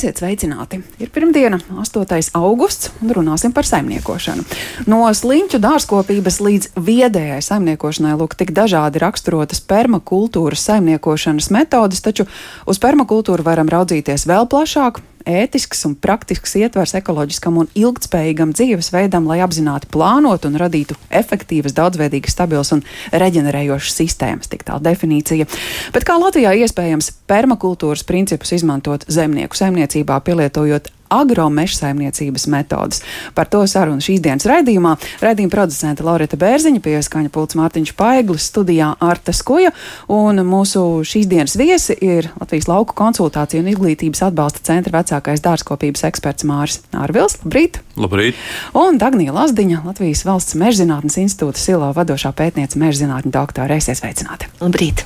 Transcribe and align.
Esiet 0.00 0.16
sveicināti! 0.16 0.78
Ir 0.96 1.10
pirmdiena, 1.12 1.58
8. 1.76 2.30
augusts, 2.38 2.88
un 3.04 3.10
runāsim 3.12 3.52
par 3.52 3.66
saimniekošanu. 3.68 4.46
No 4.88 5.02
sliņķu 5.04 5.60
dārzkopības 5.60 6.38
līdz 6.40 6.70
viedējai 6.86 7.42
saimniekošanai 7.44 8.14
lūk 8.16 8.32
tik 8.40 8.54
dažādi 8.56 9.02
raksturotas 9.04 9.60
permakultūras 9.60 10.64
saimniekošanas 10.70 11.50
metodas, 11.52 12.00
taču 12.00 12.24
uz 12.64 12.80
permakultūru 12.80 13.44
varam 13.44 13.68
raudzīties 13.68 14.24
vēl 14.24 14.48
plašāk, 14.48 15.02
ētisks 15.30 15.84
un 15.88 15.96
praktisks 15.96 16.56
ietvers 16.60 16.94
ekoloģiskam 16.98 17.60
un 17.62 17.70
ilgspējīgam 17.78 18.54
dzīvesveidam, 18.56 19.28
lai 19.30 19.40
apzināti 19.44 19.90
plānotu 19.92 20.50
un 20.50 20.58
radītu 20.60 20.98
efektīvas, 21.08 21.76
daudzveidīgas, 21.78 22.36
stabilas 22.36 22.74
un 22.76 22.84
reģenerējošas 23.12 23.98
sistēmas. 24.02 24.50
Tik 24.50 24.66
tā 24.68 24.78
definīcija. 24.82 25.48
Bet 25.94 26.06
kā 26.08 26.18
Latvijā 26.20 26.54
iespējams 26.64 27.12
permakultūras 27.30 28.06
principus 28.08 28.54
izmantot 28.58 29.06
zemnieku 29.08 29.58
saimniecībā, 29.58 30.20
pielietojot 30.26 30.90
agromeža 31.10 31.80
saimniecības 31.82 32.46
metodas. 32.50 33.02
Par 33.34 33.50
to 33.50 33.62
sarunu 33.70 34.02
šīs 34.04 34.22
dienas 34.24 34.46
raidījumā. 34.48 34.96
Raidījuma 35.24 35.52
producente 35.52 36.06
Laurita 36.06 36.38
Bērziņa, 36.40 36.82
pieskaņa 36.84 37.32
pults 37.34 37.58
Mārtiņš 37.58 37.94
Paiglis, 37.98 38.46
studijā 38.50 38.92
Arta 39.02 39.34
Skuja, 39.36 39.74
un 40.10 40.42
mūsu 40.46 41.02
šīs 41.06 41.28
dienas 41.30 41.56
viesi 41.60 41.96
ir 42.00 42.30
Latvijas 42.40 42.70
lauku 42.70 42.96
konsultāciju 42.98 43.64
un 43.64 43.70
izglītības 43.74 44.24
atbalsta 44.30 44.64
centra 44.70 45.00
vecākais 45.00 45.42
dārzkopības 45.44 46.06
eksperts 46.10 46.46
Māris 46.48 46.80
Ārvils. 46.96 47.38
Labrīt! 47.44 47.80
Labrīt! 48.00 48.38
Un 48.78 49.00
Dagnija 49.00 49.34
Lazdiņa, 49.36 49.82
Latvijas 49.86 50.24
valsts 50.28 50.58
mežzinātnes 50.60 51.18
institūta 51.22 51.60
silo 51.60 51.92
vadošā 51.96 52.32
pētniece 52.36 52.80
mežzinātņu 52.80 53.34
doktora. 53.34 53.80
Esiet 53.80 54.00
sveicināti! 54.00 54.50
Labrīt! 54.62 55.04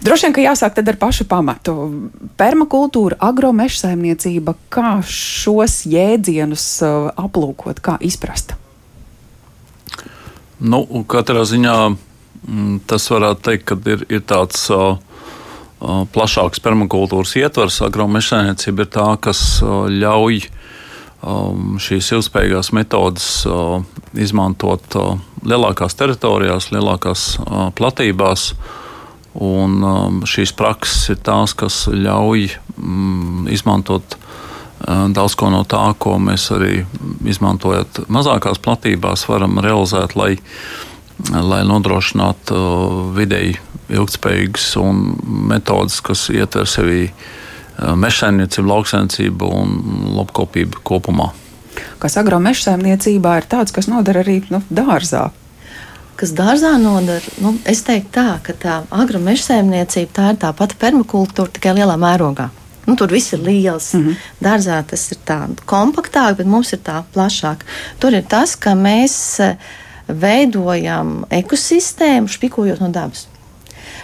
Droši 0.00 0.26
vien, 0.26 0.32
ka 0.32 0.42
jāsāk 0.44 0.78
ar 0.80 0.96
pašu 0.96 1.26
pamatu. 1.28 1.74
Permakultūra, 2.40 3.18
agromeža 3.20 3.82
saimniecība, 3.82 4.54
kā 4.72 4.94
šos 5.04 5.82
jēdzienus 5.84 6.64
uh, 6.86 7.10
aplūkot, 7.20 7.82
kā 7.84 7.98
izprast? 8.00 8.54
Nu, 10.60 10.80
katrā 11.04 11.44
ziņā 11.44 11.76
mm, 11.92 12.80
tas 12.88 13.10
varētu 13.12 13.44
teikt, 13.50 13.68
ka 13.68 13.76
ir, 13.92 14.06
ir 14.08 14.24
tāds 14.24 14.64
uh, 14.72 14.96
uh, 14.96 16.02
plašāks 16.16 16.64
permakultūras 16.64 17.36
ietvers. 17.36 17.82
Agromeža 17.84 18.38
saimniecība 18.38 18.88
ir 18.88 18.92
tā, 18.96 19.08
kas 19.20 19.44
uh, 19.60 19.84
ļauj 19.92 20.46
um, 20.48 21.76
šīs 21.76 22.14
ilgspējīgās 22.16 22.72
metodas 22.72 23.32
uh, 23.44 23.82
izmantot 24.16 24.96
uh, 24.96 25.18
lielākās 25.44 26.00
teritorijās, 26.00 26.72
lielākās 26.72 27.34
platībās. 27.76 28.52
Uh, 28.56 28.79
Un 29.38 29.78
um, 29.86 30.22
šīs 30.26 30.50
prakses 30.58 31.12
ir 31.12 31.20
tās, 31.22 31.54
kas 31.54 31.84
ļauj 31.86 32.48
mm, 32.74 33.46
izmantot 33.54 34.16
uh, 34.16 35.06
daudz 35.14 35.36
ko 35.38 35.52
no 35.54 35.62
tā, 35.62 35.84
ko 36.02 36.16
mēs 36.18 36.48
arī 36.56 36.80
izmantojot 37.30 38.08
mazākās 38.10 38.58
platībās, 38.62 39.28
varam 39.30 39.60
realizēt, 39.62 40.16
lai, 40.18 40.32
lai 41.30 41.60
nodrošinātu 41.68 42.56
uh, 42.56 42.96
vidēji 43.14 43.60
ilgspējīgas 43.90 44.72
metodas, 45.50 46.00
kas 46.02 46.26
ietver 46.34 46.66
sevī 46.66 47.04
uh, 47.10 47.94
mežsaimniecību, 47.94 48.66
lauksaimniecību 48.66 49.52
un 49.60 49.78
lopkopību 50.18 50.82
kopumā. 50.82 51.30
Kas 52.02 52.18
agromeža 52.18 52.72
saimniecībā 52.72 53.36
ir 53.38 53.46
tāds, 53.46 53.70
kas 53.70 53.86
noder 53.86 54.24
arī 54.24 54.40
nu, 54.50 54.58
dārzā 54.74 55.28
kas 56.20 56.32
dārzā 56.36 56.74
nodara, 56.80 57.34
nu, 57.40 57.54
es 57.68 57.80
teiktu 57.86 58.12
tā, 58.18 58.28
ka 58.44 58.52
tā 58.52 58.76
agromežsēmniecība 58.92 60.16
tā 60.16 60.32
ir 60.34 60.40
tā 60.42 60.50
pati 60.56 60.76
permakultūra, 60.80 61.52
tikai 61.56 61.78
lielā 61.78 61.96
mērogā. 62.00 62.50
Nu, 62.88 62.96
tur 62.98 63.12
viss 63.12 63.32
ir 63.32 63.40
liels. 63.44 63.92
Mm 63.94 64.06
-hmm. 64.06 64.16
Dārzā 64.44 64.82
tas 64.86 65.12
ir 65.12 65.18
tā 65.26 65.38
kompaktāk, 65.66 66.36
bet 66.36 66.46
mums 66.46 66.72
ir 66.72 66.80
tā 66.84 67.02
plašāk. 67.14 67.64
Tur 67.98 68.14
ir 68.14 68.22
tas, 68.22 68.56
ka 68.56 68.74
mēs 68.74 69.40
eh, 69.40 69.56
veidojam 70.08 71.24
ekosistēmu, 71.30 72.28
špikojot 72.28 72.80
no 72.80 72.88
dabas. 72.88 73.26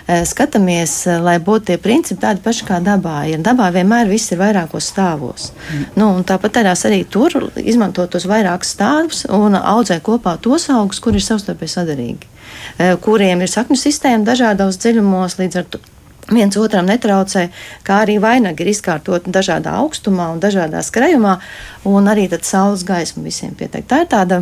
Eh, 0.07 0.23
skatāmies, 0.23 0.93
eh, 1.11 1.19
lai 1.19 1.41
būtu 1.43 1.67
tie 1.67 1.77
principi 1.83 2.21
tādi 2.23 2.39
paši 2.45 2.67
kā 2.69 2.77
dabā. 2.79 3.25
Ja 3.27 3.41
dabā 3.43 3.73
vienmēr 3.75 4.07
viss 4.07 4.31
ir 4.31 4.39
vairākos 4.39 4.93
stāvos. 4.93 5.51
Mm. 5.51 5.87
Nu, 5.99 6.23
tāpat 6.23 6.63
arī 6.63 7.01
tur 7.11 7.51
izmantot 7.57 8.11
tos 8.15 8.25
vairākus 8.25 8.71
stāvus 8.77 9.25
un 9.27 9.59
audzēt 9.59 10.05
kopā 10.07 10.37
tos 10.41 10.69
augus, 10.71 11.01
kur 11.01 11.13
ir 11.13 11.27
savstarpēji 11.27 11.75
sadarīgi, 11.75 12.31
eh, 12.79 12.95
kuriem 13.03 13.43
ir 13.43 13.51
sakņu 13.51 13.75
sistēma 13.75 14.23
dažādos 14.23 14.79
dziļumos 14.79 15.39
līdz 15.43 15.57
ar 15.59 15.65
to 15.65 15.79
viens 16.33 16.57
otram 16.59 16.87
netraucē, 16.89 17.49
kā 17.87 18.03
arī 18.05 18.19
vainagi 18.23 18.65
ir 18.65 18.73
izkārtoti 18.73 19.33
dažādā 19.35 19.77
augstumā 19.83 20.31
un 20.35 20.41
dažādā 20.43 20.83
skrejumā, 20.83 21.39
un 21.87 22.11
arī 22.11 22.29
saules 22.43 22.85
gaisma 22.87 23.23
visiem 23.23 23.55
pieteikt. 23.55 23.89
Tā 23.91 24.03
ir 24.03 24.11
tāda 24.11 24.41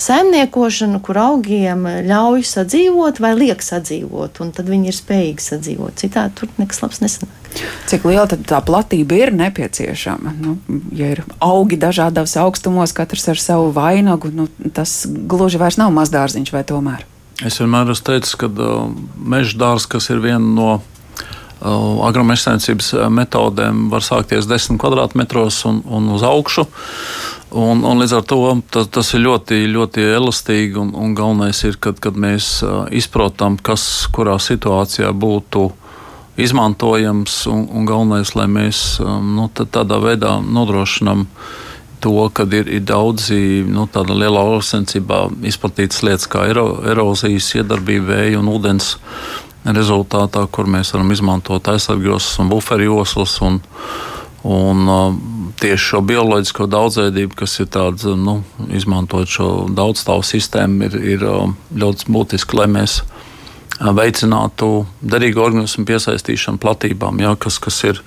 saimniekošana, 0.00 1.00
kur 1.04 1.18
augiem 1.18 1.86
ļauj 2.06 2.44
sadzīvot 2.50 3.20
vai 3.22 3.34
liek 3.38 3.62
sadzīvot, 3.62 4.40
un 4.44 4.52
tad 4.54 4.70
viņi 4.70 4.90
ir 4.90 4.98
spējīgi 4.98 5.48
sadzīvot. 5.48 5.98
Citādi 6.04 6.38
tur 6.40 6.52
nekas 6.58 6.82
labs 6.84 7.02
nesanāk. 7.02 7.40
Cik 7.86 8.06
liela 8.08 8.26
tā 8.26 8.58
platība 8.66 9.18
ir 9.18 9.30
nepieciešama? 9.34 10.32
Nu, 10.42 10.56
ja 10.94 11.12
ir 11.14 11.22
augi 11.42 11.78
dažādos 11.78 12.34
augstumos, 12.40 12.94
katrs 12.96 13.28
ar 13.30 13.38
savu 13.38 13.70
vainagu, 13.74 14.32
nu, 14.34 14.48
tas 14.74 15.04
gluži 15.06 15.60
vairs 15.62 15.78
nav 15.78 15.94
mazdārziņš 15.94 16.54
vai 16.54 16.64
tomēr? 16.66 17.04
Es 17.42 17.58
vienmēr 17.58 17.90
esmu 17.90 18.06
teicis, 18.06 18.34
ka 18.38 18.46
uh, 18.46 18.90
meža 19.18 19.58
dārzs, 19.58 19.88
kas 19.90 20.10
ir 20.10 20.20
viena 20.22 20.42
no 20.42 20.74
uh, 21.60 22.02
agromežsaimniecības 22.08 22.92
metodēm, 23.14 23.88
var 23.92 24.04
sākties 24.04 24.48
10 24.50 24.80
kvadrātmetros 24.80 25.62
un, 25.70 25.82
un 25.86 26.10
uz 26.14 26.26
augšu. 26.26 26.66
Un, 27.54 27.84
un 27.86 28.00
līdz 28.02 28.16
ar 28.18 28.24
to 28.26 28.38
tas, 28.74 28.88
tas 28.90 29.12
ir 29.14 29.22
ļoti, 29.22 29.60
ļoti 29.70 30.08
elastīgi. 30.16 30.74
Un, 30.80 30.90
un 30.98 31.14
galvenais 31.14 31.60
ir, 31.68 31.78
kad, 31.78 32.00
kad 32.02 32.18
mēs 32.18 32.64
izprotam, 32.90 33.60
kas 33.62 34.08
kurā 34.14 34.40
situācijā 34.42 35.12
būtu 35.14 35.68
izmantojams. 36.40 37.44
Un, 37.52 37.68
un 37.70 37.86
galvenais, 37.86 38.34
lai 38.34 38.48
mēs 38.50 38.98
nu, 39.04 39.46
tādā 39.54 40.00
veidā 40.02 40.40
nodrošinām 40.42 41.28
to, 42.04 42.28
ka 42.36 42.44
ir, 42.52 42.68
ir 42.68 42.82
daudzi 42.84 43.62
nu, 43.70 43.86
tāda 43.88 44.16
lielā 44.18 44.42
lauksensībā 44.50 45.22
izplatītas 45.48 46.02
lietas 46.04 46.28
kā 46.28 46.44
ero, 46.50 46.66
erozijas, 46.90 47.48
iedarbība, 47.56 48.10
vēja 48.10 48.42
un 48.42 48.50
ūdens 48.52 48.96
rezultātā, 49.64 50.44
kur 50.52 50.68
mēs 50.68 50.92
varam 50.94 51.12
izmantot 51.14 51.68
aizsargos 51.72 52.34
un 52.42 52.50
buferjoslas. 52.52 53.38
Un, 53.44 53.60
un, 54.44 54.90
tieši 55.60 55.90
šo 55.90 56.02
bioloģisko 56.04 56.66
daudzveidību, 56.68 57.36
kas 57.38 57.58
ir 57.62 57.70
tāds, 57.72 58.04
nu, 58.04 58.40
izmantojot 58.74 59.30
šo 59.30 59.48
daudzstāvu 59.72 60.26
sistēmu, 60.26 60.88
ir, 60.88 60.98
ir 61.14 61.26
um, 61.30 61.56
ļoti 61.72 62.10
būtiski, 62.12 62.58
lai 62.58 62.68
mēs 62.74 62.98
uh, 63.00 63.92
veicinātu 63.94 64.84
derīgu 65.00 65.42
organismu 65.44 65.86
piesaistīšanu 65.88 66.60
platībām, 66.62 67.22
jā, 67.24 67.34
kas, 67.40 67.60
kas 67.62 67.80
ir 67.88 68.02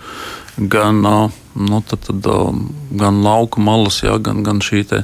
gan, 0.57 1.01
uh, 1.07 1.44
nu, 1.57 1.81
tad, 1.81 2.06
tad, 2.06 2.28
um, 2.31 2.68
gan 2.97 3.22
lauku 3.25 3.62
malas, 3.63 4.01
jā, 4.06 4.18
gan, 4.23 4.44
gan 4.45 4.62
šī 4.63 4.84
te, 4.90 5.03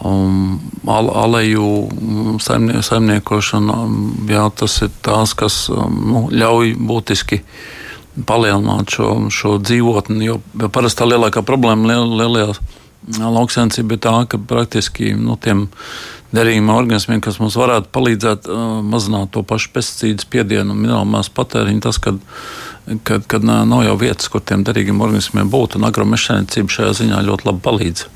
um, 0.00 0.60
aleju 0.86 1.70
mm, 1.90 2.36
saimnie, 2.42 2.82
saimniekošana. 2.82 3.78
Jā, 4.30 4.48
tas 4.56 4.80
ir 4.86 4.92
tās, 5.04 5.34
kas 5.38 5.64
um, 5.72 5.98
nu, 6.10 6.24
ļauj 6.34 6.74
būtiski 6.78 7.42
palielināt 8.28 8.94
šo, 8.94 9.10
šo 9.34 9.58
dzīvotni. 9.62 10.30
Jo 10.30 10.40
parasti 10.70 11.02
tā 11.02 11.10
lielākā 11.10 11.42
problēma 11.46 11.90
liel, 11.90 12.16
lielajā 12.22 12.54
lauksainicībā 13.20 13.96
ir 13.96 14.02
tā, 14.04 14.18
ka 14.30 14.40
praktiski 14.40 15.12
nu, 15.18 15.36
tiem 15.36 15.66
derīgiem 16.34 16.70
organismiem, 16.72 17.20
kas 17.22 17.38
mums 17.38 17.56
varētu 17.58 17.90
palīdzēt 17.94 18.48
uh, 18.50 18.78
mazināt 18.82 19.34
to 19.34 19.44
pašu 19.46 19.70
pesticīdu 19.74 20.24
spiedienu 20.24 20.74
un 20.74 20.80
minerālu 20.80 21.10
māsu 21.12 21.34
patēriņu, 21.36 21.82
tas, 21.84 22.00
kad, 22.02 22.18
kad, 23.02 23.26
kad 23.26 23.44
nav 23.44 23.84
jau 23.86 23.96
vietas, 24.00 24.28
kur 24.32 24.42
tiem 24.44 24.64
derīgiem 24.66 25.00
organismiem 25.04 25.50
būtu, 25.50 25.80
un 25.80 25.88
agromežsaimniecība 25.88 26.76
šajā 26.76 26.92
ziņā 27.00 27.22
ļoti 27.28 27.48
labi 27.50 27.64
palīdz. 27.64 28.06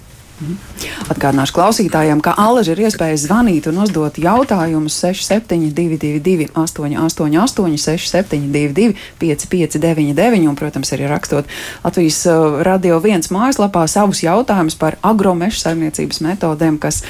Atgādināšu 1.11 1.55
klausītājiem, 1.57 2.21
ka 2.23 2.35
Alaži 2.39 2.71
ir 2.75 2.85
iespēja 2.87 3.17
zvanīt 3.19 3.67
un 3.71 3.81
uzdot 3.83 4.21
jautājumus 4.23 4.95
6722, 5.03 6.53
888, 6.55 7.79
672, 7.83 8.95
559, 9.19 10.45
un, 10.47 10.59
protams, 10.59 10.93
arī 10.95 11.09
rakstot 11.11 11.51
Latvijas 11.83 12.21
uh, 12.31 12.61
Radio 12.67 13.01
1 13.03 13.27
mājaslapā 13.35 13.83
savus 13.91 14.23
jautājumus 14.23 14.79
par 14.79 14.99
agromeža 15.03 15.65
saimniecības 15.65 16.23
metodēm, 16.29 16.79
kas 16.83 17.01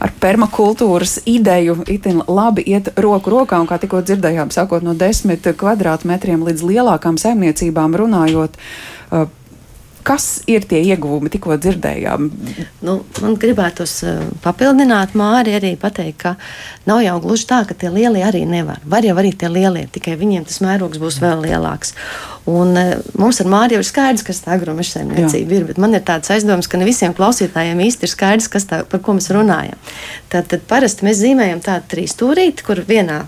ar 0.00 0.14
permakultūras 0.22 1.18
ideju 1.28 1.82
itin 1.90 2.22
labi 2.28 2.64
iet 2.72 2.94
roku 2.96 3.34
rokā, 3.34 3.60
un 3.60 3.68
kā 3.68 3.76
tikko 3.82 4.00
dzirdējām, 4.06 4.54
sākot 4.56 4.86
no 4.86 4.96
10 4.96 5.52
kvadrātmetriem 5.60 6.48
līdz 6.48 6.64
lielākām 6.72 7.20
saimniecībām 7.20 7.98
runājot. 8.00 8.56
Uh, 9.10 9.28
Kas 10.06 10.40
ir 10.50 10.64
tie 10.68 10.80
ieguvumi, 10.88 11.30
tikko 11.32 11.56
dzirdējām? 11.60 12.28
Nu, 12.86 12.96
man 13.20 13.36
gribētos 13.40 13.94
uh, 14.06 14.20
papildināt, 14.44 15.16
Māri, 15.18 15.54
arī 15.58 15.74
pateikt, 15.80 16.18
ka 16.22 16.34
nav 16.88 17.02
jau 17.04 17.16
gluži 17.24 17.48
tā, 17.50 17.60
ka 17.68 17.76
tie 17.76 17.90
lielie 17.92 18.22
arī 18.26 18.42
nevar. 18.48 18.80
Var 18.88 19.08
jau 19.08 19.16
arī 19.20 19.32
tie 19.36 19.50
lielie, 19.52 19.86
tikai 19.92 20.16
viņiem 20.20 20.46
tas 20.48 20.60
mērogs 20.64 21.00
būs 21.02 21.20
vēl 21.22 21.44
lielāks. 21.46 21.92
Un, 22.50 22.72
uh, 22.76 22.94
mums 23.20 23.42
ar 23.42 23.50
Māriju 23.52 23.82
ir 23.82 23.88
skaidrs, 23.88 24.24
kas 24.26 24.40
tā 24.44 24.56
agromeža 24.56 24.98
saimniecība 24.98 25.58
ir, 25.58 25.66
bet 25.72 25.82
man 25.82 25.96
ir 25.96 26.04
tāds 26.06 26.32
aizdoms, 26.32 26.70
ka 26.70 26.80
ne 26.80 26.88
visiem 26.88 27.16
klausītājiem 27.16 27.84
īsti 27.88 28.08
ir 28.08 28.14
skaidrs, 28.14 28.48
tā, 28.70 28.82
par 28.88 29.04
ko 29.04 29.18
mēs 29.18 29.28
runājam. 29.36 29.76
Tad, 30.32 30.48
tad 30.52 30.64
parasti 30.70 31.04
mēs 31.08 31.20
zīmējam 31.20 31.60
tādu 31.66 31.92
trīs 31.92 32.16
stūrīti, 32.16 32.64
kur 32.66 32.80
vienā 32.88 33.24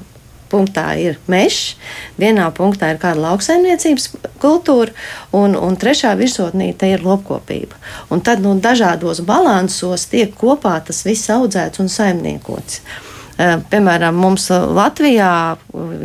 punktā 0.52 0.86
ir 1.00 1.18
mežs, 1.32 1.76
vienā 2.20 2.50
punktā 2.56 2.92
ir 2.92 3.00
kāda 3.02 3.24
lauksaimniecības 3.24 4.10
kultūra, 4.42 4.92
un, 5.36 5.56
un 5.56 5.78
trešā 5.80 6.12
virsotnīte 6.20 6.92
ir 6.92 7.06
lopkopība. 7.06 7.80
Un 8.12 8.20
tad 8.24 8.44
nu, 8.44 8.54
dažādos 8.60 9.22
balansos 9.26 10.06
tiek 10.12 10.34
kopā 10.38 10.76
tas 10.84 11.02
viss 11.08 11.32
audzēts 11.32 11.82
un 11.82 11.90
saimniekots. 11.92 12.82
Piemēram, 13.72 14.14
mums 14.22 14.50
Latvijā 14.52 15.32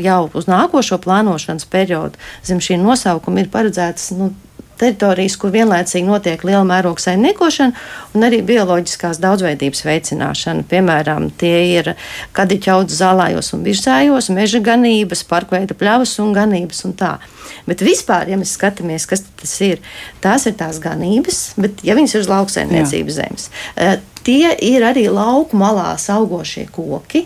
jau 0.02 0.20
uz 0.40 0.48
nākošo 0.48 0.98
plānošanas 1.04 1.68
periodu 1.70 2.18
zem 2.48 2.62
šī 2.64 2.80
nosaukuma 2.82 3.44
ir 3.44 3.50
paredzēts 3.54 4.14
nu, 4.18 4.32
teritorijas, 4.80 5.38
kur 5.40 5.54
vienlaicīgi 5.54 6.08
notiek 6.08 6.44
liela 6.48 6.64
mēroga 6.68 7.04
saimniekošana 7.04 8.18
un 8.18 8.28
arī 8.28 8.42
bioloģiskās 8.48 9.22
daudzveidības 9.24 9.84
veicināšana. 9.88 10.66
Piemēram, 10.72 11.30
tie 11.40 11.56
ir 11.78 11.94
kadiķaudzes 12.38 13.02
zālājos 13.02 13.54
un 13.58 13.66
virsējos, 13.68 14.32
meža 14.36 14.62
ganības, 14.64 15.26
parkveida 15.28 15.78
pļavas 15.78 16.18
un 16.24 16.36
ganības 16.38 16.84
un 16.88 16.98
tā. 17.00 17.16
Bet 17.68 17.84
vispār, 17.84 18.30
ja 18.32 18.38
mēs 18.40 18.56
skatāmies, 18.58 19.08
kas 19.10 19.24
tas 19.40 19.56
ir, 19.66 19.82
tās 20.24 20.48
ir 20.50 20.56
tās 20.60 20.82
ganības, 20.84 21.42
bet 21.60 21.84
ja 21.88 21.96
viņas 21.98 22.16
ir 22.16 22.26
uz 22.26 22.32
lauksaimniecības 22.32 23.20
zemes, 23.22 23.50
tie 24.28 24.52
ir 24.68 24.84
arī 24.84 25.08
lauku 25.12 25.58
malās 25.58 26.10
augošie 26.12 26.68
koki. 26.76 27.24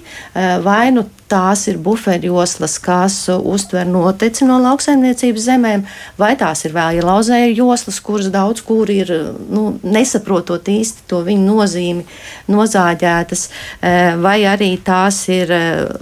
Vai 0.65 0.91
nu 0.93 1.07
tās 1.31 1.63
ir 1.71 1.79
buferjoslas, 1.81 2.75
kas 2.83 3.15
uztver 3.31 3.87
noteci 3.87 4.45
no 4.45 4.59
lauksaimniecības 4.61 5.45
zemēm, 5.47 5.85
vai 6.19 6.33
tās 6.39 6.65
ir 6.67 6.75
vēl 6.75 6.99
lauzēju 7.07 7.55
joslas, 7.55 8.01
kuras 8.03 8.27
daudz 8.33 8.61
kur 8.67 8.91
ir 8.91 9.11
nu, 9.49 9.77
nesaprotot 9.81 10.67
īsti 10.69 11.07
to 11.09 11.23
viņu 11.25 11.47
nozīmi, 11.47 12.05
nozāģētas, 12.51 13.47
vai 14.21 14.37
arī 14.51 14.73
tās 14.83 15.23
ir 15.31 15.53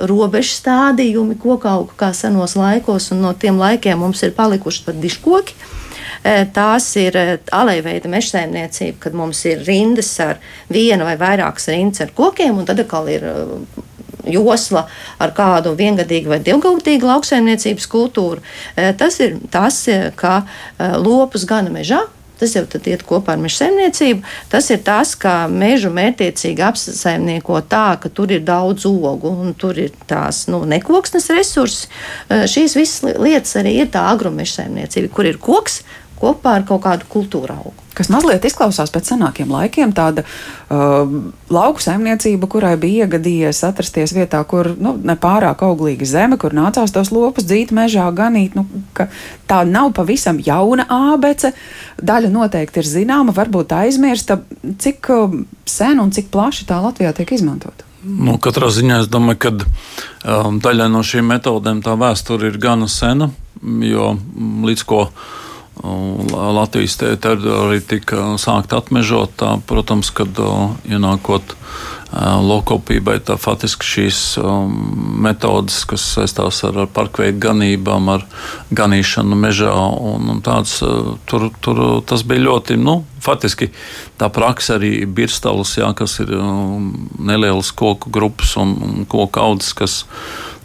robežu 0.09 0.55
stādījumi 0.57 1.37
kokaugu 1.39 1.93
kā 1.99 2.11
senos 2.17 2.57
laikos, 2.59 3.11
un 3.13 3.23
no 3.27 3.35
tiem 3.37 3.61
laikiem 3.61 4.01
mums 4.01 4.25
ir 4.25 4.33
palikuši 4.37 4.87
pat 4.89 5.03
diškoki. 5.03 5.78
Tās 6.23 6.89
ir 6.99 7.15
alejveida 7.55 8.11
mežsaimniecība, 8.11 8.97
kad 9.05 9.15
mums 9.17 9.43
ir 9.47 9.63
rindas 9.67 10.11
ar 10.23 10.41
vienu 10.69 11.07
vai 11.07 11.15
vairākas 11.19 11.69
rindas 11.71 12.03
ar 12.03 12.11
kokiem, 12.15 12.59
un 12.59 12.67
tad 12.67 12.81
atkal 12.83 13.07
ir 13.11 13.25
josla 14.29 14.85
ar 15.21 15.33
kādu 15.35 15.73
viengadīgu 15.79 16.33
vai 16.33 16.41
divgadīgu 16.43 17.07
lauksaimniecības 17.07 17.89
kultūru. 17.89 18.43
Tas 18.75 19.19
ir 19.23 19.39
tas, 19.51 19.85
ka 20.19 20.41
lopus 20.99 21.47
gana 21.49 21.71
mežā, 21.73 22.03
Tas 22.39 22.53
jau 22.55 22.63
iet 22.63 23.01
kopā 23.03 23.33
ar 23.35 23.41
meža 23.41 23.65
saimniecību. 23.65 24.23
Tas 24.51 24.69
ir 24.71 24.79
tas, 24.87 25.11
ka 25.19 25.49
mežu 25.51 25.91
mērķiecīgi 25.91 26.63
apsaimnieko 26.63 27.59
tā, 27.67 27.97
ka 27.99 28.11
tur 28.15 28.31
ir 28.31 28.45
daudz 28.47 28.85
ogu 28.87 29.33
un 29.43 29.51
tur 29.59 29.75
ir 29.75 29.91
tās 30.07 30.45
nu, 30.47 30.61
nekoksnes 30.63 31.27
resursi. 31.35 31.89
Šīs 32.29 32.77
visas 32.79 33.17
lietas 33.19 33.57
arī 33.59 33.81
ir 33.81 33.91
tā 33.91 34.05
agromeža 34.13 34.61
saimniecība, 34.61 35.11
kur 35.11 35.27
ir 35.27 35.41
koks, 35.43 35.81
kopā 36.19 36.59
ar 36.59 36.65
kaut 36.67 36.83
kādu 36.85 37.07
kultūra 37.11 37.57
augu. 37.59 37.85
Kas 37.97 38.07
mazliet 38.11 38.45
izklausās 38.47 38.91
pēc 38.93 39.09
senākiem 39.11 39.49
laikiem, 39.51 39.91
tāda 39.95 40.23
uh, 40.23 41.09
lauku 41.51 41.83
saimniecība, 41.83 42.47
kurai 42.51 42.75
bija 42.79 43.07
iegadījies 43.07 43.59
atrasties 43.67 44.13
vietā, 44.15 44.39
kur 44.47 44.71
nu, 44.79 44.93
nepārāk 45.03 45.65
auglīga 45.67 46.07
zeme, 46.07 46.37
kur 46.39 46.55
nācās 46.55 46.93
tos 46.95 47.11
lopus 47.11 47.47
dzīt 47.49 47.73
mežā, 47.75 48.05
ganīt. 48.15 48.55
Nu, 48.55 48.63
tā 49.49 49.65
nav 49.67 49.91
pavisam 49.97 50.39
jauna 50.45 50.87
ābece. 50.87 51.51
Daļa 51.99 52.31
noteikti 52.31 52.79
ir 52.83 52.87
zināma, 52.87 53.35
varbūt 53.35 53.75
aizmirsta, 53.81 54.39
cik 54.79 55.11
uh, 55.15 55.37
sen 55.67 55.99
un 55.99 56.15
cik 56.15 56.31
plaši 56.31 56.69
tā 56.69 56.79
Latvijā 56.85 57.11
tiek 57.17 57.35
izmantota. 57.35 57.89
Nu, 57.99 58.37
katrā 58.39 58.69
ziņā 58.71 59.01
es 59.03 59.09
domāju, 59.11 59.41
ka 59.43 59.51
um, 59.59 60.61
daļai 60.63 60.87
no 60.91 61.03
šīm 61.03 61.27
metodēm 61.33 61.83
tā 61.83 61.97
vēsture 61.99 62.47
ir 62.47 62.59
gana 62.61 62.87
sena, 62.87 63.27
jo 63.83 64.13
līdz 64.63 64.85
ko 64.87 65.09
Latvijas 65.83 66.97
teritorija 66.99 67.85
tika 67.87 68.25
sākta 68.41 68.81
atmežot. 68.81 69.37
Tā, 69.39 69.53
protams, 69.67 70.11
kad 70.11 70.41
ienākot 70.89 71.55
lokopībai, 72.11 73.19
tā 73.21 73.35
faktiski 73.37 73.85
šīs 73.85 74.19
metodes, 75.21 75.83
kas 75.89 76.05
saistās 76.15 76.63
ar, 76.65 76.81
ar 76.85 76.89
parkveidu 76.93 77.37
ganībām, 77.43 78.09
ar 78.09 78.25
ganīšanu 78.73 79.37
mežā, 79.37 79.75
un, 80.09 80.31
un 80.33 80.43
tāds, 80.45 80.79
tur, 81.29 81.49
tur 81.61 81.83
tas 82.09 82.25
bija 82.25 82.47
ļoti, 82.47 82.79
nu, 82.81 83.03
faktiski 83.21 83.69
tā 84.17 84.31
praksa 84.33 84.79
arī 84.79 85.05
birstalus, 85.05 85.77
jā, 85.77 85.91
kas 85.97 86.17
ir 86.25 86.33
nelielas 87.19 87.69
koku 87.71 88.09
grupas 88.09 88.57
un, 88.57 88.73
un 88.89 89.09
koku 89.09 89.43
audzes, 89.45 89.75
kas 89.77 90.03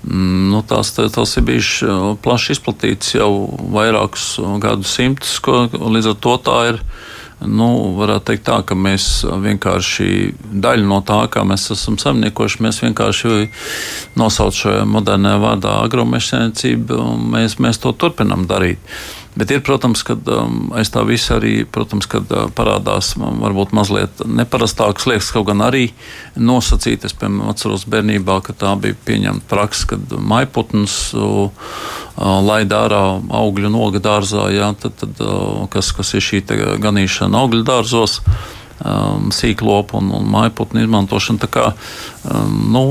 Mm, 0.05 0.51
nu, 0.53 0.61
tās, 0.69 0.91
tās 0.93 1.31
ir 1.39 1.45
bijušas 1.49 1.89
uh, 1.89 2.11
plaši 2.21 2.53
izplatītas 2.53 3.15
jau 3.15 3.31
vairākus 3.73 4.35
uh, 4.43 4.57
gadu 4.61 4.85
simtus, 4.85 5.39
ko, 5.41 5.65
līdz 5.73 6.11
ar 6.13 6.19
to 6.21 6.35
tā 6.45 6.59
ir. 6.73 6.81
Nu, 7.45 7.69
varētu 7.99 8.31
teikt, 8.31 8.45
tā, 8.49 8.61
ka 8.67 8.77
mēs 8.79 9.25
vienkārši 9.25 10.09
daļu 10.65 10.87
no 10.89 11.01
tā, 11.07 11.21
kā 11.33 11.45
mēs 11.49 11.67
esam 11.75 11.99
saimniekojuši, 12.01 12.63
mēs 12.65 12.81
vienkārši 12.85 13.49
nosaucam 14.21 14.55
šo 14.55 14.77
modernā 14.89 15.35
vārdā 15.43 15.77
agromežsēmniecību, 15.85 16.99
un 17.01 17.29
mēs, 17.35 17.59
mēs 17.63 17.81
to 17.83 17.93
turpinām 17.99 18.47
darīt. 18.51 18.81
Bet 19.35 19.51
ir, 19.51 19.65
protams, 19.67 20.05
ka 20.07 20.15
um, 20.15 20.69
aiz 20.79 20.93
tā 20.95 21.03
visa 21.07 21.41
arī 21.41 21.65
protams, 21.67 22.07
kad, 22.11 22.31
uh, 22.31 22.47
parādās 22.55 23.15
um, 23.19 23.41
varbūt 23.43 23.75
mazliet 23.75 24.23
neparastākas 24.23 25.09
lietas, 25.11 25.33
kaut 25.35 25.49
gan 25.49 25.65
arī 25.67 25.89
nosacītas. 26.39 27.17
Piemēram, 27.19 27.51
atceros 27.51 27.87
bērnībā, 27.91 28.39
ka 28.47 28.55
tā 28.55 28.75
bija 28.79 28.99
pieņemta 29.09 29.51
praksa, 29.51 29.91
kad 29.95 30.15
maiputns 30.23 30.99
uh, 31.19 31.51
uh, 31.51 32.37
laida 32.47 32.85
ārā 32.87 33.05
augļu 33.43 33.73
noga 33.75 34.03
dārzā, 34.05 34.47
jā, 34.55 34.71
tad, 34.79 34.95
tad, 35.03 35.19
uh, 35.25 35.65
kas, 35.73 35.91
kas 35.99 36.15
ir 36.15 36.23
šī 36.23 36.45
ganīšana 36.85 37.43
augļu 37.43 37.67
dārzos 37.67 38.21
um, 38.81 39.31
sīklopu 39.35 39.99
un, 40.01 40.11
un 40.19 40.29
mājputnu 40.33 40.85
izmantošanu. 40.85 41.51
Kā, 41.53 41.71
um, 42.29 42.59
nu, 42.75 42.85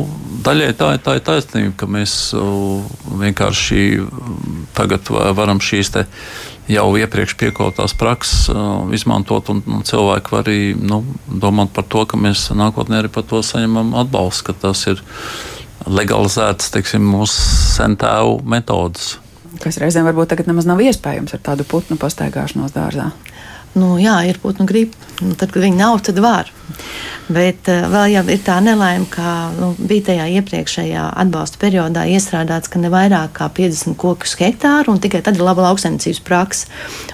daļai 0.46 0.72
tā, 0.80 0.94
tā 1.04 1.18
ir 1.18 1.26
taisnība, 1.28 1.76
ka 1.80 1.90
mēs 1.90 2.16
uh, 2.38 2.84
vienkārši 3.22 3.86
um, 4.04 4.68
tagad 4.78 5.12
varam 5.38 5.62
šīs 5.64 5.94
jau 6.72 6.86
iepriekš 6.96 7.36
piekoptās 7.40 7.96
prakses 8.00 8.48
uh, 8.52 8.86
izmantot, 8.96 9.50
un, 9.52 9.64
un 9.68 9.84
cilvēki 9.88 10.32
var 10.32 10.46
arī 10.46 10.62
nu, 10.80 11.02
domāt 11.28 11.74
par 11.76 11.88
to, 11.92 12.06
ka 12.08 12.20
mēs 12.20 12.48
nākotnē 12.56 13.02
arī 13.02 13.12
par 13.12 13.28
to 13.28 13.44
saņemam 13.44 13.96
atbalstu, 14.00 14.52
ka 14.52 14.60
tas 14.68 14.86
ir 14.92 15.04
legalizēts 15.84 16.72
teiksim, 16.72 17.04
mūsu 17.04 17.36
sentēvu 17.76 18.40
metodas. 18.48 19.18
Kas 19.64 19.78
reizēm 19.80 20.08
varbūt 20.08 20.32
tagad 20.34 20.48
nemaz 20.50 20.66
nav 20.68 20.82
iespējams 20.84 21.36
ar 21.36 21.42
tādu 21.44 21.66
putnu 21.68 22.00
pastaigāšanos 22.00 22.74
dārzā. 22.76 23.12
Nu, 23.74 23.96
jā, 24.02 24.20
ir 24.30 24.38
putnu 24.42 24.68
gribi. 24.70 24.94
Nu, 25.22 25.34
tad, 25.40 25.54
kad 25.54 25.64
viņi 25.66 25.80
nav, 25.80 26.02
tad 26.06 26.20
var. 26.22 26.52
Bet 27.34 27.70
uh, 27.72 27.86
vēl 27.92 28.14
jau 28.18 28.24
ir 28.34 28.42
tā 28.44 28.58
nelaime, 28.64 29.06
ka 29.12 29.52
nu, 29.56 29.70
bija 29.80 30.10
tajā 30.10 30.26
iepriekšējā 30.40 31.06
atbalsta 31.24 31.60
periodā 31.62 32.04
iestrādāts, 32.12 32.72
ka 32.72 32.82
ne 32.82 32.92
vairāk 32.92 33.36
kā 33.38 33.48
50 33.48 33.96
kokus 34.00 34.36
hektāru, 34.40 34.92
un 34.92 35.00
tikai 35.04 35.22
tad 35.24 35.40
ir 35.40 35.46
laba 35.46 35.70
lauksaimniecības 35.70 36.22
praksa. 36.28 36.68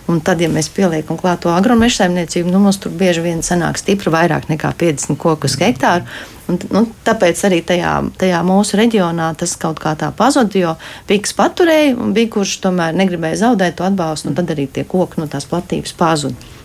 Un 0.10 0.24
tad, 0.26 0.42
ja 0.42 0.50
mēs 0.50 0.72
pieliekam 0.74 1.20
klāt 1.20 1.44
to 1.46 1.54
agromeža 1.54 2.04
saimniecību, 2.04 2.50
nu, 2.54 2.62
mums 2.64 2.82
tur 2.82 2.94
bieži 2.96 3.26
vien 3.26 3.46
sanāk 3.46 3.78
stipri 3.82 4.14
vairāk 4.14 4.50
nekā 4.50 4.74
50 4.82 5.20
kokus 5.22 5.60
hektāru. 5.62 6.08
Un, 6.50 6.58
nu, 6.74 6.86
tāpēc 7.06 7.42
arī 7.46 7.62
tajā, 7.62 7.94
tajā 8.18 8.40
mūsu 8.46 8.80
reģionā 8.80 9.30
tas 9.38 9.54
kaut 9.62 9.82
kā 9.82 9.94
tā 10.00 10.10
pazuda, 10.18 10.58
jo 10.58 10.72
piks 11.10 11.36
paturēja, 11.38 11.94
un 12.02 12.16
bija 12.18 12.34
kurš 12.34 12.58
tomēr 12.66 12.98
negribēja 12.98 13.44
zaudēt 13.46 13.78
to 13.78 13.86
atbalstu, 13.86 14.32
un 14.32 14.40
tad 14.40 14.50
arī 14.56 14.66
tie 14.74 14.88
koki 14.90 15.22
no 15.22 15.30
tās 15.30 15.46
platības 15.50 15.94
pazuda. 16.00 16.59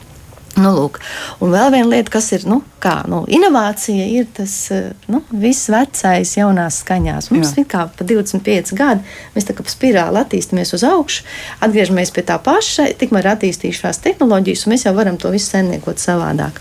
Nu, 0.54 0.70
lūk. 0.70 1.00
un 1.42 1.50
vēl 1.50 1.72
viena 1.74 1.88
lieta, 1.96 2.12
kas 2.14 2.28
ir 2.36 2.44
nu, 2.46 2.60
kā, 2.82 3.00
nu, 3.10 3.24
inovācija, 3.26 4.04
ir 4.06 4.28
tas 4.36 4.52
eh, 4.74 4.92
nu, 5.10 5.20
viss 5.42 5.66
vecais, 5.72 6.34
jaunās 6.36 6.78
skaņās. 6.84 7.30
Mums 7.34 7.54
ir 7.58 7.66
kā 7.70 7.86
pa 7.90 8.06
25 8.06 8.74
gadi, 8.78 9.02
mēs 9.34 9.48
tā 9.48 9.56
kā 9.56 9.66
spirāli 9.66 10.20
attīstāmies 10.20 10.70
uz 10.76 10.84
augšu, 10.86 11.24
atgriežamies 11.64 12.14
pie 12.14 12.22
tā 12.28 12.36
paša, 12.42 12.86
tikmēr 13.00 13.32
attīstījušās 13.32 13.98
tehnoloģijas, 14.04 14.66
un 14.66 14.74
mēs 14.74 14.86
jau 14.86 14.94
varam 14.94 15.18
to 15.18 15.32
visu 15.34 15.50
saimniekot 15.50 16.02
savādāk. 16.02 16.60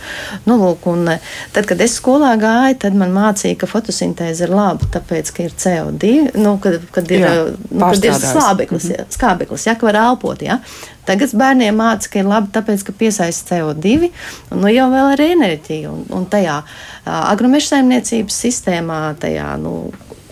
Nu, 0.50 0.58
lūk, 0.62 0.88
un, 0.90 1.06
eh, 1.14 1.30
tad, 1.54 1.70
kad 1.70 1.84
es 1.86 2.00
skolā 2.00 2.34
gāju, 2.42 2.80
tad 2.88 2.98
man 2.98 3.14
mācīja, 3.14 3.60
ka 3.62 3.70
fotosintēze 3.70 4.48
ir 4.48 4.56
laba, 4.58 4.90
tāpēc, 4.96 5.34
ka 5.38 5.46
ir 5.46 5.54
CO2, 5.54 6.34
nu, 6.42 6.58
kad, 6.64 6.82
kad 6.96 7.14
ir, 7.14 7.28
Jā, 7.28 7.38
nu, 7.70 7.86
kad 7.86 8.10
ir 8.10 8.18
slābeklis, 8.18 8.90
mm 8.90 8.98
-hmm. 8.98 9.16
skābeklis, 9.20 9.68
ja, 9.70 9.78
ka 9.78 9.92
var 9.92 10.02
elpot. 10.08 10.42
Ja? 10.42 10.60
Tagad 11.08 11.34
bērniem 11.36 11.76
māca, 11.76 12.08
ka 12.12 12.22
ir 12.22 12.28
labi, 12.30 12.52
tāpēc, 12.56 12.84
ka 12.88 12.96
piesaista 12.96 13.58
CO2, 13.58 14.10
un 14.54 14.62
nu, 14.64 14.70
jau 14.72 14.88
vēl 14.94 15.14
ir 15.16 15.24
enerģija. 15.34 15.92
Un, 15.92 16.06
un 16.16 16.28
tajā 16.32 16.62
agromeža 17.06 17.74
saimniecības 17.74 18.38
sistēmā, 18.46 19.00
tajā 19.20 19.50
nu, 19.60 19.74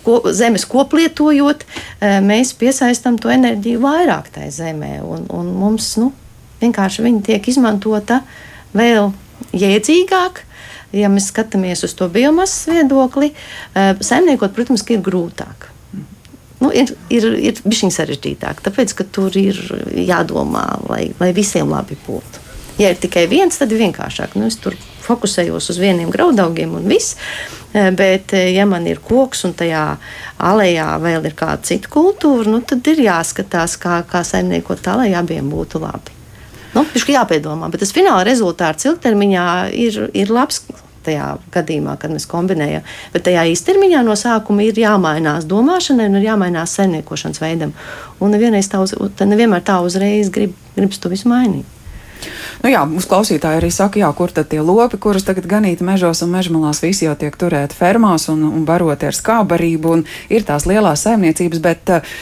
ko, 0.06 0.20
zemes 0.32 0.64
koplietojot, 0.68 1.66
mēs 2.24 2.54
piesaistām 2.60 3.18
to 3.20 3.32
enerģiju 3.32 3.82
vairāk 3.82 4.32
tajā 4.36 4.52
zemē. 4.62 4.94
Un, 5.04 5.26
un 5.32 5.52
mums 5.60 5.92
nu, 6.00 6.12
vienkārši 6.62 7.04
viņa 7.04 7.26
tiek 7.28 7.52
izmantota 7.52 8.22
vēl 8.76 9.12
jēdzīgāk. 9.52 10.46
Ja 10.96 11.08
mēs 11.08 11.30
skatāmies 11.32 11.84
uz 11.86 11.94
to 11.96 12.08
biomasas 12.12 12.68
viedokli, 12.68 13.30
saimniekot, 13.76 14.52
protams, 14.56 14.84
ir 14.92 15.04
grūtāk 15.04 15.71
nu, 16.62 16.70
ir, 16.70 16.94
ir, 17.12 17.26
ir 17.50 17.60
bijis 17.66 17.98
sarežģītāk, 17.98 18.62
tāpēc 18.64 18.94
ka 18.98 19.06
tur 19.10 19.34
ir 19.38 19.58
jādomā, 19.98 20.66
lai, 20.88 21.04
lai 21.20 21.32
visiem 21.36 21.70
labi 21.72 21.98
būtu. 22.06 22.42
Ja 22.80 22.92
ir 22.92 23.00
tikai 23.00 23.26
viens, 23.28 23.58
tad 23.60 23.72
ir 23.74 23.82
vienkāršāk. 23.82 24.36
Nu, 24.38 24.48
es 24.48 24.56
tur 24.60 24.76
fokusējos 25.02 25.68
uz 25.74 25.80
vieniem 25.82 26.10
graudaugiem 26.12 26.72
un 26.78 26.86
viss. 26.88 27.18
Eh, 27.72 27.90
bet, 27.96 28.32
eh, 28.32 28.52
ja 28.52 28.66
man 28.68 28.86
ir 28.86 29.00
koks 29.00 29.44
un 29.48 29.54
tajā 29.56 29.96
alejā 30.38 30.88
vēl 31.00 31.26
ir 31.28 31.36
kāda 31.36 31.62
cita 31.64 31.88
kultūra, 31.88 32.46
nu, 32.52 32.60
tad 32.60 32.86
ir 32.86 33.04
jāskatās, 33.06 33.78
kā, 33.80 34.02
kā 34.08 34.20
saimniekot 34.24 34.82
tā, 34.84 34.96
lai 35.00 35.12
abiem 35.16 35.50
būtu 35.50 35.80
labi. 35.80 36.12
Nu, 36.74 36.84
Viņš 36.84 37.08
ir 37.08 37.14
jāpiedomā, 37.16 37.70
bet 37.70 37.80
tas 37.80 37.92
fināla 37.92 38.24
rezultāts 38.24 38.86
ilgtermiņā 38.88 39.46
ir, 39.76 40.10
ir 40.16 40.32
labs 40.32 40.62
tajā 41.06 41.26
gadījumā, 41.54 41.96
kad 42.00 42.14
mēs 42.14 42.28
kombinējam. 42.30 42.86
Bet 43.14 43.26
tajā 43.28 43.44
īstermiņā 43.52 44.02
no 44.06 44.16
sākuma 44.18 44.64
ir 44.66 44.78
jāmainās 44.78 45.46
domāšanai 45.50 46.08
un 46.10 46.18
ir 46.20 46.30
jāmainās 46.30 46.78
saimniekošanas 46.78 47.42
veidam. 47.42 47.76
Un 48.22 48.34
nevienmēr 48.36 48.66
tā, 48.70 48.82
uz, 48.84 48.96
nevienmēr 49.20 49.64
tā 49.66 49.80
uzreiz 49.84 50.32
grib, 50.32 50.56
gribas 50.76 51.02
to 51.02 51.12
visu 51.12 51.30
mainīt. 51.32 51.68
Nu 52.62 52.70
jā, 52.70 52.82
mums 52.86 53.08
klausītāji 53.10 53.58
arī 53.58 53.70
saka, 53.74 53.98
jā, 54.02 54.08
kur 54.14 54.30
tad 54.34 54.46
tie 54.52 54.60
lopi, 54.62 54.98
kurus 55.02 55.26
tagad 55.26 55.48
ganīt 55.50 55.82
mežos 55.82 56.22
un 56.22 56.30
mežmalās, 56.34 56.82
visi 56.84 57.08
jau 57.08 57.14
tiek 57.18 57.34
turēti 57.38 57.74
fermās 57.78 58.28
un, 58.30 58.44
un 58.46 58.66
baroti 58.68 59.08
ar 59.08 59.18
skābarību, 59.18 59.96
un 59.96 60.04
ir 60.30 60.46
tās 60.46 60.66
lielās 60.70 61.02
saimniecības, 61.06 61.62
bet 61.64 61.94
uh, 61.96 62.12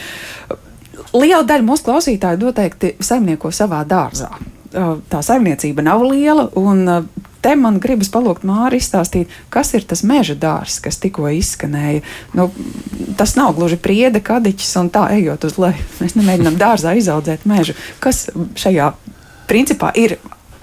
liela 1.13 1.43
daļa 1.45 1.67
mūsu 1.67 1.85
klausītāju 1.89 2.41
noteikti 2.41 2.95
saimnieko 3.03 3.53
savā 3.53 3.83
dārzā. 3.85 4.31
Uh, 4.71 4.95
tā 5.11 5.21
saimniecība 5.25 5.85
nav 5.85 6.07
liela, 6.07 6.47
un 6.57 6.81
uh, 6.89 7.29
te 7.41 7.53
man 7.57 7.79
gribas 7.81 8.11
palūgt 8.13 8.45
Māri 8.47 8.79
izstāstīt, 8.81 9.31
kas 9.53 9.73
ir 9.77 9.85
tas 9.87 10.03
meža 10.07 10.35
dārzs, 10.39 10.79
kas 10.83 10.99
tikko 11.01 11.29
izskanēja. 11.33 12.03
Nu, 12.37 12.49
tas 13.19 13.35
nav 13.39 13.55
gluži 13.57 13.79
priede, 13.81 14.21
kadiķis 14.23 14.75
un 14.81 14.91
tā 14.93 15.07
ejot 15.17 15.47
uz 15.49 15.57
leju. 15.61 15.87
Mēs 16.01 16.17
nemēģinām 16.19 16.59
dārzā 16.61 16.95
izaudzēt 16.99 17.47
mežu. 17.49 17.75
Kas 18.03 18.27
šajā 18.59 18.93
principā 19.49 19.91
ir 19.97 20.19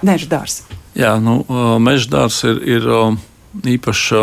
meža 0.07 0.31
dārzs? 0.31 0.63
Jā, 0.99 1.17
nu, 1.23 1.41
meža 1.83 2.11
dārzs 2.15 2.45
ir, 2.49 2.63
ir 2.79 2.89
īpaši 3.77 4.23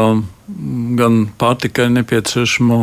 gan 0.99 1.21
pārtikai 1.39 1.91
nepieciešamo. 1.99 2.81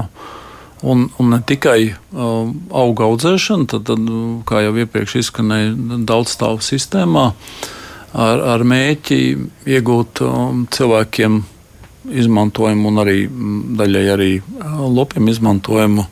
Un, 0.83 1.05
un 1.23 1.29
ne 1.31 1.37
tikai 1.47 1.93
uh, 1.93 2.49
auga 2.75 3.05
audzēšana, 3.07 3.69
tad, 3.71 3.85
tad, 3.87 4.09
kā 4.49 4.64
jau 4.64 4.73
iepriekš 4.83 5.12
izskanēja, 5.21 6.00
daudz 6.09 6.33
stāvu 6.35 6.59
sistēmā, 6.67 7.29
uh, 7.31 7.69
ar, 8.12 8.42
ar 8.54 8.64
mēķi 8.69 9.21
iegūt 9.76 10.23
um, 10.26 10.64
cilvēkiem 10.73 11.40
izmantojumu 12.23 12.90
un 12.90 13.02
arī 13.04 13.19
mm, 13.28 13.61
daļai 13.78 14.04
arī 14.16 14.33
uh, 14.40 14.83
lopiem 14.90 15.31
izmantojumu 15.33 16.07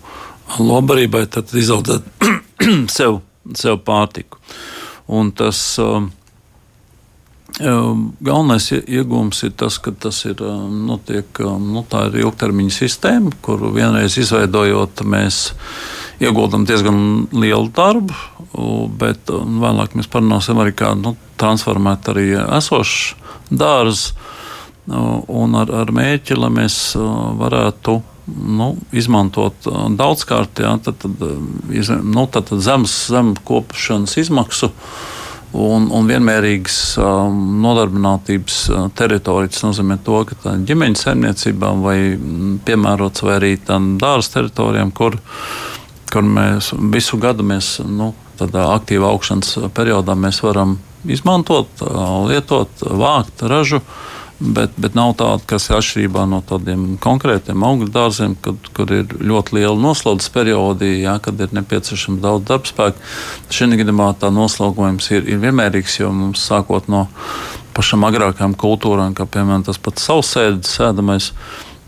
lobarībai, 0.59 1.26
tad 1.30 1.52
izaudzēt 1.54 2.07
sev, 2.97 3.21
sev 3.57 3.83
pārtiku. 3.87 4.40
Un 5.11 5.33
tas 5.35 5.61
um, 5.83 6.11
um, 7.59 8.04
galvenais 8.23 8.71
iegūms 8.80 9.45
ir 9.47 9.54
tas, 9.59 9.78
ka 9.83 9.92
tas 9.92 10.23
ir, 10.28 10.42
notiek, 10.90 11.42
nu, 11.42 11.85
tā 11.90 12.07
ir 12.09 12.21
ilgtermiņa 12.25 12.76
sistēma, 12.76 13.35
kuru 13.45 13.73
vienreiz 13.75 14.19
izveidojot, 14.21 15.04
mēs 15.07 15.42
ieguldam 16.21 16.67
diezgan 16.69 17.27
lielu 17.33 17.71
darbu, 17.77 18.15
bet 19.00 19.31
vēlāk 19.31 19.97
mēs 19.97 20.11
parunāsim 20.12 20.61
arī 20.61 20.75
kā 20.77 20.93
nu, 20.99 21.15
transformēt 21.41 22.11
arī 22.12 22.27
esošs 22.59 23.15
dārzus 23.50 24.11
un 24.91 25.57
ar, 25.59 25.71
ar 25.83 25.93
mēķi, 25.95 26.37
lai 26.39 26.50
mēs 26.53 26.81
varētu 27.41 28.00
nu, 28.31 28.75
izmantot 28.97 29.69
daudzkārt, 29.99 30.62
jā, 30.62 30.75
tad, 30.85 31.00
tad, 31.03 31.25
nu, 32.05 32.27
tad, 32.27 32.50
tad 32.50 32.62
zemes, 32.65 32.95
zemes 33.11 33.41
kopšanas 33.47 34.19
izmaksu. 34.21 34.71
Un, 35.50 35.89
un 35.91 36.07
vienmērīgas 36.07 36.77
um, 37.03 37.39
nodarbinātības 37.59 38.59
teritorijas 38.95 39.65
nozīmē 39.65 39.97
to, 40.07 40.21
ka 40.29 40.53
ģimeņa 40.69 41.00
saimniecībām 41.00 41.83
vai 41.83 41.97
piemērots 42.69 43.25
vai 43.27 43.35
arī 43.35 43.50
tādām 43.59 43.97
dārza 43.99 44.37
teritorijām, 44.37 44.93
kur, 44.95 45.19
kur 46.12 46.26
mēs 46.26 46.73
visu 46.93 47.19
gadu 47.21 47.47
mēs, 47.47 47.79
nu, 47.87 48.12
tādā 48.40 48.71
aktīvā 48.76 49.11
augšanas 49.14 49.73
periodā 49.76 50.17
mēs 50.19 50.43
varam 50.45 50.79
izmantot, 51.09 51.85
lietot, 52.29 52.83
vākt 52.83 53.47
ražu. 53.49 53.85
Bet, 54.40 54.73
bet 54.81 54.95
nav 54.97 55.11
tāda, 55.21 55.43
kas 55.45 55.67
ir 55.69 55.75
atšķirībā 55.76 56.23
no 56.25 56.38
tādiem 56.49 56.95
konkrētiem 57.05 57.61
augļu 57.61 57.90
dārziem, 57.93 58.38
kad, 58.40 58.71
kur 58.73 58.88
ir 58.97 59.11
ļoti 59.21 59.59
liela 59.59 59.76
noslaudas 59.76 60.31
periodi, 60.33 61.02
jā, 61.02 61.19
kad 61.21 61.37
ir 61.45 61.52
nepieciešams 61.52 62.23
daudz 62.25 62.47
darbspēka. 62.49 63.05
Šī 63.52 63.69
gadījumā 63.83 64.14
tā 64.23 64.33
noslogojums 64.33 65.11
ir, 65.12 65.29
ir 65.29 65.43
vienmērīgs, 65.45 65.99
jo 66.00 66.09
mums 66.17 66.47
sākot 66.49 66.88
no 66.88 67.05
pašām 67.76 68.09
agrākām 68.09 68.57
kultūrām, 68.57 69.12
kā 69.12 69.29
piemēram 69.29 69.67
tas 69.69 69.76
pats 69.76 70.09
sausēdes, 70.09 70.73
sēdamais, 70.73 71.35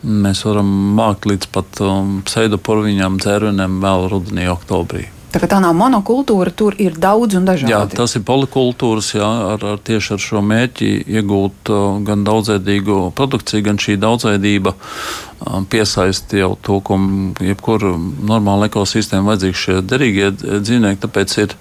mēs 0.03 0.45
varam 0.47 0.69
mākt 0.99 1.27
līdz 1.31 1.51
pat 1.55 1.83
um, 1.85 2.21
sēdu 2.29 2.61
porviņām, 2.63 3.19
dzērvenēm 3.23 3.81
vēl 3.83 4.09
rudenī, 4.13 4.47
oktobrī. 4.53 5.09
Tā, 5.33 5.41
tā 5.49 5.63
nav 5.65 5.73
monokultūra, 5.73 6.53
tur 6.53 6.75
ir 6.83 6.99
daudz 7.01 7.39
un 7.39 7.47
dažādi. 7.49 7.73
Jā, 7.73 7.87
tas 7.89 8.13
ir 8.19 8.25
polikultūras, 8.29 9.15
jā, 9.17 9.29
ar, 9.55 9.63
ar 9.65 9.79
tieši 9.81 10.13
ar 10.19 10.21
šo 10.21 10.43
mērķi 10.45 10.91
iegūt 11.09 11.73
uh, 11.73 11.85
gan 12.05 12.27
daudzveidīgu 12.27 12.99
produkciju, 13.17 13.65
gan 13.65 13.81
šī 13.81 13.97
daudzveidība 14.03 14.75
uh, 14.77 15.63
piesaista 15.73 16.37
jau 16.37 16.53
to, 16.61 16.79
ko 16.85 16.99
jebkura 17.41 17.95
normāla 18.29 18.69
ekosistēma 18.69 19.33
vajadzīgs 19.33 19.65
šie 19.65 19.81
derīgie 19.89 20.31
dzīvnieki. 20.37 21.01
Tāpēc 21.07 21.37
ir, 21.47 21.57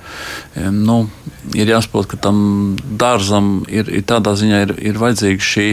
nu, 0.75 1.05
ir 1.55 1.71
jāsaprot, 1.71 2.11
ka 2.11 2.19
tam 2.27 2.41
dārzam 2.77 3.61
ir, 3.71 3.87
ir 3.87 4.03
tādā 4.07 4.35
ziņā 4.35 4.63
ir, 4.67 4.75
ir 4.91 4.99
vajadzīga 4.99 5.51
šī 5.53 5.69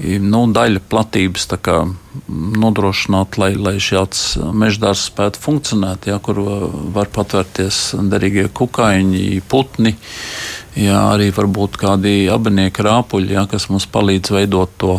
nu, 0.00 0.40
daļa 0.52 0.80
platības 0.90 1.46
kā, 1.62 1.76
nodrošināt, 2.28 3.36
lai, 3.40 3.52
lai 3.56 3.76
šāds 3.82 4.38
meždārs 4.56 5.06
spētu 5.10 5.42
funkcionēt, 5.42 6.08
ja, 6.10 6.18
kur 6.22 6.40
var 6.94 7.10
patvērties 7.12 7.94
derīgie 8.12 8.48
kukaiņi, 8.48 9.42
putni, 9.48 9.94
ja, 10.76 11.08
arī 11.12 11.30
varbūt 11.34 11.78
kādi 11.80 12.26
abinieki 12.32 12.86
rāpuļi, 12.86 13.36
ja, 13.36 13.46
kas 13.50 13.68
mums 13.72 13.88
palīdz 13.92 14.34
veidot 14.36 14.74
to. 14.80 14.98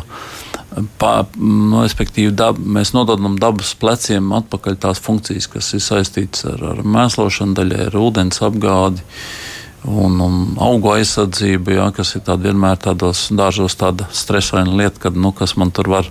Pā, 0.97 1.27
nu, 1.38 1.83
respektīvi, 1.83 2.31
dab, 2.33 2.57
mēs 2.57 2.95
nododam 2.95 3.35
dabas 3.41 3.75
pleciem 3.77 4.31
atpakaļ 4.33 4.79
tās 4.81 5.01
funkcijas, 5.05 5.50
kas 5.53 5.69
ir 5.77 5.83
saistītas 5.85 6.47
ar, 6.50 6.63
ar 6.71 6.81
mēslošanu, 6.81 7.53
daļai 7.59 7.89
ar 7.91 8.00
ūdens 8.01 8.41
apgādi. 8.45 9.03
Uh, 9.05 9.52
un, 9.88 10.20
un 10.24 10.36
augu 10.63 10.94
aizsardzība, 10.96 11.78
jā, 11.78 11.88
kas 11.96 12.16
ir 12.18 12.24
tāda 12.28 12.50
vienmēr 12.50 12.80
tādos 12.84 13.28
dārzos 13.36 13.75
tāda 13.80 14.08
stresaina 14.16 14.75
lieta, 14.80 15.08
kad, 15.08 15.18
nu, 15.20 15.34
kas 15.36 15.58
man 15.60 15.74
tur 15.75 15.92
var 15.92 16.10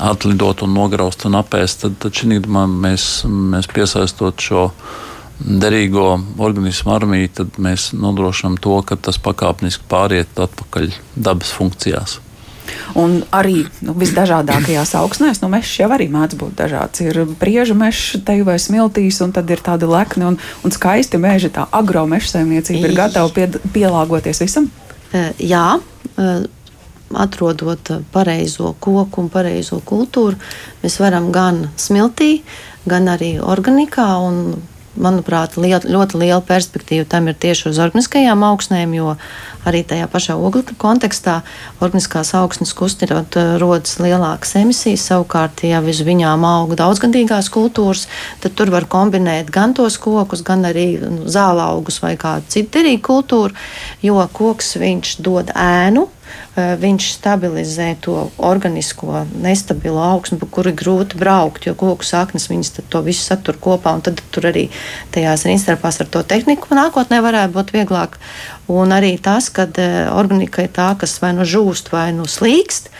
atlidot 0.00 0.64
un 0.66 0.74
nograust 0.74 1.26
un 1.28 1.38
apēst, 1.38 1.84
tad, 1.84 1.98
tad 2.02 2.14
šī 2.18 2.38
gadījumā 2.38 2.66
mēs, 2.70 3.08
mēs 3.28 3.70
piesaistot 3.70 4.42
šo 4.42 4.68
derīgo 5.38 6.14
organismu 6.42 6.94
armiju, 6.94 7.30
tad 7.40 7.58
mēs 7.62 7.92
nodrošinām 7.98 8.58
to, 8.62 8.76
ka 8.86 8.96
tas 8.96 9.18
pakāpeniski 9.22 9.86
pāriet 9.90 10.38
atpakaļ 10.46 10.92
dabas 11.16 11.50
funkcijās. 11.54 12.20
Un 13.00 13.20
arī 13.34 13.64
nu, 13.84 13.94
visdažādākajās 13.98 14.94
augsnēs, 15.00 15.42
nu, 15.42 15.50
mežs 15.52 15.74
jau 15.80 15.90
arī 15.94 16.08
mēdz 16.12 16.38
būt 16.40 16.56
dažāds. 16.62 17.04
Ir 17.04 17.22
priežu 17.40 17.76
mežs, 17.78 18.20
te 18.26 18.38
vai 18.46 18.58
smiltīs, 18.62 19.20
un 19.24 19.34
tad 19.34 19.50
ir 19.50 19.62
tādi 19.64 19.88
lekni 19.90 20.28
un, 20.28 20.40
un 20.64 20.74
skaisti 20.74 21.20
meži. 21.20 21.52
Tā 21.54 21.68
agromeža 21.74 22.36
saimniecība 22.36 22.90
ir 22.90 22.98
gatava 22.98 23.32
pie, 23.34 23.48
pielāgoties 23.74 24.42
visam? 24.44 24.70
E, 25.14 25.30
jā. 25.42 25.66
E, 26.18 26.34
atrodot 27.14 27.90
pareizo 28.12 28.74
koku 28.80 29.22
un 29.22 29.30
pareizo 29.30 29.80
kultūru, 29.86 30.38
mēs 30.82 30.98
varam 31.02 31.30
gan 31.34 31.68
smiltī, 31.76 32.42
gan 32.88 33.10
arī 33.12 33.36
organikā. 33.40 34.08
Manuprāt, 34.94 35.56
liel, 35.58 35.82
ļoti 35.90 36.20
liela 36.20 36.42
perspektīva 36.46 37.02
tam 37.10 37.26
ir 37.26 37.34
tieši 37.42 37.72
uz 37.72 37.80
organiskajām 37.82 38.44
augsnēm, 38.46 38.92
jo 38.94 39.16
arī 39.68 39.82
tajā 39.88 40.08
pašā 40.12 40.36
oglekļa 40.36 40.76
kontekstā 40.80 41.38
organiskās 41.84 42.34
augsnes 42.38 42.74
kustinot 42.76 43.36
rodas 43.62 43.98
lielākas 44.02 44.56
emisijas. 44.60 45.06
Savukārt, 45.10 45.64
ja 45.68 45.82
uz 45.84 46.02
viņām 46.06 46.46
aug 46.48 46.74
daudzgadīgās 46.78 47.50
kultūras, 47.54 48.06
tad 48.44 48.56
tur 48.58 48.72
var 48.74 48.88
kombinēt 48.90 49.52
gan 49.54 49.76
tos 49.76 49.98
kokus, 50.00 50.44
gan 50.46 50.66
arī 50.68 50.88
nu, 51.02 51.28
zāla 51.30 51.70
augus 51.74 52.00
vai 52.04 52.16
kādu 52.20 52.48
citu 52.56 52.78
derīgu 52.78 53.04
kultūru, 53.04 53.56
jo 54.04 54.20
koks 54.32 54.76
viņš 54.80 55.16
dod 55.24 55.54
ēnu 55.54 56.08
Eh, 56.23 56.23
viņš 56.54 57.06
stabilizē 57.16 57.88
to 58.04 58.28
organisko 58.38 59.24
nestabilo 59.42 60.02
augsni, 60.02 60.38
pa 60.38 60.46
kuru 60.46 60.70
ir 60.70 60.78
grūti 60.78 61.18
braukt, 61.18 61.66
jo 61.66 61.74
koku 61.78 62.06
saknes 62.06 62.46
viņas 62.50 62.76
to 62.92 63.02
visu 63.06 63.24
satur 63.24 63.58
kopā, 63.58 63.96
un 63.96 64.04
tad 64.06 64.22
tur 64.34 64.46
arī 64.50 64.68
tajās 65.14 65.46
rinstarpās 65.48 66.00
ar 66.04 66.10
to 66.14 66.22
tehniku 66.22 66.78
nākotnē 66.78 67.20
varētu 67.24 67.56
būt 67.56 67.74
vieglāk. 67.74 68.18
Un 68.70 68.94
arī 68.96 69.16
tas, 69.20 69.50
ka 69.52 69.66
eh, 69.76 70.06
organika 70.14 70.64
ir 70.64 70.72
tā, 70.72 70.94
kas 70.98 71.18
vai 71.22 71.34
nu 71.36 71.44
žūst, 71.48 71.90
vai 71.92 72.10
nu 72.16 72.28
slīkst. 72.30 72.90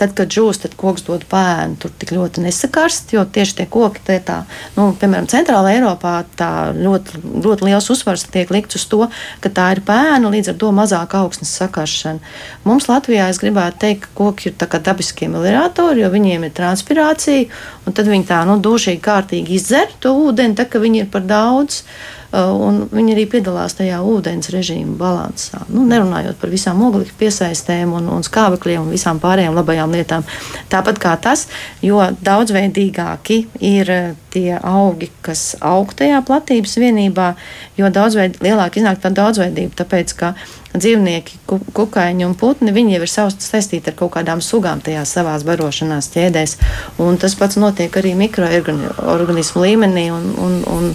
Tad, 0.00 0.14
kad 0.16 0.32
žūst, 0.32 0.64
tad 0.64 0.76
koks 0.80 1.04
dod 1.04 1.26
pēnu, 1.28 1.76
tur 1.82 1.92
tik 2.00 2.14
ļoti 2.16 2.40
nesakarst, 2.46 3.12
jo 3.12 3.24
tieši 3.28 3.58
tie 3.58 3.66
koki, 3.68 4.00
tie 4.06 4.16
tā, 4.24 4.38
nu, 4.78 4.90
piemēram, 4.96 5.28
Centrālajā 5.28 5.80
Eiropā, 5.80 6.14
tā 6.38 6.50
ļoti, 6.76 7.20
ļoti 7.44 7.66
liels 7.68 7.90
uzsvars 7.92 8.24
tiek 8.32 8.48
likts 8.54 8.78
uz 8.80 8.86
to, 8.88 9.02
ka 9.44 9.52
tā 9.52 9.66
ir 9.76 9.82
pēna, 9.84 10.32
līdz 10.32 10.54
ar 10.54 10.56
to 10.62 10.70
mazāk 10.76 11.16
augsnes 11.20 11.52
sakaršana. 11.60 12.32
Mums 12.64 12.88
Latvijā 12.88 13.28
es 13.28 13.42
gribētu 13.42 13.82
teikt, 13.84 14.06
ka 14.06 14.16
koki 14.22 14.48
ir 14.50 14.56
tā 14.60 14.70
kā 14.72 14.80
dabiskie 14.80 15.28
meliratori, 15.28 16.00
jo 16.00 16.08
viņiem 16.14 16.48
ir 16.48 16.56
transpirācija, 16.56 17.50
un 17.84 17.96
tad 17.96 18.08
viņi 18.08 18.28
tā, 18.30 18.40
nu, 18.48 18.56
dušīgi 18.64 19.04
kārtīgi 19.04 19.60
izdzer 19.60 19.92
to 20.00 20.16
ūdeni, 20.24 20.56
tā 20.56 20.64
ka 20.64 20.80
viņi 20.80 21.04
ir 21.04 21.12
par 21.12 21.28
daudz. 21.28 21.84
Uh, 21.84 22.19
un 22.32 22.84
viņi 22.92 23.14
arī 23.16 23.26
piedalās 23.30 23.74
tajā 23.78 23.98
ūdens 24.06 24.52
režīmu 24.54 24.94
balansā. 25.00 25.64
Nu, 25.72 25.82
nerunājot 25.88 26.38
par 26.40 26.52
visām 26.52 26.82
oglekļa 26.86 27.16
piesaistēm 27.18 27.94
un, 27.98 28.06
un 28.14 28.26
skābekļiem 28.26 28.84
un 28.84 28.94
visām 28.94 29.18
pārējām 29.22 29.58
labajām 29.58 29.96
lietām. 29.96 30.26
Tāpat 30.70 31.00
kā 31.02 31.16
tas, 31.22 31.48
jo 31.82 31.98
daudzveidīgāki 32.22 33.40
ir 33.66 33.94
uh, 33.96 34.29
tie 34.30 34.56
augi, 34.56 35.10
kas 35.26 35.54
aug 35.60 35.92
tajā 35.96 36.22
platības 36.26 36.76
vienībā, 36.80 37.34
jo 37.78 37.90
daudzveid, 37.92 38.40
lielāk 38.44 38.80
iznāk 38.80 39.02
tā 39.02 39.12
daudzveidība, 39.14 39.74
tāpēc 39.82 40.16
ka 40.18 40.34
dzīvnieki, 40.70 41.40
kukaiņi 41.74 42.26
un 42.28 42.36
putni, 42.38 42.70
viņi 42.74 42.94
jau 42.94 43.02
ir 43.02 43.10
saistīti 43.10 43.90
ar 43.90 43.96
kaut 43.98 44.12
kādām 44.14 44.42
sugām 44.44 44.82
tajās 44.84 45.10
savās 45.16 45.42
barošanās 45.46 46.10
ķēdēs. 46.14 46.56
Un 47.02 47.18
tas 47.18 47.34
pats 47.38 47.58
notiek 47.58 47.96
arī 47.98 48.12
mikroorganismu 48.18 49.64
līmenī. 49.64 50.06
Un, 50.14 50.28
un, 50.38 50.56
un, 50.70 50.88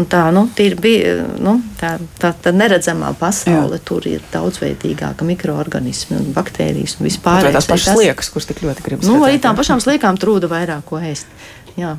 un 0.00 0.08
tā, 0.08 0.22
nu, 0.32 0.46
bija, 0.56 1.14
nu, 1.36 1.58
tā, 1.80 1.98
tā, 2.22 2.32
tā 2.32 2.54
neredzamā 2.56 3.12
pasaule, 3.20 3.76
Jā. 3.76 3.84
tur 3.92 4.08
ir 4.08 4.24
daudzveidīgāka 4.32 5.28
mikroorganismi 5.28 6.16
un 6.16 6.30
baktērijas 6.36 6.96
un 6.98 7.10
vispār. 7.10 7.50
Tās 7.52 7.68
pašas 7.68 7.98
sliekas, 7.98 8.32
kuras 8.32 8.48
tik 8.48 8.64
ļoti 8.64 8.86
gribas. 8.86 9.10
Nu, 9.10 9.20
arī 9.26 9.40
tām 9.42 9.58
pašām 9.58 9.84
sliekām 9.84 10.20
trūda 10.20 10.48
vairāk 10.48 10.88
ko 10.88 11.02
ēst. 11.04 11.28
Jā. 11.76 11.98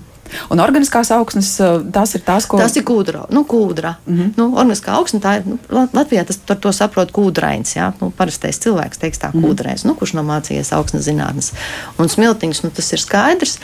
Un 0.50 0.60
organiskās 0.64 1.12
augsnes, 1.16 1.54
tās 1.94 2.16
ir 2.16 2.24
tās, 2.26 2.48
ko. 2.50 2.60
Tas 2.62 2.76
ir 2.80 2.86
kūdra. 2.88 3.26
Nu, 3.34 3.44
kūdra. 3.48 3.96
Mm 4.06 4.18
-hmm. 4.18 4.34
nu, 4.38 4.50
organiskā 4.56 4.96
augsne, 4.98 5.20
tā 5.20 5.38
ir, 5.40 5.46
nu, 5.46 5.58
Latvijā 5.70 6.26
tas 6.26 6.38
par 6.38 6.58
to 6.58 6.72
saprot 6.72 7.12
kūdrains, 7.12 7.76
jā. 7.76 7.92
Nu, 8.02 8.12
parastais 8.12 8.60
cilvēks 8.60 8.98
teiks 8.98 9.20
tā 9.20 9.32
mm 9.32 9.40
-hmm. 9.40 9.48
kūdrains, 9.48 9.86
nu, 9.86 9.96
kurš 9.96 10.14
nav 10.14 10.26
mācījies 10.26 10.74
augsnes 10.74 11.06
zinātnes. 11.06 11.52
Un 11.98 12.10
smiltiņš, 12.10 12.64
nu, 12.64 12.70
tas 12.70 12.94
ir 12.94 13.00
skaidrs. 13.00 13.60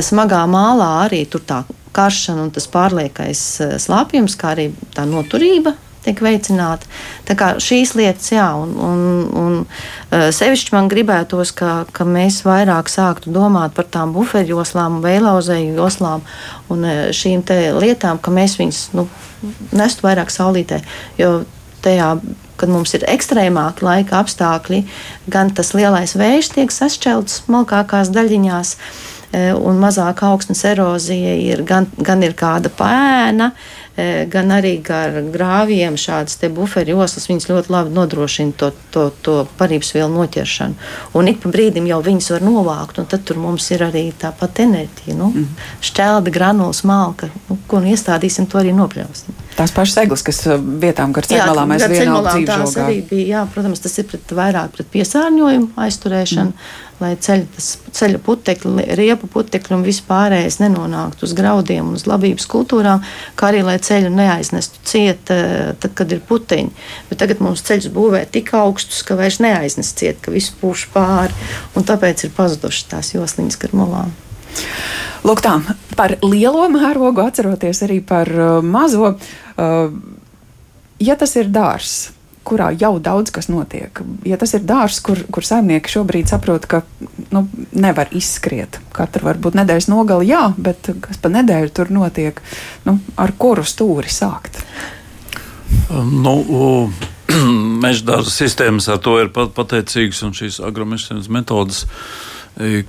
Smagā 0.00 0.44
mālā 0.46 1.06
arī 1.06 1.26
tur 1.28 1.40
tā 1.40 1.64
karšana 1.92 2.42
un 2.42 2.50
tas 2.50 2.66
pārliekais 2.68 3.60
slāpjums, 3.78 4.36
kā 4.36 4.54
arī 4.54 4.72
tā 4.94 5.04
noturība 5.06 5.74
tiek 6.04 6.20
veicināti. 6.24 6.88
Tā 7.28 7.36
kā 7.38 7.54
šīs 7.62 7.94
lietas, 7.98 8.30
jā, 8.34 8.46
un, 8.58 8.74
un, 8.76 9.02
un 9.40 9.56
uh, 9.64 10.28
sevišķi 10.34 10.74
man 10.76 10.90
gribētos, 10.92 11.54
ka, 11.56 11.84
ka 11.94 12.06
mēs 12.08 12.42
vairāk 12.46 12.90
sāktu 12.92 13.32
domāt 13.34 13.76
par 13.76 13.88
tām 13.92 14.14
buferjoslām, 14.16 15.00
vēlauzēju 15.04 15.76
joslām 15.78 16.24
un 16.72 16.86
uh, 16.86 17.08
šīm 17.14 17.44
lietām, 17.80 18.20
ka 18.20 18.34
mēs 18.34 18.58
viņus 18.60 18.86
nu, 18.98 19.08
nestu 19.76 20.06
vairāk 20.06 20.32
saulītē. 20.32 20.82
Jo 21.20 21.42
tajā 21.84 22.14
kad 22.54 22.70
mums 22.70 22.92
ir 22.94 23.02
ekstrēmāki 23.10 23.82
laika 23.82 24.20
apstākļi, 24.22 24.84
gan 25.28 25.50
tas 25.52 25.72
lielais 25.74 26.14
vējš 26.14 26.52
tiek 26.54 26.70
sašķelts 26.72 27.42
smalkākās 27.42 28.12
daļiņās, 28.14 28.74
uh, 28.76 29.50
un 29.58 29.80
mazāk 29.82 30.22
augsnes 30.28 30.62
erozija 30.68 31.34
ir, 31.50 31.64
gan, 31.66 31.90
gan 31.98 32.22
ir 32.22 32.36
kāda 32.38 32.70
pēna, 32.72 33.50
E, 33.54 33.83
gan 34.30 34.50
arī 34.50 34.72
ar 34.90 35.20
grāviem 35.30 35.94
šādas 36.00 36.40
buferu 36.50 36.96
joslas, 36.96 37.28
viņas 37.30 37.46
ļoti 37.46 37.70
labi 37.70 37.94
nodrošina 37.94 38.56
to, 38.58 38.72
to, 38.90 39.04
to 39.22 39.34
parības 39.58 39.92
vielu 39.94 40.10
noķeršanu. 40.10 40.74
Un 41.14 41.30
ik 41.30 41.38
pa 41.44 41.52
brīdim 41.54 41.86
jau 41.86 42.00
viņas 42.02 42.32
var 42.34 42.46
novākt, 42.46 42.98
un 42.98 43.06
tad 43.10 43.22
tur 43.28 43.38
mums 43.38 43.68
ir 43.70 43.84
arī 43.86 44.08
tāpat 44.18 44.64
enerģija. 44.66 45.14
Nu, 45.14 45.30
mm. 45.30 45.68
Šķelda, 45.84 46.32
granulas, 46.34 46.82
malka, 46.82 47.30
nu, 47.48 47.58
ko 47.70 47.82
nu 47.84 47.92
iestādīsim, 47.94 48.48
to 48.50 48.58
arī 48.58 48.74
nopļausim. 48.74 49.38
Tās 49.54 49.70
pašas 49.70 50.00
eglis, 50.02 50.24
kas 50.26 50.42
uh, 50.48 50.58
vietām 50.58 51.14
gar 51.14 51.28
ceļmalā 51.30 51.68
mēs 51.70 51.86
vienalga 51.92 52.34
dzīvžogā. 52.34 52.88
Bija, 53.12 53.28
jā, 53.28 53.44
protams, 53.54 53.84
tas 53.84 53.94
ir 54.02 54.08
pret, 54.10 54.34
vairāk 54.34 54.74
pret 54.74 54.90
piesārņojumu 54.96 55.70
aizturēšanu. 55.86 56.50
Mm 56.50 56.83
lai 57.02 57.14
ceļa, 57.20 57.62
ceļa 57.94 58.20
putekļi, 58.24 58.86
riepu 58.98 59.28
putekļi 59.30 59.76
un 59.76 59.84
vispārējais 59.86 60.60
nenonāktu 60.62 61.26
uz 61.26 61.34
graudiem 61.36 61.90
un 61.90 61.98
uz 61.98 62.06
labības 62.08 62.46
kultūrām, 62.50 63.04
kā 63.38 63.50
arī 63.50 63.62
lai 63.66 63.76
ceļu 63.82 64.12
neaiznestu 64.14 64.82
ciet, 64.86 65.30
eh, 65.34 65.72
tad, 65.80 65.94
kad 65.98 66.12
ir 66.12 66.22
puteņi. 66.28 66.70
Bet 67.10 67.22
tagad 67.22 67.42
mums 67.44 67.64
ceļus 67.66 67.90
būvē 67.94 68.24
tik 68.30 68.54
augstus, 68.58 69.02
ka 69.06 69.18
vairs 69.18 69.40
neaiznes 69.42 69.94
ciet, 69.96 70.20
ka 70.22 70.34
viss 70.34 70.54
pūš 70.60 70.88
pāri, 70.94 71.34
un 71.74 71.86
tāpēc 71.86 72.26
ir 72.26 72.34
pazudušas 72.36 72.90
tās 72.92 73.14
josliņas 73.14 73.60
gar 73.64 73.74
malām. 73.74 74.14
Lūk, 75.24 75.40
tā 75.40 75.56
par 75.96 76.18
lielo 76.22 76.66
mērogu 76.72 77.22
atceroties 77.24 77.80
arī 77.86 78.00
par 78.04 78.28
uh, 78.28 78.58
mazo. 78.60 79.14
Uh, 79.56 79.94
ja 81.00 81.16
tas 81.16 81.32
ir 81.40 81.48
dārsts, 81.52 82.12
kurā 82.46 82.70
jau 82.76 82.96
daudz 83.02 83.32
kas 83.34 83.48
notiek. 83.50 84.00
Ja 84.28 84.38
tas 84.40 84.54
ir 84.56 84.64
dārsts, 84.66 85.02
kur, 85.04 85.20
kur 85.32 85.46
saimnieki 85.46 85.92
šobrīd 85.94 86.30
saprot, 86.30 86.68
ka 86.70 86.82
nu, 87.34 87.46
nevar 87.72 88.12
izskriet 88.16 88.80
katru 88.94 89.28
varbūt 89.28 89.56
nedēļas 89.58 89.88
nogali, 89.92 90.30
jā, 90.32 90.46
bet 90.56 90.92
kas 91.04 91.20
pa 91.20 91.32
nedēļu 91.32 91.74
tur 91.74 91.90
notiek, 91.94 92.38
nu, 92.86 92.98
ar 93.20 93.34
kuru 93.38 93.64
stūri 93.66 94.12
sākt? 94.12 94.60
Um, 95.90 96.20
nu, 96.24 96.36
Meža 97.84 98.04
dārza 98.12 98.30
sistēmas 98.30 98.86
ar 98.92 99.00
to 99.02 99.16
ir 99.22 99.32
pateicīgas, 99.34 100.22
un 100.26 100.36
šīs 100.36 100.60
agromežsienas 100.62 101.32
metodas 101.32 101.82
uh, 101.84 102.33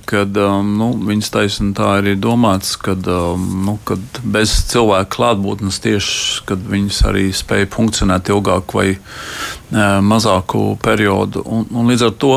kad 0.06 0.36
um, 0.38 0.68
nu, 0.78 0.88
viņas 1.08 1.32
taisnība 1.34 1.74
tā 1.80 1.86
arī 1.98 2.12
ir 2.14 2.20
domāts, 2.22 2.76
kad, 2.78 3.02
um, 3.10 3.46
nu, 3.66 3.74
kad 3.88 4.20
bez 4.22 4.52
cilvēka 4.70 5.10
klātbūtnes 5.16 5.80
tieši, 5.82 6.44
viņas 6.70 7.00
arī 7.10 7.24
spēja 7.34 7.66
funkcionēt 7.74 8.30
ilgāku 8.30 8.78
vai 8.78 8.88
uh, 8.94 9.98
mazāku 10.06 10.76
periodu. 10.82 11.42
Un, 11.42 11.66
un 11.74 11.90
līdz 11.90 12.06
ar 12.06 12.14
to 12.14 12.34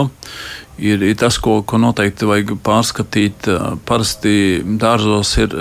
ir, 0.79 1.03
ir 1.03 1.17
tas, 1.19 1.37
ko, 1.41 1.59
ko 1.67 1.79
noteikti 1.81 2.27
vajag 2.29 2.55
pārskatīt. 2.65 3.49
Parasti 3.87 4.33
dārzos 4.81 5.35
ir 5.41 5.53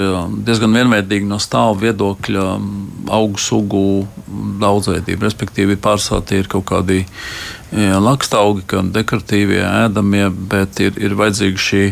diezgan 0.46 0.76
vienveidīgi 0.78 1.28
no 1.28 1.40
stāva 1.42 1.76
viedokļa 1.82 2.46
augu 3.18 3.42
sugu 3.42 3.84
daudzveidība. 4.62 5.26
Respektīvi, 5.28 5.78
pārsvarā 5.82 6.38
ir 6.38 6.50
kaut 6.50 6.68
kādi 6.70 7.04
lakstaugi, 7.72 8.64
gan 8.70 8.92
dekoratīvie, 8.94 9.62
ēdamie, 9.84 10.28
bet 10.50 10.80
ir, 10.80 10.96
ir 11.00 11.16
vajadzīga 11.18 11.64
šī 11.68 11.84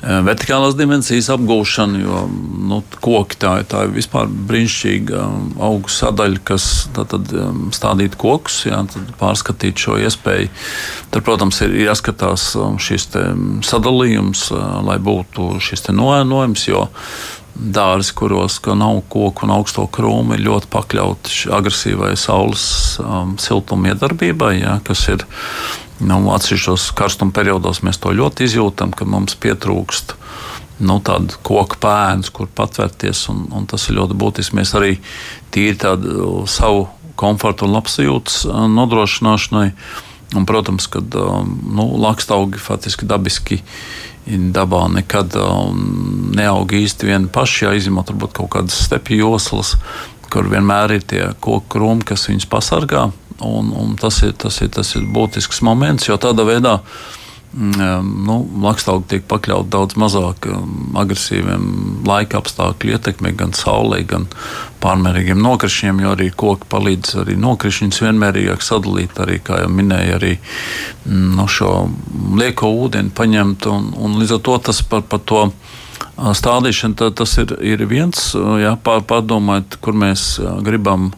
vertikālās 0.00 0.76
dimensijas 0.78 1.28
apgūšana, 1.34 2.00
jo 2.00 2.20
nu, 2.70 2.80
koki 3.04 3.36
tā, 3.40 3.52
tā 3.68 3.84
ir 3.86 3.94
vispār 3.94 4.30
brīnišķīga 4.48 5.24
augu 5.66 5.92
sadaļa, 5.92 6.42
kas 6.48 6.68
tad, 6.96 7.34
stādīt 7.76 8.16
kokus, 8.20 8.62
jā, 8.68 8.80
pārskatīt 9.20 9.82
šo 9.84 9.98
iespēju. 10.00 10.48
Tad, 11.10 11.24
protams, 11.26 11.60
ir 11.66 11.76
jāskatās 11.82 12.52
šis 12.80 13.10
sadalījums, 13.66 14.48
lai 14.86 14.96
būtu 15.02 15.52
šis 15.60 15.90
noēnojums, 15.92 16.64
jo 16.70 16.86
dārzi, 17.60 18.14
kuros 18.16 18.60
nav 18.64 19.02
koku 19.12 19.44
un 19.44 19.52
augsto 19.52 19.84
krūmu, 19.92 20.36
ir 20.36 20.46
ļoti 20.46 20.70
pakļauti 20.72 21.50
agresīvai 21.52 22.14
saules 22.16 22.64
um, 23.02 23.36
siltuma 23.40 23.92
iedarbībai, 23.92 24.54
ja, 24.62 24.78
kas 24.86 25.06
ir 25.12 25.26
nu, 26.00 26.20
atsevišķos 26.34 26.90
karstuma 26.98 27.34
periodos. 27.36 27.82
Mēs 27.86 28.00
to 28.00 28.12
ļoti 28.16 28.46
izjūtam, 28.48 28.94
ka 28.96 29.08
mums 29.08 29.36
pietrūkst 29.40 30.16
nu, 30.80 30.96
tādu 31.04 31.36
koku 31.44 31.78
pēnu, 31.80 32.30
kur 32.32 32.48
patvērties, 32.56 33.26
un, 33.32 33.44
un 33.56 33.66
tas 33.68 33.84
ir 33.88 33.98
ļoti 33.98 34.16
būtiski. 34.20 34.56
Mēs 34.56 34.72
arī 34.78 34.94
tīri 35.52 35.76
tādu 35.80 36.44
savu 36.48 36.86
komfortu 37.20 37.66
un 37.66 37.76
labsajūtas 37.76 38.46
nodrošināšanai. 38.76 39.66
Un, 40.30 40.44
protams, 40.46 40.86
ka 40.86 41.02
nu, 41.02 41.88
lakstaugi 41.98 42.60
faktiski 42.62 43.08
dabiski 43.10 43.58
dabā 44.54 44.84
nekad 44.92 45.34
neaug 46.36 46.70
īsti 46.76 47.08
vieni 47.08 47.30
paši, 47.32 47.64
ja 47.64 47.72
izņemot 47.74 48.12
varbūt 48.12 48.36
kaut 48.38 48.52
kādas 48.54 48.78
stepju 48.84 49.24
joslas, 49.24 49.74
kur 50.30 50.46
vienmēr 50.52 50.94
ir 50.94 51.02
tie 51.02 51.24
koku 51.42 51.64
krūmi, 51.74 52.06
kas 52.06 52.28
viņus 52.30 52.46
pasargā. 52.52 53.08
Un, 53.40 53.72
un 53.76 53.96
tas, 54.00 54.22
ir, 54.26 54.34
tas, 54.38 54.60
ir, 54.64 54.70
tas 54.74 54.94
ir 54.96 55.08
būtisks 55.10 55.62
moments, 55.66 56.08
jo 56.08 56.16
tādā 56.20 56.44
veidā 56.48 56.78
mm, 57.52 58.10
nu, 58.26 58.36
lakstaugi 58.64 59.08
tiek 59.14 59.26
pakļauti 59.30 59.72
daudz 59.72 59.98
mazāk 60.00 60.48
agresīviem 61.00 61.66
laika 62.08 62.40
apstākļu 62.40 62.94
ietekmei, 62.96 63.34
gan 63.38 63.54
saulē, 63.56 64.02
gan 64.08 64.28
pārmērīgiem 64.82 65.40
nokrišņiem, 65.44 66.04
jo 66.04 66.14
arī 66.14 66.30
koki 66.44 66.68
palīdz 66.72 67.18
arī 67.24 67.36
nokrišņus 67.40 68.02
vienmērīgāk 68.06 68.64
sadalīt, 68.64 69.20
arī, 69.22 69.40
kā 69.44 69.62
jau 69.64 69.72
minēja, 69.72 70.16
arī 70.20 70.36
mm, 70.38 71.28
no 71.38 71.48
šo 71.50 71.74
lieko 72.40 72.72
ūdeni 72.86 73.14
paņemt, 73.16 73.70
un, 73.72 73.92
un 73.98 74.18
līdz 74.22 74.38
ar 74.38 74.44
to 74.48 74.58
tas 74.70 74.84
par, 74.86 75.06
par 75.08 75.24
to 75.24 75.46
stādīšana, 76.20 77.10
tas 77.16 77.36
ir, 77.40 77.54
ir 77.64 77.84
viens, 77.88 78.32
jā, 78.60 78.74
pārdomājot, 78.84 79.80
kur 79.80 79.96
mēs 79.96 80.34
gribam. 80.66 81.10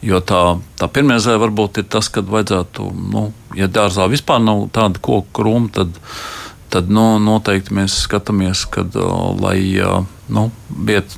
Jo 0.00 0.20
tā, 0.24 0.56
tā 0.80 0.88
zēna 1.20 1.40
varbūt 1.42 1.82
ir 1.82 1.88
tas, 1.92 2.08
ka 2.08 2.22
vajadzētu, 2.24 2.86
nu, 3.12 3.26
ja 3.56 3.68
dārzā 3.68 4.06
vispār 4.08 4.40
nav 4.40 4.70
tāda 4.72 5.00
koku 5.02 5.28
krūma, 5.36 5.68
tad, 5.76 5.98
tad 6.72 6.88
nu, 6.88 7.18
noteikti 7.20 7.76
mēs 7.76 7.98
skatāmies, 8.06 8.64
ka, 8.72 8.86
lai 9.40 9.58
nu, 10.32 10.48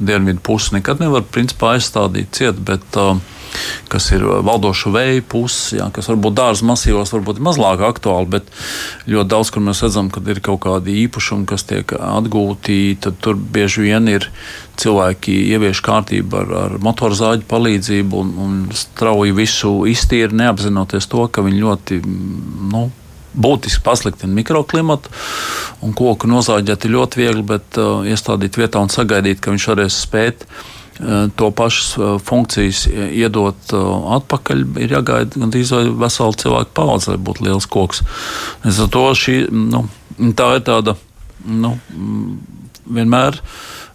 dienvidu 0.02 0.42
pusi 0.42 0.74
nekad 0.78 1.02
nevar 1.04 1.22
principā 1.22 1.76
aizstādīt 1.76 2.34
ciet, 2.34 2.58
bet 2.66 2.98
uh, 2.98 3.20
kas 3.92 4.08
ir 4.14 4.24
valdošu 4.24 4.92
vēju 4.94 5.24
puses, 5.28 5.74
jā, 5.78 5.88
kas 5.94 6.08
varbūt 6.10 6.36
dārza 6.38 6.66
masīvos 6.68 7.12
varbūt 7.14 7.42
mazāk 7.44 7.84
aktuāli, 7.86 8.30
bet 8.36 8.48
ļoti 9.10 9.30
daudz, 9.32 9.52
kur 9.52 9.64
mēs 9.66 9.82
redzam, 9.84 10.10
ka 10.12 10.22
ir 10.32 10.40
kaut 10.44 10.62
kādi 10.64 10.96
īpašumi, 11.04 11.46
kas 11.50 11.66
tiek 11.68 11.94
atgūti, 11.98 12.96
tad 13.02 13.20
tur 13.24 13.36
bieži 13.36 13.86
vien 13.88 14.08
ir 14.10 14.28
cilvēki 14.80 15.34
ievieš 15.52 15.82
kārtību 15.84 16.40
ar, 16.40 16.56
ar 16.64 16.78
motorzāģu 16.82 17.46
palīdzību 17.50 18.24
un, 18.24 18.34
un 18.46 18.58
strauji 18.76 19.36
visu 19.36 19.76
iztīri, 19.90 20.34
neapzinoties 20.40 21.08
to, 21.12 21.28
ka 21.28 21.44
viņi 21.44 21.62
ļoti 21.62 22.02
nu, 22.72 22.86
būtiski 23.32 23.84
pasliktina 23.84 24.34
mikroklimatu. 24.36 25.12
Koku 25.96 26.28
nozāģēt 26.28 26.86
ir 26.86 26.94
ļoti 26.96 27.20
viegli, 27.20 27.44
bet 27.54 27.80
uh, 27.80 28.04
iestādīt 28.08 28.58
vietā 28.60 28.80
un 28.82 28.92
sagaidīt, 28.92 29.40
ka 29.42 29.54
viņš 29.54 29.68
varēs 29.72 30.00
spēt 30.04 30.46
Eh, 30.46 30.81
to 31.36 31.50
pašas 31.50 31.98
eh, 31.98 32.18
funkcijas 32.18 32.86
iedot 32.92 33.72
eh, 33.72 33.92
atpakaļ, 34.16 34.64
ir 34.84 34.96
jāgaida 34.98 35.40
gandrīz 35.40 35.72
vai 35.74 35.84
vesela 36.04 36.36
cilvēka 36.36 36.74
paudze, 36.76 37.12
lai 37.12 37.20
būtu 37.22 37.46
liels 37.46 37.68
koks. 37.70 38.02
Līdz 38.64 38.82
ar 38.84 38.90
to 38.96 39.04
šī, 39.22 39.36
nu, 39.50 39.86
tā 40.38 40.50
ir 40.58 40.66
tāda 40.66 40.96
nu, 41.48 41.76
vienmēr 42.86 43.40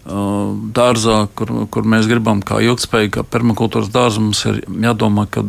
dārzā, 0.08 1.18
kur, 1.36 1.50
kur 1.68 1.84
mēs 1.84 2.06
gribam, 2.08 2.40
kā 2.40 2.62
ilgspējīgi, 2.64 3.12
kā 3.18 3.24
permakultūras 3.28 3.90
dārza, 3.92 4.22
mums 4.24 4.46
ir 4.48 4.62
jādomā, 4.64 5.26
ka 5.28 5.44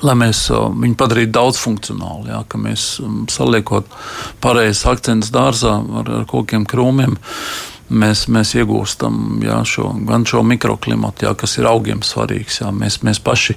lai 0.00 0.14
mēs 0.16 0.40
viņu 0.48 0.96
padarītu 0.96 1.34
daudz 1.36 1.60
funkcionālu, 1.60 2.30
jā, 2.32 2.40
ka 2.48 2.60
mēs 2.60 2.86
saliekot 3.32 3.92
pareizes 4.40 4.86
akcentus 4.88 5.34
dārzā 5.36 5.76
ar, 6.00 6.10
ar 6.22 6.26
kokiem 6.32 6.64
krūmiem. 6.68 7.18
Uh, 7.20 7.73
mēs, 7.88 8.26
mēs 8.32 8.54
iegūstam 8.58 9.42
jā, 9.44 9.58
šo, 9.68 9.90
gan 10.08 10.24
šo 10.28 10.42
mikroklimatu, 10.46 11.26
jā, 11.26 11.34
kas 11.38 11.58
ir 11.58 11.68
augiem 11.68 12.02
svarīgs. 12.06 12.60
Jā. 12.62 12.70
Mēs, 12.74 13.00
mēs 13.06 13.20
paši 13.24 13.56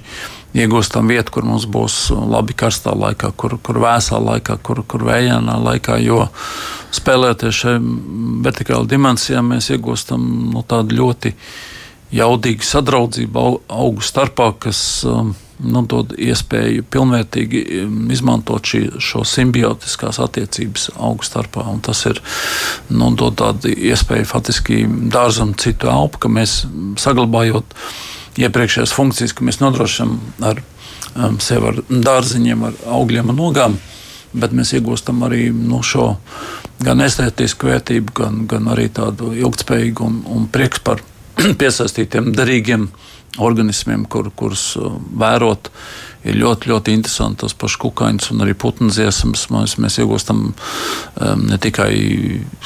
iegūstam 0.58 1.08
vietu, 1.10 1.32
kur 1.36 1.48
mums 1.48 1.66
būs 1.68 2.08
labi 2.12 2.56
karstā 2.58 2.94
laikā, 2.96 3.32
kur, 3.36 3.58
kur 3.62 3.80
vēsā 3.82 4.20
laikā, 4.22 4.58
kur, 4.64 4.82
kur 4.88 5.06
vējainā 5.08 5.58
laikā. 5.64 5.98
Jo 6.04 6.26
spēlēties 6.94 7.62
šajā 7.62 7.80
vertikālajā 8.46 8.92
dimensijā, 8.94 9.42
mēs 9.44 9.72
iegūstam 9.74 10.22
no 10.22 10.60
nu, 10.60 10.64
tādu 10.68 11.00
ļoti 11.02 11.34
jaudīgu 12.14 12.64
sadraudzību 12.64 13.44
augu 13.68 14.04
starpā, 14.04 14.52
kas 14.62 14.80
um, 15.08 15.34
nu, 15.58 15.82
dod 15.88 16.14
iespēju 16.16 16.86
pilnvērtīgi 16.92 17.62
um, 17.82 17.96
izmantot 18.14 18.64
šī, 18.70 18.82
šo 19.02 19.24
simbiotiskās 19.28 20.20
attiecības 20.24 20.88
augu 20.96 21.26
starpā. 21.26 21.66
Un 21.68 21.82
tas 21.84 22.04
ir 22.08 22.22
nu, 22.88 23.10
dod 23.18 23.38
tādu 23.40 23.72
iespēju 23.72 24.28
faktiski 24.28 24.84
dārzam 25.12 25.54
citu 25.58 25.90
elpu, 25.92 26.22
ka 26.24 26.32
mēs 26.32 26.62
saglabājot 27.00 27.76
iepriekšējās 28.38 28.94
funkcijas, 28.94 29.34
ka 29.34 29.44
mēs 29.46 29.60
nodrošinām 29.60 30.16
ar 30.48 30.62
um, 31.14 31.38
sevi 31.42 31.72
ar 31.72 31.82
dārziņiem, 31.88 32.64
ar 32.70 32.80
augļiem 32.98 33.34
un 33.34 33.40
nogām. 33.42 33.78
Bet 34.38 34.52
mēs 34.52 34.74
iegūstam 34.76 35.22
arī 35.24 35.48
nu, 35.56 35.80
šo 35.84 36.12
gan 36.84 37.00
estētisku 37.02 37.70
vērtību, 37.70 38.12
gan, 38.14 38.42
gan 38.48 38.68
arī 38.70 38.86
tādu 38.94 39.32
ilgspējīgu 39.34 40.04
un, 40.04 40.18
un 40.36 40.44
prieks 40.52 40.82
par 40.84 41.00
piesaistītiem 41.60 42.32
derīgiem 42.36 42.88
organismiem, 43.38 44.04
kur, 44.10 44.30
kurus 44.34 44.72
uh, 44.78 44.94
vērot. 45.20 45.70
Ir 46.26 46.34
ļoti, 46.40 46.68
ļoti 46.72 46.92
interesanti 46.96 47.44
tas 47.44 47.54
pašs 47.56 47.76
kukaiņš 47.78 48.32
un 48.34 48.42
arī 48.42 48.56
putnu 48.58 48.90
dziesmas. 48.90 49.46
Mēs, 49.54 49.76
mēs 49.78 50.00
iegūstam 50.02 50.40
um, 50.50 51.44
ne 51.46 51.58
tikai 51.62 51.92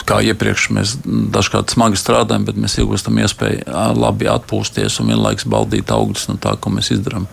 kā 0.08 0.22
iepriekš, 0.32 0.70
mēs 0.72 0.94
dažkārt 1.04 1.74
smagi 1.74 2.00
strādājam, 2.00 2.46
bet 2.48 2.58
mēs 2.58 2.78
iegūstam 2.80 3.20
iespēju 3.22 3.68
labi 4.00 4.30
atpūsties 4.32 4.98
un 5.02 5.12
vienlaikus 5.12 5.46
baudīt 5.52 5.92
augļus 5.92 6.30
no 6.32 6.40
tā, 6.40 6.56
ko 6.56 6.72
mēs 6.72 6.94
izdarām. 6.96 7.28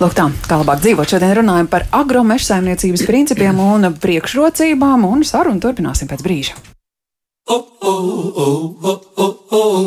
Lūk, 0.00 0.14
tā 0.16 0.28
kā 0.48 0.58
labāk 0.60 0.80
dzīvot. 0.84 1.10
Šodien 1.10 1.34
runājam 1.40 1.68
par 1.70 1.88
agromeža 1.94 2.54
saimniecības 2.54 3.04
principiem 3.08 3.60
un 3.62 3.90
priekšrocībām, 4.00 5.04
un 5.10 5.26
sarunu 5.28 5.62
turpināsim 5.62 6.10
pēc 6.10 6.24
brīža. 6.24 6.73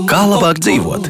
Kā 0.07 0.19
labāk 0.29 0.59
dzīvot? 0.61 1.07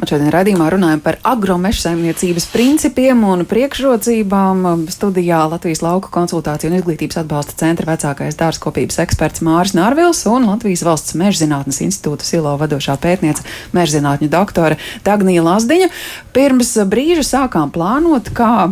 Un 0.00 0.08
šodien 0.08 0.30
raidījumā 0.32 0.70
runājam 0.72 1.02
par 1.04 1.18
agromeža 1.28 1.82
saimniecības 1.90 2.46
principiem 2.54 3.20
un 3.28 3.44
priekšrocībām. 3.44 4.86
Studijā 4.88 5.42
Latvijas 5.52 5.82
lauku 5.84 6.08
konsultāciju 6.14 6.70
un 6.70 6.78
izglītības 6.78 7.20
atbalsta 7.20 7.52
centra 7.60 7.90
vecākais 7.90 8.38
dārzkopības 8.40 8.96
eksperts 9.04 9.44
Māris 9.44 9.76
Nārvils 9.76 10.22
un 10.30 10.48
Latvijas 10.48 10.86
valsts 10.88 11.18
meža 11.20 11.42
zinātnes 11.42 11.82
institūta 11.84 12.24
silo 12.24 12.54
vadošā 12.62 12.96
pētniece 13.02 13.44
meža 13.76 13.98
zinātņu 13.98 14.30
doktore 14.32 14.80
Dagnija 15.04 15.44
Lazdiņa. 15.44 15.92
Pirms 16.32 16.72
brīža 16.88 17.26
sākām 17.34 17.68
plānot, 17.74 18.32
kā 18.32 18.70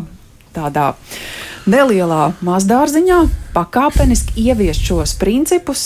tādā 0.56 0.94
nelielā 1.68 2.32
mazdārziņā 2.44 3.18
pakāpeniski 3.54 4.48
ieviest 4.48 4.86
šos 4.88 5.14
principus, 5.20 5.82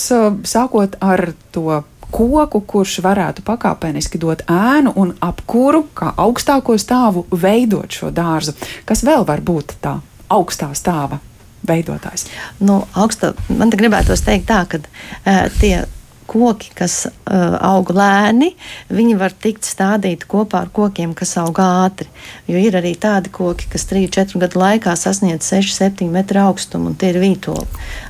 sākot 0.49 0.97
ar 1.03 1.33
to 1.55 1.83
koku, 2.13 2.61
kurš 2.69 2.99
varētu 3.05 3.45
pakāpeniski 3.47 4.21
dot 4.21 4.45
ēnu 4.51 4.93
un 5.01 5.15
apkuru, 5.25 5.87
kā 5.97 6.13
augstāko 6.21 6.77
stāvu, 6.81 7.25
veidot 7.33 7.93
šo 7.93 8.13
dārzu. 8.15 8.55
Kas 8.89 9.05
vēl 9.07 9.27
var 9.29 9.41
būt 9.41 9.77
tā 9.85 9.97
augstā 10.33 10.71
stāva 10.77 11.23
veidotājs? 11.69 12.29
Nu, 12.61 12.83
augsta, 12.93 13.33
man 13.49 13.73
te 13.73 13.81
gribētos 13.81 14.25
teikt 14.27 14.51
tā, 14.51 14.63
ka 14.69 14.83
uh, 14.83 15.49
tie 15.61 15.87
koki, 16.27 16.71
kas 16.77 17.07
uh, 17.07 17.57
aug 17.63 17.91
lēni, 17.95 18.53
viņi 18.93 19.17
var 19.21 19.35
tikt 19.35 19.67
stādīti 19.69 20.29
kopā 20.31 20.65
ar 20.65 20.71
kokiem, 20.75 21.15
kas 21.19 21.35
aug 21.43 21.59
ātri. 21.63 22.09
Jo 22.51 22.61
ir 22.61 22.77
arī 22.79 22.95
tādi 23.01 23.33
koki, 23.33 23.69
kas 23.73 23.87
3-4 23.91 24.41
gadu 24.43 24.61
laikā 24.63 24.95
sasniedz 24.99 25.49
6-7 25.53 26.09
metru 26.13 26.43
augstumu, 26.45 26.93
un 26.93 26.99
tie 26.99 27.13
ir 27.13 27.21
vītoli. 27.23 27.67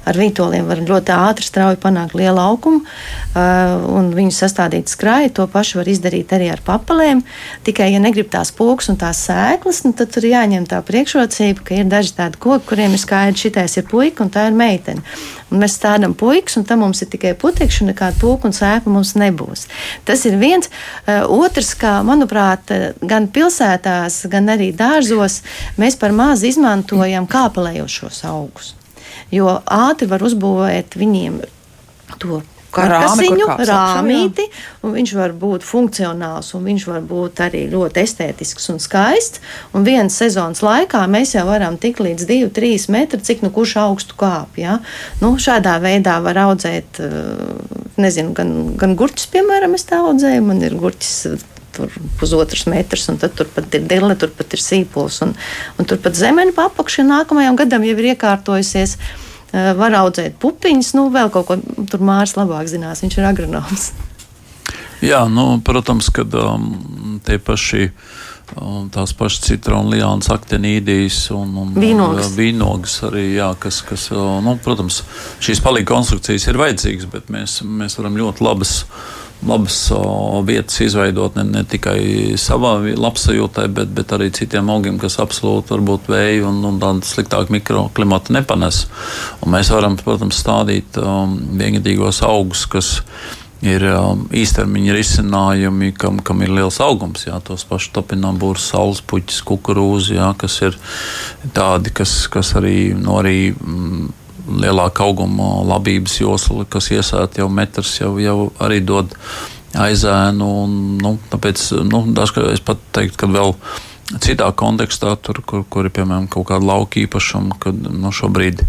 Ar 0.09 0.19
vītoliem 0.19 0.69
var 0.69 0.83
ļoti 0.83 1.15
ātri, 1.17 1.47
strauji 1.47 1.81
panākt 1.83 2.17
lielu 2.19 2.41
augumu, 2.43 2.83
uh, 2.83 3.77
un 3.93 4.13
viņu 4.17 4.35
sastādīt 4.37 4.93
skrāju. 4.93 5.35
To 5.39 5.49
pašu 5.51 5.81
var 5.81 5.93
izdarīt 5.93 6.35
arī 6.37 6.51
ar 6.53 6.63
papelēm. 6.65 7.25
Tikai, 7.67 7.93
ja 7.95 8.03
negrib 8.03 8.31
tās 8.33 8.55
pogas 8.55 8.91
un 8.93 8.99
tās 9.01 9.25
sēklas, 9.29 9.85
nu, 9.87 9.95
tad 9.97 10.13
tur 10.15 10.27
jāņem 10.29 10.67
tā 10.71 10.83
priekšrocība, 10.87 11.67
ka 11.67 11.79
ir 11.81 11.91
daži 11.91 12.17
tādi 12.19 12.41
koki, 12.43 12.69
kuriem 12.73 12.97
ir 12.97 13.03
skaidrs, 13.03 13.47
šitais 13.47 13.79
ir 13.81 13.89
puika 13.91 14.25
un 14.25 14.33
tā 14.33 14.49
ir 14.51 14.59
meitene. 14.59 15.05
Un 15.53 15.61
mēs 15.61 15.75
stādām 15.77 16.15
puikas, 16.17 16.57
un 16.57 16.65
tam 16.65 16.81
mums 16.81 17.03
ir 17.05 17.11
tikai 17.13 17.35
putekļi, 17.39 17.83
un 17.85 17.91
nekāda 17.93 18.12
pūka 18.21 18.49
un 18.49 18.57
sēkla 18.57 18.93
mums 18.93 19.15
nebūs. 19.19 19.67
Tas 20.09 20.25
ir 20.29 20.39
viens. 20.41 20.71
Uh, 21.07 21.25
otrs, 21.43 21.73
kā 21.79 21.99
manuprāt, 22.07 22.73
gan 23.01 23.29
pilsētās, 23.33 24.23
gan 24.33 24.53
arī 24.53 24.71
dārzos 24.77 25.41
mēs 25.81 25.99
par 26.01 26.15
maz 26.17 26.45
izmantojam 26.47 27.29
kāpelējošos 27.31 28.23
augus. 28.29 28.75
Jo 29.33 29.61
ātri 29.65 30.09
var 30.11 30.25
uzbūvēt 30.25 30.97
viņiem 31.01 31.41
to 32.21 32.43
karkasiņu, 32.73 33.47
Rāmi, 33.47 33.67
rāmīti, 33.69 34.47
un 34.83 34.95
viņš 34.97 35.13
var 35.19 35.35
būt 35.39 35.67
funkcionāls, 35.67 36.53
un 36.57 36.67
viņš 36.71 36.87
var 36.89 37.05
būt 37.07 37.43
arī 37.47 37.67
ļoti 37.73 38.03
estētisks 38.03 38.71
un 38.73 38.81
skaists. 38.83 39.43
Un 39.77 39.87
vienas 39.87 40.17
sezonas 40.19 40.63
laikā 40.65 41.05
mēs 41.13 41.37
jau 41.37 41.45
varam 41.49 41.79
tikt 41.81 42.03
līdz 42.05 42.27
2-3 42.31 42.89
metri, 42.95 43.23
cik 43.23 43.45
nu 43.47 43.53
kurš 43.55 43.77
augstu 43.85 44.19
kāp. 44.19 44.59
Ja? 44.61 44.81
Nu, 45.23 45.35
šādā 45.43 45.79
veidā 45.83 46.19
var 46.25 46.41
audzēt, 46.49 47.01
eh, 47.03 47.89
nezinu, 48.01 48.35
gan, 48.37 48.77
gan 48.81 48.97
gurķus, 48.99 49.29
piemēram, 49.33 49.75
es 49.79 49.89
tā 49.89 50.03
audzēju, 50.03 50.45
man 50.47 50.63
ir 50.65 50.79
gurķis 50.81 51.49
tur 51.73 51.93
pusotrs 52.21 52.67
metrs, 52.69 53.09
un 53.09 53.19
tad 53.21 53.35
turpat 53.39 53.73
ir 53.77 53.87
dille, 53.89 54.17
turpat 54.21 54.57
ir 54.57 54.63
sīpols, 54.63 55.23
un, 55.25 55.35
un 55.79 55.89
turpat 55.89 56.19
zemeņa 56.19 56.55
apakšā 56.67 57.05
nākamajam 57.09 57.59
gadam 57.61 57.87
jau 57.87 57.97
ir 57.97 58.13
iekārtojusies. 58.13 58.99
Eh, 59.53 59.73
var 59.77 59.93
audzēt 60.01 60.39
pupiņas, 60.41 60.95
nu, 60.97 61.11
vēl 61.13 61.29
kaut 61.33 61.51
ko 61.51 61.59
tur 61.91 62.01
Mārcis 62.01 62.39
labāk 62.39 62.71
zinās, 62.73 63.03
viņš 63.05 63.19
ir 63.19 63.29
agronoms. 63.29 63.91
Jā, 65.05 65.27
nu, 65.29 65.59
protams, 65.67 66.09
ka 66.15 66.25
um, 66.25 67.19
tie 67.27 67.37
paši. 67.43 67.91
Um, 68.53 68.91
tās 68.93 69.15
pašas 69.17 69.47
citronu 69.47 69.95
liānas, 69.95 70.29
aktinīdijas 70.33 71.31
un, 71.33 71.55
un 71.63 71.71
vīnogas. 71.73 72.35
Vīnogas 72.37 72.97
arī, 73.09 73.23
jā, 73.39 73.47
kas, 73.61 73.79
kas, 73.87 74.11
nu, 74.13 74.53
protams, 74.61 74.99
šīs 75.41 75.63
palīga 75.65 75.89
konstrukcijas 75.95 76.51
ir 76.51 76.61
vajadzīgas, 76.61 77.09
bet 77.15 77.31
mēs, 77.33 77.63
mēs 77.65 77.97
varam 77.97 78.19
ļoti 78.21 78.45
labas 78.45 78.75
labas 79.47 79.77
vietas 80.47 80.81
izveidot 80.85 81.37
ne, 81.39 81.45
ne 81.51 81.65
tikai 81.69 81.99
savā 82.41 82.77
labsajūtai, 82.95 83.67
bet, 83.75 83.93
bet 83.97 84.15
arī 84.17 84.31
citiem 84.35 84.71
augiem, 84.73 84.99
kas 85.03 85.19
absolūti 85.23 85.75
varbūt 85.75 86.11
vēju 86.13 86.49
un, 86.51 86.63
un 86.71 86.81
tādu 86.83 87.07
sliktāku 87.09 87.55
mikroklimatu 87.57 88.37
nepanes. 88.39 88.87
Un 89.43 89.55
mēs 89.57 89.73
varam, 89.75 89.99
protams, 90.01 90.41
stādīt 90.43 90.99
um, 91.03 91.37
viengadīgos 91.59 92.23
augus, 92.27 92.67
kas 92.71 92.97
ir 93.63 93.85
um, 93.87 94.25
īstermiņa 94.35 94.97
risinājumi, 94.97 95.93
kam, 95.99 96.19
kam 96.25 96.43
ir 96.43 96.51
liels 96.55 96.81
augums. 96.83 97.27
Jā, 97.29 97.39
tos 97.47 97.65
pašus 97.69 97.93
topinambūrus, 97.95 98.71
saules 98.73 99.03
puķis, 99.07 99.43
kukurūzi, 99.47 100.17
jā, 100.19 100.33
kas 100.39 100.59
ir 100.67 100.79
tādi, 101.55 101.95
kas, 101.95 102.17
kas 102.33 102.55
arī, 102.59 102.93
no 102.99 103.21
arī 103.23 103.53
mm, 103.55 104.11
lielāka 104.49 105.07
auguma 105.07 105.63
labības 105.67 106.19
josla, 106.21 106.67
kas 106.69 106.91
iesēta 106.95 107.43
jau 107.43 107.49
metrs, 107.53 107.99
jau, 108.01 108.15
jau 108.23 108.37
arī 108.63 108.81
dod 108.85 109.15
aizēnu. 109.79 110.51
Un, 110.65 110.77
nu, 111.03 111.17
tāpēc 111.33 111.65
nu, 111.89 112.05
dažkārt 112.17 112.53
es 112.55 112.65
pat 112.65 112.83
teiktu, 112.97 113.21
ka 113.23 113.31
vēl 113.33 113.57
citā 114.23 114.51
kontekstā, 114.53 115.15
tur, 115.25 115.41
kur, 115.47 115.65
kur 115.65 115.89
ir 115.89 115.95
piemēram 115.95 116.29
kaut 116.31 116.51
kāda 116.51 116.69
lauka 116.69 117.01
īpašuma, 117.03 117.59
kad 117.63 117.79
nu, 117.87 118.13
šobrīd 118.13 118.65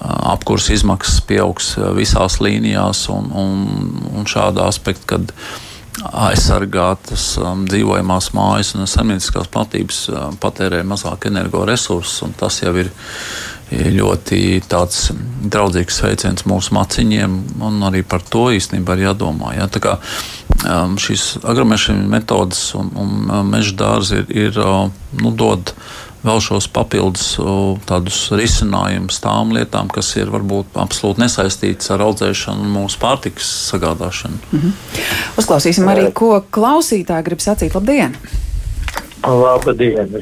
apkurss 0.00 0.70
izmaksas 0.72 1.20
pieaugs 1.28 1.74
visās 1.96 2.38
līnijās 2.40 3.08
un, 3.12 3.28
un, 3.34 3.66
un 4.14 4.30
šāda 4.30 4.68
aspekta, 4.70 5.16
kad 5.16 5.34
aizsargātas 6.00 7.34
um, 7.42 7.64
dzīvojamās 7.68 8.30
mājas 8.36 8.72
un 8.78 8.88
saimnieciskās 8.88 9.50
platības 9.52 10.04
um, 10.12 10.36
patērē 10.40 10.80
mazāk 10.86 11.26
energoresursus, 11.28 12.22
un 12.24 12.32
tas 12.38 12.60
jau 12.62 12.72
ir 12.80 12.92
ļoti 13.70 14.60
draudzīgs 14.66 16.02
veiciens 16.02 16.46
mūsu 16.48 16.74
maciņiem, 16.74 17.36
un 17.62 17.82
arī 17.86 18.02
par 18.02 18.22
to 18.26 18.48
īstenībā 18.54 18.96
ir 18.98 19.10
jādomā. 19.10 19.54
Ja? 19.56 19.68
Tā 19.70 19.82
kā 19.84 19.96
um, 20.66 20.96
šīs 20.98 21.36
agromeža 21.46 21.94
metodas 21.94 22.72
un, 22.78 22.90
un 22.98 23.12
um, 23.28 23.50
meža 23.52 23.76
dārzi 23.78 24.22
ir, 24.22 24.32
ir 24.48 24.58
uh, 24.58 24.88
nu, 25.20 25.30
dod 25.30 25.74
vēl 26.26 26.42
šos 26.44 26.66
papildus 26.68 27.38
uh, 27.40 27.78
tādus 27.88 28.18
risinājumus 28.34 29.22
tām 29.22 29.54
lietām, 29.56 29.88
kas 29.92 30.10
ir 30.18 30.32
varbūt 30.34 30.76
absolūti 30.80 31.22
nesaistītas 31.22 31.94
ar 31.94 32.04
audzēšanu 32.08 32.66
un 32.66 32.74
mūsu 32.74 33.00
pārtikas 33.00 33.54
sagādāšanu. 33.70 34.42
Mm 34.50 34.60
-hmm. 34.60 35.06
Uzklausīsim 35.40 35.88
arī, 35.88 36.10
ko 36.12 36.42
klausītāji 36.50 37.24
grib 37.30 37.40
sacīt. 37.40 37.74
Labdien! 37.74 38.18
Labdien! 39.24 40.20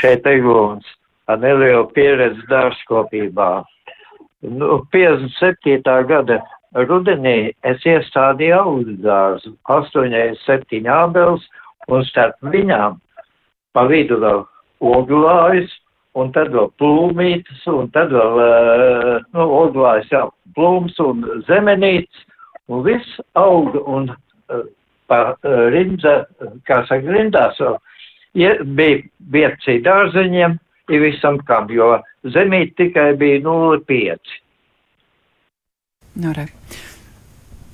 Šeit 0.00 0.26
ir 0.26 0.42
Gulns 0.42 0.93
ar 1.30 1.40
nelielu 1.40 1.86
pieredzi 1.96 2.44
dārzkopībā. 2.50 3.50
Nu, 4.44 4.82
57. 4.92 5.80
gada 6.08 6.40
rudenī 6.74 7.54
es 7.64 7.84
iestādīju 7.88 8.58
augu 8.58 8.96
dārzu, 9.04 9.54
87 9.72 10.90
ābels, 10.90 11.46
un 11.88 12.04
starp 12.08 12.36
viņām 12.52 12.98
pa 13.74 13.86
vidu 13.88 14.18
vēl 14.20 14.44
oglājus, 14.84 15.72
un 16.14 16.30
tad 16.34 16.52
vēl 16.54 16.68
plūmītas, 16.78 17.64
un 17.72 17.88
tad 17.94 18.12
vēl, 18.14 18.40
eh, 18.44 19.24
nu, 19.34 19.46
oglājus, 19.64 20.10
jā, 20.12 20.22
plūms 20.54 20.98
un 21.02 21.24
zemenīts, 21.48 22.26
un 22.68 22.84
viss 22.86 23.20
auga, 23.36 23.80
un 23.90 24.06
uh, 24.12 24.62
pa 25.10 25.34
uh, 25.34 25.64
rindza, 25.74 26.22
kā 26.68 26.78
saka, 26.88 27.10
rindās 27.12 27.58
vēl, 27.60 27.74
ja, 28.40 28.54
bija 28.78 29.02
vietas 29.34 29.82
dārzeņiem, 29.84 30.54
ir 30.54 30.63
visam 30.88 31.38
kam, 31.46 31.68
jo 31.72 31.96
zemīt 32.24 32.74
tikai 32.78 33.12
bija 33.20 33.40
0,5. 33.44 34.34
No, 36.22 36.32
re. 36.36 36.48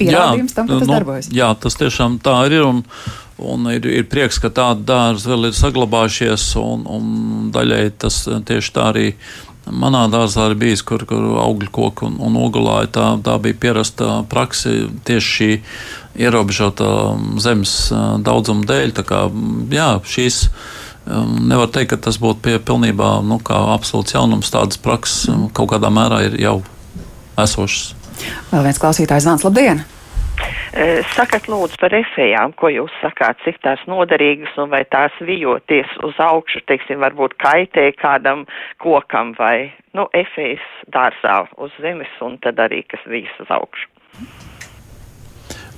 Pierādījums 0.00 0.54
tam, 0.56 0.68
ka 0.68 0.78
tas 0.80 0.88
nu, 0.88 0.94
darbojas. 0.94 1.28
Jā, 1.34 1.50
tas 1.60 1.76
tiešām 1.76 2.20
tā 2.24 2.38
ir. 2.48 2.62
Un, 2.64 2.80
un 3.40 3.68
ir, 3.72 3.84
ir 3.84 4.08
prieks, 4.08 4.38
ka 4.40 4.48
tādi 4.52 4.86
dārzi 4.88 5.28
vēl 5.28 5.50
ir 5.50 5.56
saglabājušies, 5.58 6.46
un, 6.60 6.86
un 6.88 7.50
daļai 7.52 7.84
tas 8.00 8.22
tieši 8.24 8.74
tā 8.76 8.88
arī 8.94 9.06
manā 9.70 10.06
dārzā 10.10 10.48
ir 10.50 10.56
bijis, 10.58 10.82
kur, 10.86 11.04
kur 11.08 11.36
augļu 11.44 11.68
koku 11.74 12.08
un, 12.08 12.16
un 12.24 12.38
ogulāja. 12.40 12.88
Tā, 12.96 13.06
tā 13.26 13.36
bija 13.44 13.60
pierasta 13.66 14.22
praksa 14.30 14.72
tieši 15.04 15.34
šī 15.36 15.50
ierobežota 16.24 16.88
zemes 17.44 17.74
daudzuma 18.24 18.64
dēļ. 18.70 18.96
Tā 18.96 19.04
kā, 19.06 19.26
jā, 19.74 19.92
šīs 20.08 20.46
Um, 20.48 20.79
nevar 21.50 21.70
teikt, 21.72 21.92
ka 21.94 22.00
tas 22.08 22.18
būtu 22.22 22.44
pie 22.44 22.58
pilnībā 22.62 23.20
nu, 23.26 23.40
absolūts 23.44 24.16
jaunums. 24.16 24.52
Tādas 24.54 24.80
prakses 24.80 25.28
um, 25.32 25.48
kaut 25.54 25.72
kādā 25.74 25.90
mērā 25.92 26.24
ir 26.28 26.36
jau 26.40 26.58
esošas. 27.40 27.94
Vēl 28.50 28.68
viens 28.68 28.80
klausītājs 28.80 29.26
zvans. 29.26 29.46
Labdien! 29.46 29.82
E, 30.70 31.02
sakat, 31.16 31.48
lūdzu, 31.50 31.80
par 31.82 31.94
efējām, 31.98 32.52
ko 32.58 32.70
jūs 32.70 32.92
sakāt, 33.02 33.40
cik 33.44 33.58
tās 33.64 33.80
noderīgas 33.90 34.54
un 34.62 34.70
vai 34.70 34.84
tās 34.86 35.14
vijoties 35.26 35.90
uz 36.06 36.20
augšu, 36.22 36.62
teiksim, 36.70 37.00
varbūt 37.02 37.34
kaitē 37.42 37.88
kādam 37.98 38.44
kokam 38.82 39.34
vai, 39.38 39.72
nu, 39.98 40.06
efējas 40.14 40.62
dārzā 40.94 41.40
uz 41.58 41.74
zemes 41.82 42.12
un 42.22 42.38
tad 42.44 42.62
arī, 42.62 42.84
kas 42.86 43.02
vīs 43.10 43.32
uz 43.42 43.50
augšu. 43.50 43.90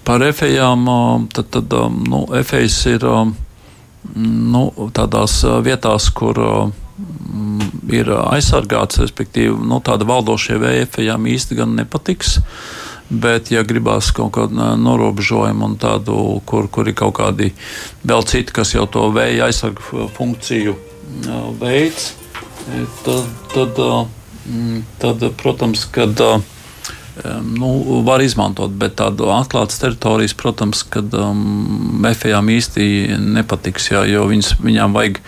Par 0.05 0.23
efējām, 0.27 0.85
tad, 1.33 1.49
tad 1.55 1.73
nu, 2.11 2.27
efējas 2.37 2.79
ir 2.91 3.09
nu, 4.17 4.67
tādās 4.95 5.41
vietās, 5.65 6.09
kur 6.15 6.39
mm, 6.43 7.73
ir 7.93 8.13
aizsargāts, 8.13 9.01
respektīvi, 9.03 9.55
nu, 9.69 9.81
tāda 9.85 10.09
valdošie 10.09 10.59
vēja 10.63 10.87
efejām 10.87 11.29
īsti 11.33 11.59
gan 11.63 11.77
nepatiks. 11.79 12.39
Bet, 13.13 13.51
ja 13.53 13.61
gribās 13.67 14.09
kaut 14.17 14.33
kādu 14.39 14.57
norobežojumu 14.81 15.67
un 15.67 15.75
tādu, 15.77 16.15
kur, 16.49 16.71
kur 16.73 16.89
ir 16.89 16.97
kaut 16.97 17.19
kādi 17.19 17.51
vēl 18.09 18.25
citi, 18.25 18.55
kas 18.57 18.73
jau 18.73 18.87
to 18.89 19.11
vēja 19.13 19.51
aizsargu 19.51 20.07
funkciju 20.17 20.73
veids, 21.61 22.15
tad, 23.05 23.29
tad, 23.53 23.83
tad 25.03 25.27
protams, 25.43 25.85
kad 25.93 26.25
nu, 27.45 28.03
var 28.07 28.23
izmantot, 28.25 28.73
bet 28.73 28.97
tādu 29.01 29.29
atklātas 29.35 29.81
teritorijas, 29.83 30.35
protams, 30.39 30.81
kad 30.89 31.13
um, 31.19 32.01
efejām 32.09 32.49
īsti 32.55 33.19
nepatiks, 33.21 33.91
jā, 33.93 34.07
jo 34.09 34.25
viņas, 34.31 34.55
viņām 34.65 34.97
vajag 34.97 35.21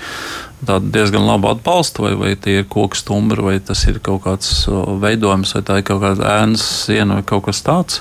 tādu 0.64 0.90
diezgan 0.94 1.26
labu 1.28 1.50
atbalstu, 1.52 2.06
vai, 2.06 2.14
vai 2.16 2.32
tie 2.40 2.62
ir 2.62 2.68
koks 2.72 3.04
stumbri, 3.04 3.44
vai 3.44 3.58
tas 3.60 3.84
ir 3.90 4.00
kaut 4.04 4.24
kāds 4.24 4.64
veidojums, 5.02 5.52
vai 5.58 5.64
tā 5.66 5.78
ir 5.80 5.88
kaut 5.90 6.00
kāda 6.06 6.36
ēnas 6.40 6.64
siena 6.86 7.20
vai 7.20 7.26
kaut 7.28 7.44
kas 7.50 7.60
tāds. 7.66 8.00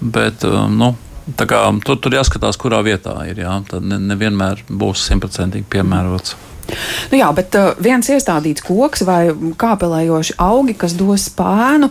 Bet, 0.00 0.46
um, 0.48 0.78
nu, 0.80 0.94
tā 1.38 1.46
kā, 1.50 1.60
tur, 1.84 2.00
tur 2.02 2.16
jāskatās, 2.16 2.58
kurā 2.60 2.80
vietā 2.86 3.14
ir. 3.28 3.44
Jā, 3.44 3.58
tad 3.68 3.86
nevienmēr 3.86 4.64
ne 4.64 4.80
būs 4.80 5.04
simtprocentīgi 5.10 5.68
piemērots. 5.72 6.38
Nu 7.10 7.18
jā, 7.18 7.28
bet 7.36 7.54
uh, 7.58 7.72
viens 7.82 8.06
iestādīts 8.08 8.64
koks 8.64 9.02
vai 9.06 9.26
kāpelējoši 9.60 10.38
augi, 10.40 10.76
kas 10.78 10.94
dos 10.96 11.26
pēnu, 11.36 11.90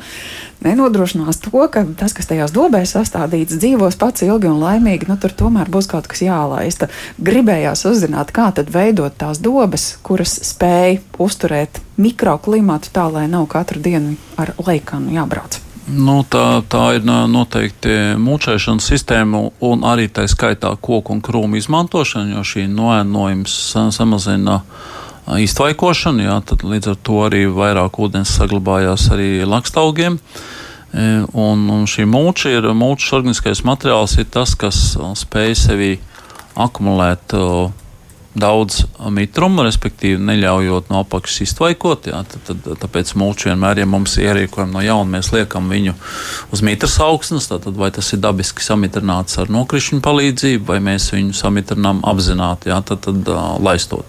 nenodrošinās 0.66 1.42
to, 1.44 1.64
ka 1.72 1.84
tas, 1.98 2.14
kas 2.18 2.30
tajās 2.30 2.54
dobēs 2.56 2.96
sastādīts, 2.96 3.58
dzīvos 3.62 3.98
pats 4.02 4.26
ilgi 4.26 4.50
un 4.52 4.62
laimīgi. 4.62 5.10
Nu, 5.10 5.18
tur 5.22 5.34
tomēr 5.38 5.72
būs 5.72 5.90
kaut 5.92 6.10
kas 6.12 6.24
jālaista. 6.26 6.92
Gribējās 7.22 7.86
uzzināt, 7.90 8.34
kā 8.36 8.52
tad 8.56 8.72
veidot 8.74 9.18
tās 9.18 9.42
dobes, 9.42 9.96
kuras 10.06 10.38
spēj 10.52 11.02
uzturēt 11.22 11.82
mikroklimatu 12.02 12.94
tā, 12.94 13.10
lai 13.12 13.28
nav 13.32 13.50
katru 13.52 13.82
dienu 13.84 14.16
ar 14.42 14.56
leikanu 14.62 15.14
jābrauc. 15.18 15.62
Nu, 15.92 16.22
tā, 16.24 16.62
tā 16.70 16.84
ir 16.96 17.04
noteikti 17.04 18.16
mūčēšanas 18.22 18.86
sistēma 18.94 19.42
un 19.66 19.86
arī 19.88 20.08
tā 20.14 20.28
skaitā 20.30 20.72
koku 20.80 21.16
un 21.16 21.24
krūmu 21.26 21.58
izmantošana, 21.60 22.38
jo 22.38 22.44
šī 22.48 22.68
noēnojums 22.72 23.56
samazina 23.92 24.62
iztvaikošanu, 25.28 26.26
jā, 26.26 26.40
tad 26.46 26.66
līdz 26.66 26.94
ar 26.94 26.98
to 27.06 27.20
arī 27.28 27.46
vairāk 27.52 28.00
ūdens 28.02 28.34
saglabājās 28.40 29.10
arī 29.14 29.30
lakstaugiem. 29.48 30.18
E, 30.92 31.06
un, 31.32 31.68
un 31.72 31.86
šī 31.88 32.08
mūča 32.10 32.56
ir 32.58 32.68
mūčas 32.76 33.14
organiskais 33.20 33.64
materiāls, 33.68 34.18
ir 34.20 34.28
tas, 34.34 34.56
kas 34.60 34.82
spēj 35.22 35.56
sevī 35.60 35.92
akumulēt 36.60 37.38
daudz 38.38 38.86
mitruma, 39.12 39.66
respektīvi 39.68 40.22
neļaujot 40.24 40.92
no 40.92 41.02
apakšas 41.04 41.46
iztvaikot. 41.48 42.08
Jā, 42.12 42.22
tad, 42.32 42.44
tad, 42.48 42.70
tāpēc 42.84 43.14
mūču 43.20 43.50
vienmēr, 43.50 43.82
ja 43.82 43.88
mums 43.90 44.16
ir 44.18 44.30
ierīkojumi 44.32 44.76
no 44.76 44.84
jauna, 44.86 45.10
mēs 45.18 45.32
liekam 45.36 45.68
viņu 45.72 45.96
uz 46.56 46.64
mitras 46.64 46.96
augsnes, 47.04 47.50
tad 47.52 47.68
vai 47.76 47.92
tas 47.92 48.14
ir 48.16 48.22
dabiski 48.24 48.64
samitrināts 48.64 49.40
ar 49.42 49.52
nokrišņu 49.52 50.00
palīdzību, 50.06 50.64
vai 50.70 50.80
mēs 50.84 51.10
viņu 51.16 51.36
samitrinām 51.36 52.04
apzināti, 52.08 52.72
jā, 52.72 52.80
tad, 52.88 53.04
tad 53.08 53.32
laistot. 53.60 54.08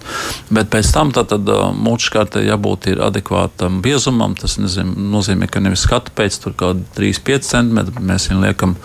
Bet 0.53 0.71
pēc 0.73 0.93
tam 0.95 1.11
tad, 1.15 1.31
tad 1.33 1.49
uh, 1.51 1.65
mūču 1.75 2.13
kārtē 2.15 2.45
jābūt 2.47 2.93
adekvātam 3.03 3.81
biezumam. 3.83 4.37
Tas 4.39 4.55
nezinu, 4.61 4.95
nozīmē, 5.13 5.49
ka 5.51 5.61
nevis 5.63 5.83
skatu 5.87 6.13
pēc 6.15 6.39
tur 6.43 6.55
kaut 6.55 6.61
kāda 6.63 6.97
3-5 6.97 7.49
cm, 7.49 7.79
mēs 7.99 8.29
viņu 8.29 8.43
liekam 8.43 8.75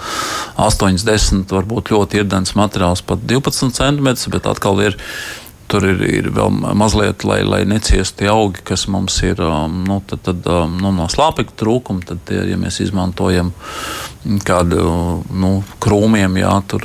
8, 0.58 0.98
10, 1.06 1.46
varbūt 1.54 1.92
ļoti 1.94 2.22
irdens 2.22 2.54
materiāls 2.58 3.04
pat 3.06 3.22
12 3.28 3.74
cm, 3.78 4.10
bet 4.34 4.48
atkal 4.50 4.82
ir 4.82 4.98
Tur 5.68 5.84
ir, 5.84 6.00
ir 6.08 6.30
vēl 6.32 6.52
mazliet, 6.80 7.26
lai, 7.28 7.42
lai 7.44 7.60
neciestu 7.68 8.22
tie 8.22 8.30
augi, 8.32 8.62
kas 8.70 8.86
mums 8.88 9.18
ir 9.26 9.42
um, 9.44 9.82
nu, 9.84 9.98
tad, 10.08 10.22
tad, 10.24 10.46
um, 10.48 10.78
nu, 10.80 10.92
no 10.96 11.08
slāpekļa 11.12 11.58
trūkuma. 11.60 12.06
Tad, 12.08 12.32
ja 12.48 12.56
mēs 12.60 12.80
izmantojam 12.86 13.52
kādu 14.44 14.82
nu, 15.30 15.50
krūmiem, 15.82 16.36
jā, 16.40 16.50
tur 16.68 16.84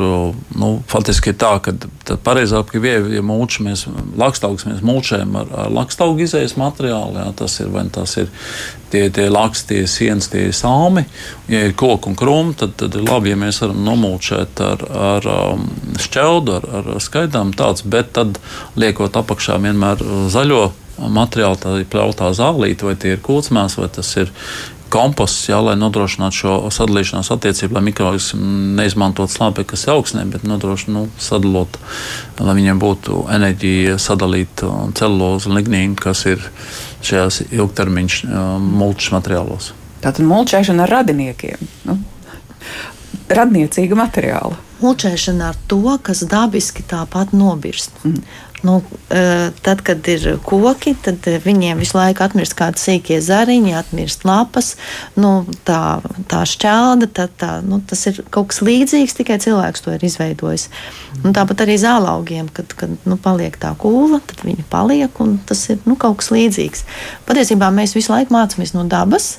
nu, 0.55 0.69
faktiski 0.87 1.33
ir 1.33 1.37
tā, 1.41 1.55
ka 1.63 1.73
pareizāk 2.23 2.75
ir, 2.77 3.09
ja 3.15 3.23
mūču 3.25 3.65
mēs 3.65 3.87
lakstaugus 4.19 4.67
mēs 4.69 4.83
mūčējam 4.85 5.33
ar, 5.41 5.49
ar 5.65 5.73
lakstaugu 5.73 6.23
izējas 6.23 6.55
materiālu. 6.61 7.17
Jā, 7.19 7.31
tas 7.41 7.57
ir 7.63 7.71
vai 7.73 7.87
tas 7.93 8.13
ir 8.21 8.29
tie, 8.93 9.07
tie 9.13 9.27
laks, 9.33 9.65
tie 9.69 9.81
sienas, 9.89 10.29
tie 10.31 10.45
salmi. 10.55 11.05
Ja 11.51 11.65
ir 11.67 11.75
koku 11.79 12.11
un 12.11 12.19
krūmi, 12.19 12.53
tad, 12.59 12.77
tad 12.79 12.95
ir 12.99 13.07
labi, 13.07 13.33
ja 13.33 13.39
mēs 13.41 13.63
varam 13.63 13.81
nomūčēt 13.87 14.63
ar, 14.63 14.85
ar 15.09 15.27
um, 15.33 15.67
šķeldu, 16.05 16.59
ar, 16.59 16.69
ar 16.93 17.03
skaidām 17.03 17.55
tāds, 17.57 17.83
bet 17.83 18.13
tad 18.19 18.39
liekot 18.79 19.19
apakšā 19.23 19.57
vienmēr 19.63 20.05
zaļo 20.33 20.69
materiālu, 20.93 21.57
tā 21.57 21.73
ir 21.81 21.87
pļautā 21.89 22.29
zālīte, 22.37 22.85
vai 22.85 22.93
tie 22.99 23.15
ir 23.15 23.23
kūtsmēs, 23.25 23.79
vai 23.79 23.89
tas 23.93 24.11
ir 24.21 24.29
komposts, 24.93 25.47
jā, 25.49 25.57
lai 25.63 25.73
nodrošinātu 25.79 26.37
šo 26.37 26.53
sadalīšanās 26.73 27.31
attiecību, 27.33 27.77
lai 27.77 27.83
mikroorganismi 27.89 28.77
kas 29.73 29.87
ir 29.87 29.93
augstnē, 29.95 30.25
bet 30.29 30.45
nodrošinātu 30.47 30.93
nu, 30.93 31.21
sadalot, 31.21 31.79
lai 32.39 32.57
viņiem 32.59 32.81
būtu 32.81 33.23
enerģija 33.33 33.97
sadalīt 34.01 34.65
celulozu 34.99 35.49
un 35.49 35.57
lignīnu, 35.57 35.97
kas 35.99 36.25
ir 36.29 36.43
šajās 37.03 37.43
ilgtermiņa 37.49 38.43
mulču 38.61 39.15
materiālos. 39.15 39.73
Tātad 40.03 40.27
mulčēšana 40.27 40.85
ar 40.85 40.97
radiniekiem. 40.99 41.69
Nu, 41.87 41.97
radniecīga 43.33 43.97
materiāla. 43.97 44.57
Mulčēšana 44.83 45.53
ar 45.53 45.59
to, 45.71 45.81
kas 46.03 46.25
dabiski 46.27 46.83
tāpat 46.87 47.31
nobirst. 47.35 47.95
Mm. 48.03 48.25
Nu, 48.63 48.83
e, 49.09 49.51
tad, 49.61 49.81
kad 49.83 50.07
ir 50.07 50.37
koki, 50.47 50.93
tad 51.03 51.25
viņiem 51.43 51.81
visu 51.83 51.97
laiku 51.97 52.23
atmirst 52.23 52.55
kādi 52.55 52.79
sīkie 52.79 53.17
zariņi, 53.19 53.73
atmirst 53.75 54.23
lapas. 54.23 54.77
Nu, 55.19 55.33
tā, 55.67 55.99
tā 56.31 56.45
šķelda, 56.47 57.09
tā, 57.11 57.25
tā, 57.27 57.49
nu, 57.67 57.81
tas 57.83 58.05
ir 58.07 58.21
kaut 58.31 58.53
kas 58.53 58.61
līdzīgs, 58.63 59.17
tikai 59.19 59.41
cilvēks 59.43 59.83
to 59.83 59.97
ir 59.97 60.07
izveidojis. 60.07 60.69
Nu, 61.25 61.33
tāpat 61.35 61.65
arī 61.67 61.75
zālaugiem, 61.83 62.47
kad, 62.55 62.71
kad 62.79 62.95
nu, 63.03 63.19
paliek 63.19 63.59
tā 63.59 63.75
kūla, 63.83 64.23
tad 64.31 64.47
viņi 64.47 64.63
paliek, 64.71 65.19
un 65.19 65.35
tas 65.43 65.67
ir 65.67 65.83
nu, 65.83 65.99
kaut 65.99 66.21
kas 66.23 66.31
līdzīgs. 66.31 66.87
Patiesībā 67.27 67.67
mēs 67.67 67.97
visu 67.99 68.15
laiku 68.15 68.31
mācāmies 68.39 68.71
no 68.79 68.87
dabas. 68.87 69.33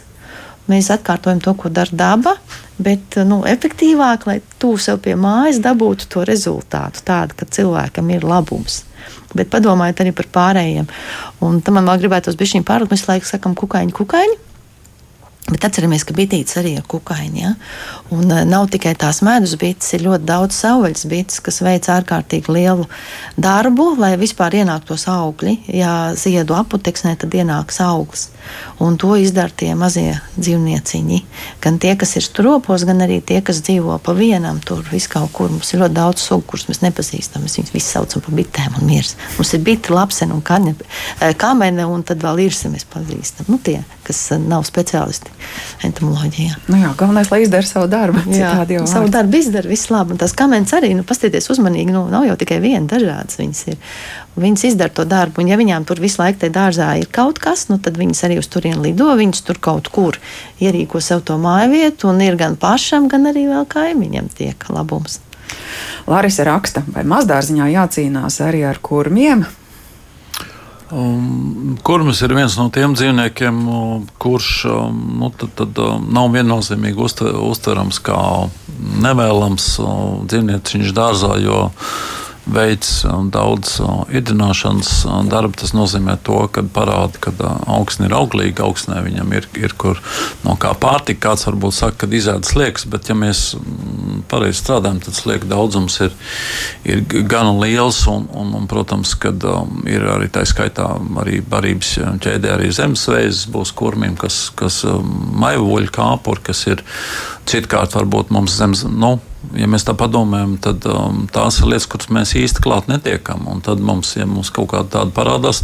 Mēs 0.69 0.93
atkārtojam 0.93 1.41
to, 1.45 1.57
ko 1.57 1.73
dara 1.73 1.97
daba, 1.97 2.37
bet 2.77 3.17
nu, 3.25 3.41
efektīvāk, 3.49 4.29
lai 4.29 4.43
tu 4.61 4.77
sev 4.77 5.01
pie 5.05 5.17
mājas 5.17 5.65
dabūtu 5.65 6.13
to 6.13 6.29
rezultātu, 6.29 7.01
tādu, 7.09 7.41
ka 7.41 7.49
cilvēkam 7.49 8.13
ir 8.13 8.25
labums 8.29 8.83
bet 9.35 9.51
padomājiet 9.53 10.03
arī 10.05 10.15
par 10.17 10.31
pārējiem. 10.35 10.89
Un 11.45 11.61
tam 11.65 11.79
man 11.79 11.91
vēl 11.91 12.05
gribētos 12.05 12.39
šī 12.39 12.65
pārāk, 12.67 12.93
mēs 12.93 13.07
laikam 13.09 13.31
sakam 13.31 13.57
kukaiņi, 13.59 13.97
kukaiņi. 13.97 14.41
Bet 15.45 15.67
atceramies, 15.69 16.07
ka 16.09 16.15
bitītes 16.17 16.57
arī 16.57 16.71
ir 16.79 16.85
kukaiņi. 16.89 17.41
Ja? 17.43 17.51
Un 18.17 18.31
uh, 18.33 18.47
nav 18.49 18.71
tikai 18.73 18.95
tās 18.97 19.19
medus 19.27 19.53
bites, 19.61 19.91
ir 19.93 20.07
ļoti 20.07 20.25
daudz 20.25 20.57
savvaļas 20.57 21.05
bites, 21.11 21.43
kas 21.45 21.61
veic 21.61 21.85
ārkārtīgi 21.93 22.49
lielu 22.55 22.87
darbu, 23.37 23.91
lai 24.01 24.15
vispār 24.17 24.57
ienāktos 24.63 25.05
augļi. 25.13 25.59
Ja 25.77 26.15
ziedu 26.17 26.57
aputeksnē, 26.57 27.13
tad 27.21 27.37
ienāks 27.37 27.83
auglis. 27.85 28.31
Un 28.81 28.97
to 29.01 29.13
izdara 29.21 29.53
tie 29.53 29.75
mazie 29.77 30.15
dzīvnieciņi. 30.39 31.21
Gan 31.61 31.77
tie, 31.83 31.93
kas 32.01 32.17
ir 32.17 32.25
stropos, 32.25 32.87
gan 32.89 33.05
arī 33.05 33.21
tie, 33.21 33.43
kas 33.45 33.61
dzīvo 33.69 33.99
pa 34.01 34.17
vienam 34.17 34.63
tur 34.65 34.81
vis 34.89 35.11
kaut 35.13 35.29
kur. 35.37 35.53
Mums 35.53 35.75
ir 35.77 35.85
ļoti 35.85 35.99
daudz 36.01 36.25
sugu, 36.25 36.49
kurus 36.55 36.71
mēs 36.73 36.81
nepazīstam. 36.87 37.45
Mēs 37.45 37.59
viņus 37.61 37.77
visus 37.77 37.93
saucam 37.99 38.25
par 38.25 38.39
bitēm 38.41 38.81
un 38.81 38.89
miers. 38.89 39.13
Mums 39.37 39.53
ir 39.53 39.65
biti, 39.69 39.93
lapsena 39.93 40.33
un 40.33 40.41
kaņa, 40.41 40.75
eh, 41.21 41.37
kamene, 41.37 41.85
un 41.85 42.03
tad 42.03 42.25
vēl 42.25 42.47
ir, 42.49 42.61
mēs 42.73 42.89
pazīstam. 42.89 43.53
Nu, 43.53 43.61
tie, 43.61 43.83
kas 44.09 44.31
eh, 44.33 44.41
nav 44.41 44.65
speciālisti 44.65 45.34
entomoloģijā. 45.87 46.59
Nu 46.73 46.81
jā, 46.81 46.91
galvenais, 46.99 47.31
lai 47.33 47.43
izdara 47.45 47.67
savu 47.69 47.89
darbu. 47.91 48.25
Jā, 48.33 48.53
savu 48.91 49.11
darbu 49.13 49.41
izdara. 49.41 49.71
Un 50.05 50.21
tās 50.21 50.35
kamenes 50.37 50.73
arī, 50.77 50.93
nu, 50.97 51.05
pastieties 51.07 51.51
uzmanīgi, 51.53 51.95
nu, 51.95 52.07
nav 52.13 52.27
jau 52.29 52.37
tikai 52.41 52.61
viena, 52.63 52.87
dažādas 52.91 53.41
viņas 53.41 53.65
ir. 53.73 53.81
Viņas 54.41 54.65
izdara 54.71 54.91
to 54.91 55.05
darbu, 55.07 55.43
un 55.43 55.51
ja 55.53 55.59
viņām 55.61 55.85
tur 55.87 56.01
visu 56.03 56.19
laiku 56.19 56.41
tajā 56.43 56.55
dārzā 56.55 56.89
ir 56.99 57.11
kaut 57.15 57.39
kas, 57.43 57.69
nu, 57.71 57.79
tad 57.83 58.01
viņas 58.01 58.25
arī 58.27 58.41
uz 58.41 58.49
turieni 58.51 58.89
lido, 58.89 59.13
viņas 59.15 59.45
tur 59.47 59.61
kaut 59.63 59.91
kur 59.95 60.19
ierīko 60.63 61.03
sev 61.05 61.23
to 61.29 61.39
māju 61.39 61.71
vietu, 61.71 62.11
un 62.11 62.23
ir 62.25 62.39
gan 62.41 62.59
pašam, 62.59 63.07
gan 63.13 63.31
arī 63.31 63.47
vēl 63.53 63.69
kaimiņam 63.71 64.33
tiek 64.35 64.67
labums. 64.75 65.21
Lārisa 66.11 66.45
raksta, 66.49 66.83
vai 66.91 67.05
mazdārziņā 67.09 67.69
jācīnās 67.73 68.41
arī 68.45 68.65
ar 68.69 68.81
kurmiem, 68.83 69.45
Um, 70.95 71.77
Kurmis 71.83 72.21
ir 72.23 72.35
viens 72.37 72.55
no 72.55 72.69
tiem 72.71 72.93
dzīvniekiem, 72.95 73.57
kurš 74.23 74.51
um, 74.71 74.99
nu, 75.19 75.31
tad, 75.35 75.51
tad, 75.59 75.79
um, 75.83 76.05
nav 76.15 76.29
viennozīmīgi 76.37 77.01
uztver, 77.03 77.35
uztverams 77.51 77.99
kā 78.05 78.19
nevēlams 79.03 79.67
uh, 79.83 79.97
dzīvnieciņš 80.31 80.93
dārzā, 80.95 81.33
jo 81.43 81.65
veids 82.47 83.05
daudz 83.33 83.79
iedināšanas 84.13 84.91
darbu. 85.31 85.57
Tas 85.61 85.73
nozīmē 85.77 86.17
to, 86.27 86.37
ka 86.53 86.65
parāda, 86.75 87.21
ka 87.23 87.33
augsne 87.71 88.09
ir 88.09 88.17
auglīga, 88.17 88.67
augsnē 88.67 89.01
viņam 89.07 89.33
ir, 89.37 89.49
ir 89.61 89.75
kur 89.81 90.01
no 90.45 90.57
kā 90.61 90.75
pārtika. 90.79 91.31
Kāds 91.31 91.47
varbūt 91.49 91.77
saka, 91.77 92.05
ka 92.05 92.11
izēdas 92.15 92.55
liekas, 92.59 92.87
bet 92.91 93.09
ja 93.09 93.17
mēs 93.19 93.55
mm, 93.59 94.25
pareizi 94.31 94.61
strādājam, 94.61 95.01
tad 95.05 95.19
slieku 95.19 95.49
daudzums 95.51 95.99
ir, 96.05 96.17
ir 96.85 97.05
gana 97.31 97.55
liels. 97.63 98.03
Un, 98.11 98.29
un, 98.37 98.53
un, 98.59 98.69
protams, 98.71 99.15
ka 99.21 99.33
um, 99.33 99.83
ir 99.89 100.05
arī 100.15 100.29
tā 100.33 100.45
skaitā 100.49 100.89
arī 101.25 101.41
barības 101.41 101.95
ķēdē 102.25 102.55
arī 102.59 102.73
zemesvējas 102.75 103.47
būs 103.53 103.73
kurmiem, 103.77 104.19
kas, 104.21 104.49
kas 104.57 104.83
um, 104.89 105.15
maivoļu 105.41 105.93
kāpuri, 105.95 106.45
kas 106.51 106.67
ir 106.69 106.85
citkārt 107.49 107.97
varbūt 107.97 108.33
mums 108.35 108.57
zemes. 108.59 108.85
Nu, 108.89 109.17
ja 109.59 109.69
mēs 109.71 109.87
tā 109.87 109.95
padomājam, 109.99 110.57
tad 110.63 110.87
um, 110.91 111.25
tās 111.33 111.61
ir 111.61 111.71
lietas, 111.73 111.89
kuras 111.91 112.11
mēs 112.15 112.35
īsti 112.41 112.65
klāt 112.65 112.89
netiekam. 112.91 113.47
Un 113.51 113.63
tad 113.65 113.83
mums, 113.85 114.15
ja 114.19 114.27
mums 114.29 114.53
kaut 114.55 114.73
kāda 114.73 114.89
tāda 114.99 115.15
parādās, 115.15 115.63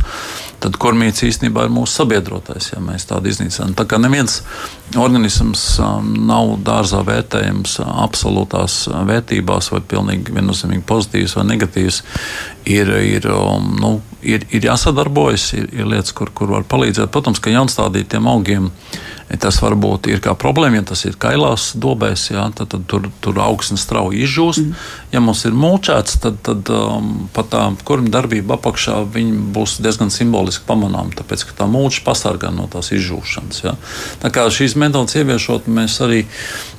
tad 0.61 0.77
kormīts 0.81 1.25
īstenībā 1.27 1.67
ir 1.67 1.73
mūsu 1.75 2.01
sabiedrotais, 2.01 2.71
ja 2.75 2.83
mēs 2.85 3.07
tādu 3.09 3.31
iznīcinām. 3.33 3.75
Tā 3.79 3.87
kā 3.89 3.99
neviens 4.01 4.41
organisms 5.01 5.63
um, 5.83 6.13
nav 6.29 6.57
dārzā 6.67 7.03
vērtējams 7.07 7.79
absolūtās 7.87 8.81
vērtībās, 9.11 9.71
vai 9.75 9.83
pilnīgi 9.93 10.37
viennozīmīgi 10.37 10.87
pozitīvs 10.89 11.37
vai 11.39 11.47
negatīvs, 11.53 12.03
ir, 12.71 12.93
ir, 13.15 13.31
um, 13.33 13.73
nu, 13.81 13.95
ir, 14.23 14.45
ir 14.55 14.69
jāsadarbojas, 14.71 15.53
ir, 15.59 15.71
ir 15.75 15.89
lietas, 15.95 16.13
kur, 16.17 16.33
kur 16.35 16.53
var 16.57 16.69
palīdzēt. 16.69 17.13
Protams, 17.15 17.43
ka 17.43 17.55
jaunstādītiem 17.55 18.29
augiem 18.31 18.71
Tas 19.39 19.61
varbūt 19.63 20.09
ir 20.11 20.19
kā 20.25 20.33
problēma, 20.35 20.81
ja 20.81 20.87
tas 20.91 21.05
ir 21.07 21.15
kailās 21.21 21.69
dobēs, 21.79 22.25
jā, 22.33 22.49
tad, 22.57 22.73
tad 22.73 22.87
tur, 22.91 23.07
tur 23.23 23.37
augsne 23.45 23.79
strauji 23.79 24.25
izžūst. 24.27 24.65
Mm. 24.65 24.89
Ja 25.11 25.19
mums 25.19 25.41
ir 25.43 25.55
mulčēts, 25.59 26.21
tad, 26.23 26.37
tad 26.47 26.69
um, 26.71 27.09
pat 27.35 27.49
tā 27.51 27.65
kurma 27.87 28.13
darbība 28.15 28.55
apakšā 28.55 29.01
būs 29.11 29.81
diezgan 29.83 30.13
simboliski 30.15 30.63
pamanāma, 30.69 31.11
tāpēc 31.19 31.49
ka 31.49 31.57
tā 31.59 31.67
mulča 31.71 32.05
pasargā 32.07 32.53
no 32.55 32.69
tās 32.71 32.93
izžūšanas. 32.95 33.63
Jā. 33.65 33.75
Tā 34.23 34.31
kā 34.31 34.47
šīs 34.55 34.77
metodas 34.79 35.19
ieviešot, 35.19 35.67
mēs 35.67 35.99
arī, 36.07 36.23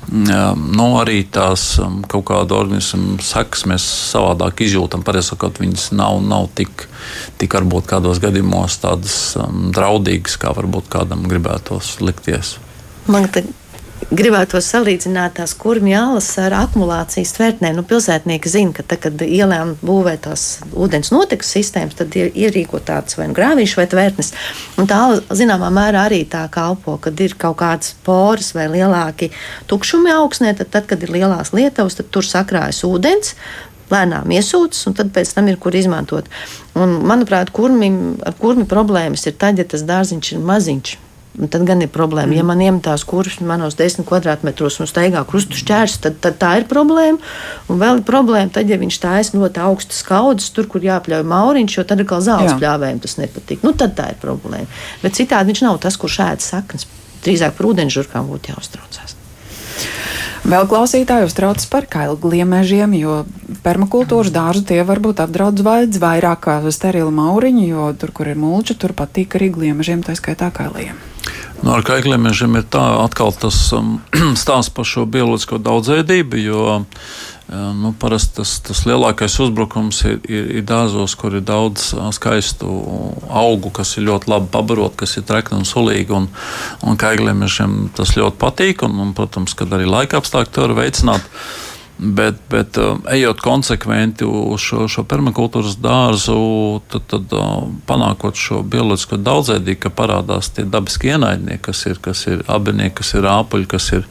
um, 0.08 0.64
nu, 0.72 0.88
arī 1.02 1.20
tās 1.28 1.74
um, 1.82 2.00
kaut 2.08 2.24
kādu 2.32 2.56
organismu 2.56 3.20
sekas 3.20 3.66
mēs 3.68 3.84
savādāk 4.14 4.64
izjūtam. 4.64 5.04
Pareizāk, 5.04 5.50
viņas 5.60 5.90
nav, 6.00 6.22
nav 6.24 6.48
tik, 6.56 6.88
tik 7.36 7.60
varbūt 7.60 7.90
kādos 7.92 8.22
gadījumos 8.22 8.80
tādas 8.80 9.18
um, 9.36 9.68
draudīgas, 9.76 10.40
kā 10.40 10.56
varbūt 10.56 10.88
kādam 10.96 11.28
gribētos 11.28 11.98
likties. 12.00 12.56
Man 13.12 13.28
te 13.28 13.44
gribētu 14.12 14.60
salīdzināt 14.60 15.38
tās 15.38 15.54
kurmju 15.58 15.94
alas 15.96 16.28
ar 16.40 16.54
akumulācijas 16.58 17.32
tvērtnēm. 17.36 17.78
Nu, 17.78 17.84
pilsētnieki 17.88 18.50
zina, 18.52 18.74
ka, 18.76 18.84
tā, 18.86 18.98
kad 19.00 19.22
ielām 19.24 19.74
būvē 19.80 20.14
tās 20.26 20.46
ūdens 20.76 21.12
notekas 21.14 21.52
sistēmas, 21.56 21.96
tad 21.98 22.14
ir 22.18 22.32
ierīko 22.36 22.82
tāds 22.84 23.16
vai 23.18 23.30
nu 23.30 23.36
grāvīšs 23.36 23.76
vai 23.80 23.86
tvērtnes. 23.92 24.32
Un 24.80 24.88
tā 24.90 25.00
zināmā 25.32 25.70
mērā 25.72 26.06
arī 26.10 26.22
tā 26.28 26.44
kalpo, 26.52 26.98
kad 27.02 27.20
ir 27.24 27.36
kaut 27.40 27.58
kādas 27.62 27.94
poras 28.04 28.52
vai 28.56 28.68
lielāki 28.72 29.32
tukšumi 29.70 30.12
augsnē, 30.18 30.54
tad, 30.60 30.72
tad 30.74 30.88
kad 30.90 31.04
ir 31.04 31.14
lielās 31.16 31.54
lietavas, 31.56 31.96
tad 32.00 32.10
tur 32.12 32.26
sakrājas 32.28 32.84
ūdens 32.88 33.36
lēnām 33.92 34.32
iesūcas, 34.32 34.86
un 34.88 34.96
tad 34.96 35.12
pēc 35.12 35.34
tam 35.36 35.48
ir 35.52 35.58
kur 35.60 35.76
izmantot. 35.76 36.28
Un, 36.78 36.98
manuprāt, 37.08 37.52
kurmim, 37.52 38.18
ar 38.24 38.36
kurmi 38.40 38.68
problēmas 38.68 39.26
ir 39.28 39.36
tad, 39.40 39.60
ja 39.60 39.68
tas 39.68 39.84
dārziņš 39.88 40.34
ir 40.36 40.44
maziņš. 40.52 40.94
Un 41.40 41.48
tad 41.48 41.62
gan 41.64 41.80
ir 41.80 41.88
problēma. 41.88 42.28
Mm. 42.28 42.36
Ja 42.36 42.44
man 42.44 42.60
iemetās 42.60 43.06
kurš 43.08 43.38
manos 43.48 43.76
desmit 43.78 44.04
kvadrātmetros 44.08 44.76
un 44.82 44.88
staigā 44.90 45.22
krustu 45.28 45.56
šķērs, 45.56 45.94
tad, 46.04 46.18
tad 46.20 46.36
tā 46.42 46.50
ir 46.60 46.66
problēma. 46.68 47.16
Un 47.72 47.80
vēl 47.80 48.02
ir 48.02 48.04
problēma, 48.08 48.52
tad, 48.52 48.68
ja 48.68 48.76
viņš 48.80 48.98
stājas 48.98 49.32
ļoti 49.32 49.62
augstas 49.64 50.02
kaudzes, 50.04 50.50
tur, 50.52 50.68
kur 50.68 50.84
jāpļauj 50.84 51.24
mauriņš, 51.32 51.78
jo 51.78 51.86
tad 51.88 52.04
kā 52.08 52.20
zāles 52.20 52.58
pļāvējiem 52.60 53.00
tas 53.06 53.16
nepatīk. 53.22 53.64
Nu, 53.64 53.72
tad 53.72 53.96
tā 53.96 54.10
ir 54.12 54.20
problēma. 54.20 54.68
Bet 55.00 55.16
citādi 55.16 55.54
viņš 55.54 55.64
nav 55.64 55.80
tas, 55.80 55.96
kurš 55.96 56.20
ēd 56.26 56.44
saknes. 56.44 56.84
Drīzāk 57.24 57.56
par 57.56 57.70
ūdeņžurkām 57.70 58.28
būtu 58.28 58.52
jāuztraucās. 58.52 59.16
Vēl 60.42 60.66
klausītāji 60.66 61.28
uztraucas 61.28 61.68
par 61.70 61.86
kailgliemežiem, 61.86 62.96
jo 62.98 63.20
permakultūras 63.62 64.32
dārzu 64.34 64.64
tie 64.68 64.80
varbūt 64.84 65.22
apdraud 65.22 65.62
zvaigznes 65.62 66.02
vairāk 66.02 66.42
kā 66.48 66.58
sterili 66.74 67.14
mauriņi, 67.14 67.68
jo 67.70 67.86
tur, 67.94 68.10
kur 68.10 68.32
ir 68.34 68.42
mulča, 68.42 68.74
tur 68.74 68.92
patīk 68.98 69.38
arī 69.38 69.52
gliemežiem, 69.54 70.02
tā 70.02 70.18
skaitā 70.18 70.50
kailiem. 70.50 70.98
Nu, 71.62 71.74
ar 71.76 71.84
kailgliemežiem 71.86 72.58
ir 72.58 72.66
tā 72.74 72.82
atkal 73.04 73.30
tas 73.38 73.58
um, 73.76 74.00
stāsts 74.42 74.72
par 74.74 74.88
šo 74.88 75.06
bioloģisko 75.06 75.62
daudzveidību, 75.62 76.42
jo 76.42 76.80
Nu, 77.52 77.90
parasti 77.98 78.38
tas, 78.38 78.52
tas 78.64 78.78
lielākais 78.88 79.34
uzbrukums 79.44 79.98
ir, 80.08 80.20
ir, 80.30 80.46
ir 80.56 80.62
dārzos, 80.64 81.12
kur 81.20 81.34
ir 81.36 81.42
daudz 81.44 81.90
skaistu 82.16 82.68
augu, 83.28 83.68
kas 83.76 83.96
ir 83.98 84.06
ļoti 84.06 84.30
labi 84.32 84.48
pabaroti, 84.54 85.02
kas 85.02 85.18
ir 85.18 85.26
trekni 85.28 85.58
un 85.58 85.68
sulīgi. 85.68 86.14
Un, 86.16 86.30
un 86.86 86.96
kaigliem 86.96 87.44
tas 87.96 88.14
ļoti 88.16 88.40
patīk. 88.40 88.86
Un, 88.86 88.96
un, 89.04 89.12
protams, 89.16 89.56
kad 89.58 89.74
arī 89.76 89.90
laika 89.90 90.22
apstākļi 90.22 90.54
to 90.54 90.64
var 90.64 90.76
veicināt. 90.80 91.28
Bet, 92.02 92.34
bet 92.50 92.78
uh, 92.82 92.96
ejot 93.14 93.38
konsekventi 93.44 94.26
uz 94.26 94.62
šo, 94.64 94.88
šo 94.90 95.04
permakultūras 95.06 95.76
dārzu, 95.78 96.34
tad, 96.90 97.04
tad 97.12 97.34
uh, 97.38 97.68
panākot 97.86 98.38
šo 98.38 98.62
bioloģisko 98.66 99.20
daudzveidību, 99.22 99.78
ka 99.84 99.92
parādās 100.02 100.50
tie 100.56 100.64
dabiski 100.66 101.12
ienaidnieki, 101.12 101.62
kas 101.68 101.84
ir, 101.86 102.00
kas 102.02 102.24
ir 102.26 102.42
abinieki, 102.50 102.96
kas 102.98 103.14
ir 103.14 103.28
āpuļi, 103.30 103.68
kas 103.70 103.86
ir, 103.94 104.08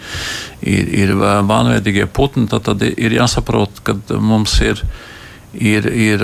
ir, 0.63 0.93
ir 1.03 1.15
vānveidīgie 1.19 2.07
putni, 2.07 2.47
tad, 2.51 2.63
tad 2.69 2.85
ir 2.87 3.17
jāsaprot, 3.17 3.83
ka 3.83 3.97
mums 4.23 4.55
ir 4.63 4.79
ielikumi 4.79 5.20
ir, 5.53 5.87
ir 5.87 6.23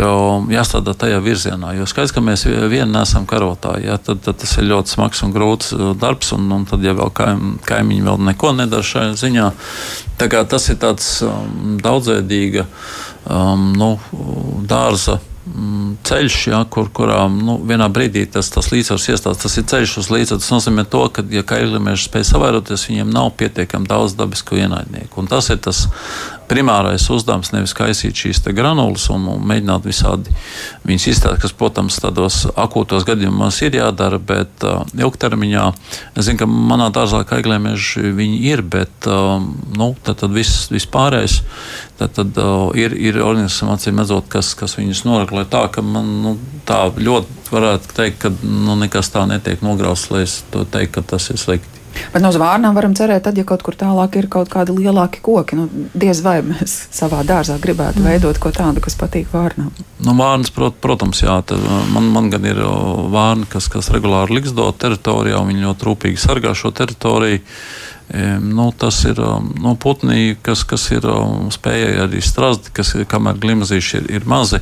jāstrādā 0.53 0.93
tajā 0.97 1.19
virzienā. 1.23 1.73
Jo 1.77 1.87
skaidrs, 1.89 2.13
ka 2.15 2.23
mēs 2.23 2.45
vieni 2.47 2.89
nesam 2.93 3.27
karotāji, 3.29 3.87
jā, 3.89 3.97
tad, 4.01 4.21
tad 4.25 4.39
tas 4.43 4.57
ir 4.57 4.69
ļoti 4.71 4.95
smags 4.95 5.23
un 5.25 5.33
grūts 5.35 5.73
darbs, 6.01 6.33
un, 6.37 6.49
un 6.55 6.67
tad, 6.69 6.83
ja 6.85 6.95
vēl 6.97 7.13
kaim, 7.17 7.55
kaimiņi 7.67 8.07
vēl 8.07 8.27
neko 8.31 8.53
nedara 8.57 8.85
šajā 8.85 9.15
ziņā, 9.23 9.47
tas 10.17 10.69
ir 10.71 10.79
tāds 10.81 11.09
um, 11.27 11.77
daudzveidīga 11.83 12.67
um, 12.67 13.73
nu, 13.77 13.95
dārza 14.67 15.19
Mm, 15.55 15.95
ceļš, 16.03 16.37
ja, 16.51 16.59
kur, 16.69 16.89
kurā 16.91 17.21
nu, 17.31 17.55
vienā 17.67 17.87
brīdī 17.93 18.25
tas, 18.31 18.49
tas 18.51 18.67
līdzsvars 18.73 19.05
iestājas. 19.13 19.39
Tas 19.43 19.55
ir 19.59 19.65
ceļš 19.71 19.93
uz 20.01 20.09
līdzsvaru. 20.11 20.43
Tas 20.43 20.51
nozīmē, 20.51 20.83
to, 20.91 21.03
ka, 21.13 21.23
ja 21.31 21.43
kailieši 21.47 22.09
spēj 22.09 22.25
savairoties, 22.27 22.87
viņiem 22.89 23.13
nav 23.13 23.31
pietiekami 23.39 23.87
daudz 23.87 24.17
dabisku 24.19 24.59
ienaidnieku. 24.59 25.21
Un 25.21 25.31
tas 25.31 25.47
ir 25.53 25.61
tas 25.63 25.85
primārais 26.47 27.05
uzdevums, 27.13 27.51
nevis 27.53 27.75
kaisīt 27.77 28.17
šīs 28.17 28.41
granulas 28.55 29.07
un, 29.13 29.27
un 29.31 29.43
mēģināt 29.47 29.87
visādi 29.87 30.33
viņas 30.87 31.07
izstāt, 31.11 31.39
kas, 31.43 31.53
protams, 31.57 31.99
tādos 32.01 32.45
akūtos 32.55 33.05
gadījumos 33.07 33.59
ir 33.65 33.79
jādara, 33.79 34.19
bet 34.19 34.63
uh, 34.65 34.83
ilgtermiņā 34.97 35.65
es 36.15 36.27
zinu, 36.27 36.41
ka 36.41 36.47
manā 36.47 36.89
dārzā 36.95 37.23
kailieši 37.27 38.13
viņi 38.17 38.39
ir, 38.51 38.63
bet 38.63 39.09
uh, 39.09 39.37
nu, 39.77 39.91
tad, 40.03 40.21
tad 40.23 40.35
viss, 40.35 40.67
viss 40.73 40.89
pārējais 40.91 41.41
tad, 41.97 42.13
tad 42.17 42.37
uh, 42.41 42.69
ir, 42.77 42.95
ir 42.95 43.19
organisms, 43.23 43.67
acīm 43.73 43.99
redzot, 44.01 44.29
kas, 44.31 44.53
kas 44.57 44.77
viņus 44.79 45.03
noraklē 45.07 45.47
tā, 45.49 45.65
ka 45.73 45.83
man 45.85 46.11
nu, 46.23 46.35
tā 46.67 46.85
ļoti 46.93 47.51
varētu 47.51 47.95
teikt, 47.97 48.21
ka 48.23 48.33
nu, 48.43 48.77
nekas 48.79 49.11
tā 49.13 49.25
netiek 49.29 49.63
nograusts, 49.65 50.11
lai 50.13 50.25
es 50.27 50.41
to 50.53 50.65
teiktu, 50.67 50.99
ka 50.99 51.15
tas 51.15 51.29
ir 51.33 51.41
slikti. 51.41 51.76
Bet 52.13 52.23
no 52.23 52.31
zvārnām 52.33 52.75
varam 52.77 52.95
cerēt, 52.97 53.25
tad, 53.27 53.37
ja 53.39 53.45
kaut 53.47 53.63
kur 53.65 53.75
tālāk 53.77 54.17
ir 54.19 54.29
kaut 54.31 54.51
kādi 54.53 54.75
lielāki 54.77 55.21
koki, 55.23 55.57
nu, 55.59 55.67
diez 55.97 56.21
vai 56.25 56.39
mēs 56.45 56.77
savā 56.99 57.23
dārzā 57.27 57.57
gribētu 57.63 58.01
mm. 58.01 58.09
veidot 58.11 58.39
ko 58.41 58.53
tādu, 58.55 58.83
kas 58.83 58.97
patīk 58.99 59.31
vārnām. 59.33 59.73
Nu, 60.03 60.15
vārnas, 60.17 60.53
prot, 60.53 60.77
protams, 60.83 61.23
jā, 61.25 61.39
man, 61.93 62.09
man 62.13 62.31
gan 62.33 62.47
ir 62.47 62.61
vārni, 63.13 63.47
kas, 63.51 63.69
kas 63.71 63.91
regulāri 63.93 64.39
liksdo 64.39 64.69
teritorijā, 64.79 65.41
un 65.41 65.53
viņi 65.53 65.67
ļoti 65.67 65.89
rūpīgi 65.89 66.21
sargā 66.21 66.55
šo 66.57 66.73
teritoriju. 66.75 67.43
Nu, 68.39 68.69
tas 68.71 69.01
ir 69.03 69.17
nu, 69.19 69.73
putni, 69.75 70.37
kas, 70.39 70.61
kas 70.63 70.85
ir 70.95 71.03
spējīgi 71.51 72.05
arī 72.05 72.21
strādāt, 72.23 72.69
kas 72.71 72.93
ir 72.95 73.03
kamēr 73.09 73.35
glimazīši 73.43 73.99
ir, 73.99 74.05
ir 74.21 74.29
mazi. 74.31 74.61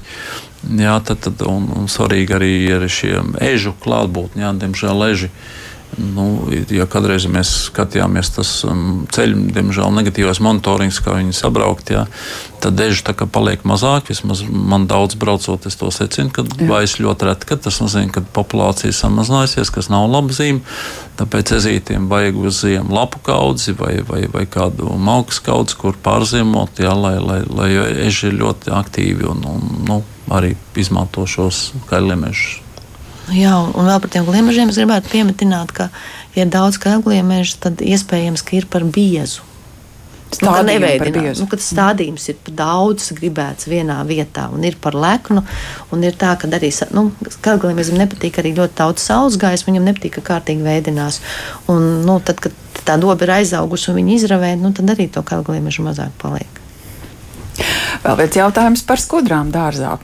Jā, 0.65 0.95
tad, 1.05 1.21
tad, 1.27 1.43
un, 1.45 1.67
un 1.77 1.85
svarīgi 1.91 2.33
arī 2.33 2.49
ir 2.71 2.87
šie 2.89 3.19
ežu 3.45 3.75
klātbūtni, 3.83 4.41
jā, 4.41 4.49
diemžēl 4.63 5.05
eži. 5.11 5.29
Uh, 5.29 5.64
Nu, 5.95 6.25
ja 6.75 6.83
kādreiz 6.91 7.23
mēs 7.31 7.51
skatījāmies 7.69 8.33
tas 8.35 8.49
um, 8.67 9.05
ceļu, 9.15 9.45
diemžēl 9.55 9.93
negatīvais 9.95 10.41
monitorings, 10.43 10.97
kā 11.03 11.13
viņi 11.15 11.35
sabraukt, 11.37 11.93
jā, 11.93 12.03
tad 12.59 12.75
dežu 12.75 13.13
paliek 13.31 13.63
mazāk. 13.63 14.09
Vismaz 14.11 14.41
man 14.49 14.89
daudz 14.91 15.15
braucot, 15.15 15.67
es 15.69 15.79
to 15.79 15.91
secinu, 15.95 16.33
ka 16.35 16.43
vairs 16.67 16.97
ļoti 16.99 17.29
reti, 17.29 17.47
ka 17.47 17.59
tas 17.67 17.79
nozīmē, 17.79 18.11
ka 18.11 18.25
populācija 18.35 18.91
samazinājusies, 18.95 19.71
kas 19.71 19.89
nav 19.93 20.09
laba 20.11 20.35
zīme. 20.35 20.65
Tāpēc 21.15 21.53
ezītiem 21.61 22.09
vajag 22.11 22.41
uz 22.43 22.59
ziemu 22.65 22.91
lapu 22.97 23.21
kaudzi 23.23 23.77
vai, 23.79 23.93
vai, 24.03 24.25
vai 24.31 24.43
kādu 24.51 24.97
maukas 24.99 25.39
kaudzi, 25.39 25.79
kur 25.79 25.95
pārziemot, 26.03 26.83
jā, 26.83 26.91
lai, 26.91 27.15
lai, 27.23 27.39
lai 27.47 27.71
eži 28.09 28.33
ir 28.33 28.41
ļoti 28.43 28.75
aktīvi 28.75 29.31
un, 29.31 29.47
un 29.47 29.81
nu, 29.87 30.01
arī 30.35 30.57
izmanto 30.75 31.23
šos 31.29 31.69
kaļiemežus. 31.87 32.64
Jā, 33.33 33.55
un 33.73 33.89
vēl 33.89 33.99
par 34.03 34.11
tiem 34.13 34.27
gliemežiem 34.27 34.69
es 34.69 34.77
gribētu 34.77 35.09
pieminēt, 35.09 35.73
ka, 35.73 35.89
ja 36.35 36.45
ir 36.45 36.53
daudz 36.53 36.77
kailgliemežu, 36.81 37.57
tad 37.63 37.81
iespējams, 37.81 38.45
ka 38.45 38.59
ir 38.59 38.69
par 38.69 38.85
biezu. 38.85 39.45
Nu, 40.41 40.51
tā 40.51 40.63
neveidojās. 40.67 41.39
Nu, 41.39 41.47
kad 41.47 41.61
stādījums 41.63 42.25
ir 42.31 42.39
daudz 42.57 43.11
gribēts 43.15 43.69
vienā 43.71 43.97
vietā, 44.07 44.47
un 44.51 44.65
ir 44.67 44.75
par 44.81 44.97
leknu, 44.97 45.43
un 45.95 46.03
ir 46.03 46.17
tā, 46.19 46.33
ka 46.39 46.49
arī 46.57 46.71
nu, 46.97 47.05
kailgliemežam 47.45 47.99
nepatīk 48.01 48.41
arī 48.41 48.55
ļoti 48.57 48.77
daudz 48.81 49.05
saules 49.05 49.37
gaisa, 49.41 49.67
viņam 49.69 49.87
nepatīk, 49.89 50.17
ka 50.17 50.25
kārtīgi 50.33 50.65
veidinās. 50.65 51.21
Un, 51.71 52.03
nu, 52.07 52.17
tad, 52.25 52.41
kad 52.43 52.83
tā 52.85 52.97
doba 53.01 53.27
ir 53.27 53.35
aizaugusi 53.39 53.91
un 53.91 54.01
viņi 54.01 54.19
izravē, 54.19 54.55
nu, 54.59 54.73
tad 54.75 54.91
arī 54.91 55.07
to 55.13 55.23
kailgliemežu 55.25 55.85
mazāk 55.87 56.11
paliek. 56.21 56.61
Vēl 58.03 58.19
viens 58.19 58.41
jautājums 58.41 58.83
par 58.85 59.01
skudrām 59.01 59.53
dārzā. 59.53 59.95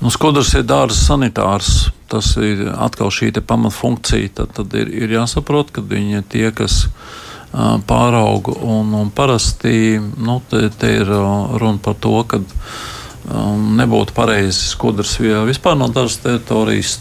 Nu, 0.00 0.08
skudrs 0.12 0.54
ir 0.56 0.64
dārza 0.68 0.96
sanitārs. 0.96 1.90
Tas 2.10 2.32
ir 2.42 2.64
atkal 2.72 3.12
šī 3.14 3.30
pamatfunkcija. 3.46 4.32
Tad, 4.40 4.54
tad 4.56 4.72
ir, 4.78 4.88
ir 4.88 5.12
jāsaprot, 5.14 5.70
ka 5.74 5.84
viņi 5.84 6.18
ir 6.18 6.24
tie, 6.26 6.46
kas 6.56 6.86
uh, 6.86 7.76
pārauga. 7.86 8.56
Un, 8.64 8.94
un 8.96 9.12
parasti 9.14 10.00
nu, 10.00 10.40
te, 10.50 10.68
te 10.70 10.94
ir 11.02 11.10
runa 11.10 11.78
par 11.84 12.00
to, 12.00 12.16
ka 12.24 12.40
um, 12.40 13.76
nebūtu 13.78 14.16
pareizi 14.16 14.72
skudrs 14.72 15.18
vispār 15.20 15.78
no 15.78 15.90
dažas 15.92 16.20
teritorijas 16.24 16.98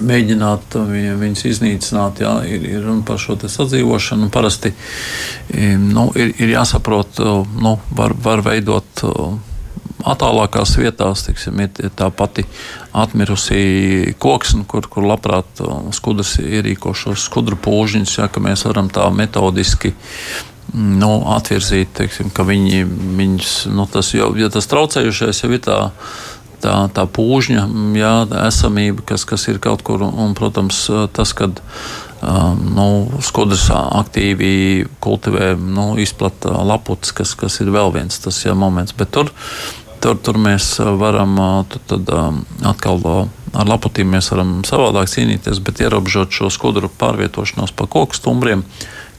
mēģināt 0.00 0.78
viņus 1.20 1.44
iznīcināt. 1.50 2.22
Jā, 2.24 2.32
ir, 2.48 2.64
ir 2.64 2.84
runa 2.86 3.04
par 3.04 3.20
šo 3.20 3.36
sadzīvošanu. 3.42 4.30
Parasti 4.32 4.72
nu, 5.82 6.08
ir, 6.16 6.32
ir 6.38 6.54
jāsaprot, 6.54 7.20
nu, 7.60 7.76
var, 7.98 8.14
var 8.22 8.44
veidot 8.46 9.04
attālākās 10.08 10.76
vietās, 10.80 11.24
tiksim, 11.26 11.60
ir, 11.64 11.90
tā 11.96 12.10
pati 12.14 12.44
atmirusī 12.96 14.14
koksne, 14.20 14.64
kur, 14.70 14.88
kur 14.90 15.06
labprāt 15.08 15.62
skudras 15.96 16.36
ierīko 16.42 16.94
šos 16.96 17.26
skudru 17.28 17.58
pūžiņus, 17.60 18.18
ja, 18.20 18.30
ka 18.32 18.42
mēs 18.44 18.66
varam 18.68 18.90
tā 18.92 19.06
metodiski 19.14 19.94
nu, 20.74 21.12
atvirzīt, 21.34 21.94
teiksim, 21.98 22.28
ka 22.34 22.44
viņi, 22.46 22.84
viņus, 23.18 23.54
nu, 23.74 23.88
tas, 23.90 24.12
jo, 24.14 24.30
ja 24.38 24.50
tas 24.52 24.70
traucējušais 24.70 25.42
jau 25.44 25.50
ir 25.56 25.64
tā 25.66 25.80
tā, 26.60 26.74
tā 26.94 27.06
pūžņa 27.08 27.64
jā, 27.98 28.12
esamība, 28.46 29.04
kas, 29.12 29.24
kas 29.28 29.48
ir 29.50 29.60
kaut 29.62 29.84
kur. 29.86 30.04
Un, 30.04 30.34
protams, 30.38 30.82
tas, 31.16 31.32
kad 31.36 31.60
um, 32.20 32.62
nu, 32.76 32.88
skudras 33.24 33.68
aktīvi 33.72 34.86
kultivē, 35.02 35.52
nu, 35.58 35.92
izplata 36.00 36.54
laputs, 36.66 37.14
kas, 37.16 37.34
kas 37.38 37.60
ir 37.64 37.72
vēl 37.74 37.94
viens 37.96 38.20
tas 38.22 38.42
jā, 38.44 38.56
moments. 38.56 38.96
Bet 38.96 39.12
tur 39.16 39.32
Tur, 40.00 40.16
tur 40.16 40.38
mēs 40.40 40.78
varam 41.00 41.36
tad, 41.68 41.82
tad, 41.90 42.10
atkal 42.64 43.02
ar 43.52 43.68
varam 44.32 44.60
savādāk 44.66 45.10
cīnīties, 45.10 45.60
bet 45.64 45.82
ierobežot 45.82 46.32
šo 46.32 46.50
skudru 46.52 46.90
pārvietošanos 47.00 47.74
pa 47.76 47.88
koku 47.90 48.16
stumbriem, 48.16 48.64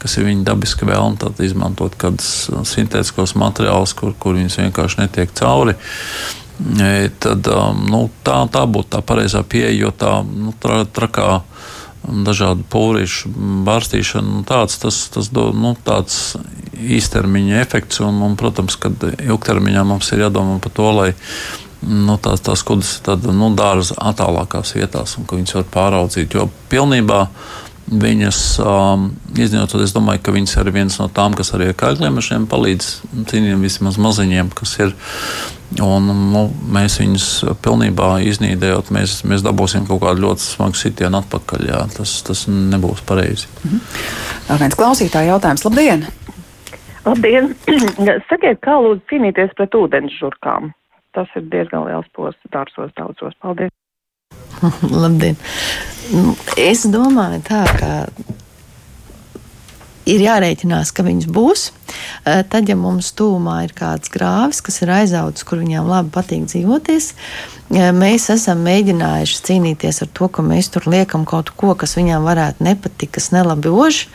kas 0.02 0.16
ir 0.18 0.26
viņa 0.26 0.46
dabiska 0.48 0.88
vēlme, 0.88 1.20
tad 1.20 1.38
izmantot 1.44 1.94
kādus 2.00 2.48
sintētiskos 2.72 3.36
materiālus, 3.38 3.94
kur, 3.98 4.16
kur 4.18 4.38
viņas 4.38 4.58
vienkārši 4.64 5.04
netiek 5.04 5.34
cauri. 5.38 5.76
Tad, 7.22 7.48
nu, 7.90 8.02
tā, 8.26 8.40
tā 8.52 8.66
būtu 8.70 8.92
tā 8.96 9.02
pareizā 9.06 9.42
pieeja, 9.42 9.72
jo 9.76 9.94
tā 9.94 10.18
nu, 10.26 10.52
tra, 10.62 10.82
trakā 10.86 11.42
dažādu 12.02 12.64
pūrišu 12.72 13.30
bārstīšanu, 13.66 14.42
tāds, 14.48 14.78
tas, 14.82 14.98
tas 15.14 15.30
dod 15.32 15.56
nu, 15.58 15.74
tāds 15.86 16.36
īstermiņa 16.82 17.60
efekts. 17.62 18.02
Un, 18.04 18.20
un, 18.26 18.36
protams, 18.38 18.76
ka 18.80 18.90
ilgtermiņā 19.14 19.84
mums 19.86 20.12
ir 20.14 20.24
jādomā 20.26 20.58
par 20.62 20.74
to, 20.74 20.88
lai 20.98 21.10
nu, 21.82 22.16
tās, 22.22 22.42
tās 22.44 22.62
kudas 22.66 22.96
ir 23.02 23.34
nu, 23.34 23.52
dārza 23.58 23.98
attālākās 23.98 24.74
vietās 24.76 25.16
un 25.18 25.26
ka 25.26 25.38
viņas 25.38 25.58
var 25.60 25.68
pāraudzīt. 25.76 26.38
Jo 26.38 26.48
pilnībā 26.72 27.26
viņas 27.92 28.42
um, 28.64 29.10
izņemot, 29.36 29.74
es 29.84 29.92
domāju, 29.96 30.22
ka 30.24 30.34
viņas 30.34 30.56
ir 30.62 30.70
viens 30.74 30.98
no 31.00 31.08
tām, 31.12 31.36
kas 31.38 31.52
arī 31.56 31.72
ar 31.72 31.78
kaigļiem 31.78 32.46
palīdz 32.50 32.92
cīnījumiem 33.30 33.66
vismaz 33.68 33.98
maziņiem, 34.00 34.54
kas 34.56 34.78
ir 34.80 34.96
Un, 35.80 36.08
nu, 36.32 36.42
mēs 36.74 36.98
viņus 37.00 37.26
pilnībā 37.64 38.18
iznīdējot, 38.28 38.90
mēs, 38.92 39.22
mēs 39.28 39.44
dabūsim 39.44 39.86
kaut 39.88 40.02
kādu 40.02 40.26
ļoti 40.26 40.44
smagu 40.44 40.76
sitienu 40.76 41.22
atpakaļ. 41.22 41.64
Jā. 41.70 41.80
Tas, 41.94 42.18
tas 42.26 42.44
nebūs 42.50 43.00
pareizi. 43.08 43.48
Mhm. 43.64 43.80
Vēl 44.50 44.60
viens 44.64 44.76
klausītāja 44.76 45.32
jautājums. 45.32 45.64
Labdien! 45.64 46.04
Labdien! 47.06 47.54
Sakiet, 48.30 48.60
kā 48.64 48.76
lūdzu 48.84 49.06
cīnīties 49.12 49.56
pret 49.56 49.78
ūdens 49.78 50.18
žurkām? 50.18 50.74
Tas 51.16 51.32
ir 51.38 51.48
diezgan 51.52 51.86
liels 51.88 52.08
posts 52.16 52.52
dārsos 52.52 52.92
daudzos. 52.98 53.36
Paldies! 53.40 53.72
Labdien! 55.04 55.40
Nu, 56.10 56.34
es 56.58 56.82
domāju 56.90 57.38
tā, 57.46 57.62
ka 57.78 57.90
ir 60.08 60.22
jārēķinās, 60.24 60.90
ka 60.94 61.04
viņas 61.06 61.28
būs. 61.30 61.68
Eh, 62.24 62.42
tad, 62.50 62.68
ja 62.70 62.76
mums 62.78 63.12
tūmā 63.18 63.62
ir 63.66 63.74
kāds 63.76 64.10
grāvis, 64.12 64.62
kas 64.64 64.80
ir 64.82 64.92
aizaudzis, 64.94 65.46
kur 65.46 65.62
viņām 65.62 65.88
labi 65.90 66.12
patīk 66.14 66.48
dzīvoties, 66.50 67.12
eh, 67.12 67.90
mēs 67.94 68.28
esam 68.34 68.64
mēģinājuši 68.66 69.40
cīnīties 69.48 70.02
ar 70.02 70.10
to, 70.12 70.28
ka 70.28 70.42
mēs 70.42 70.72
tur 70.74 70.88
liekam 70.90 71.24
kaut 71.24 71.54
ko, 71.56 71.74
kas 71.74 71.96
viņām 71.96 72.26
varētu 72.26 72.66
nepatikt, 72.66 73.12
kas 73.12 73.30
nelabi 73.30 73.68
ož. 73.68 74.06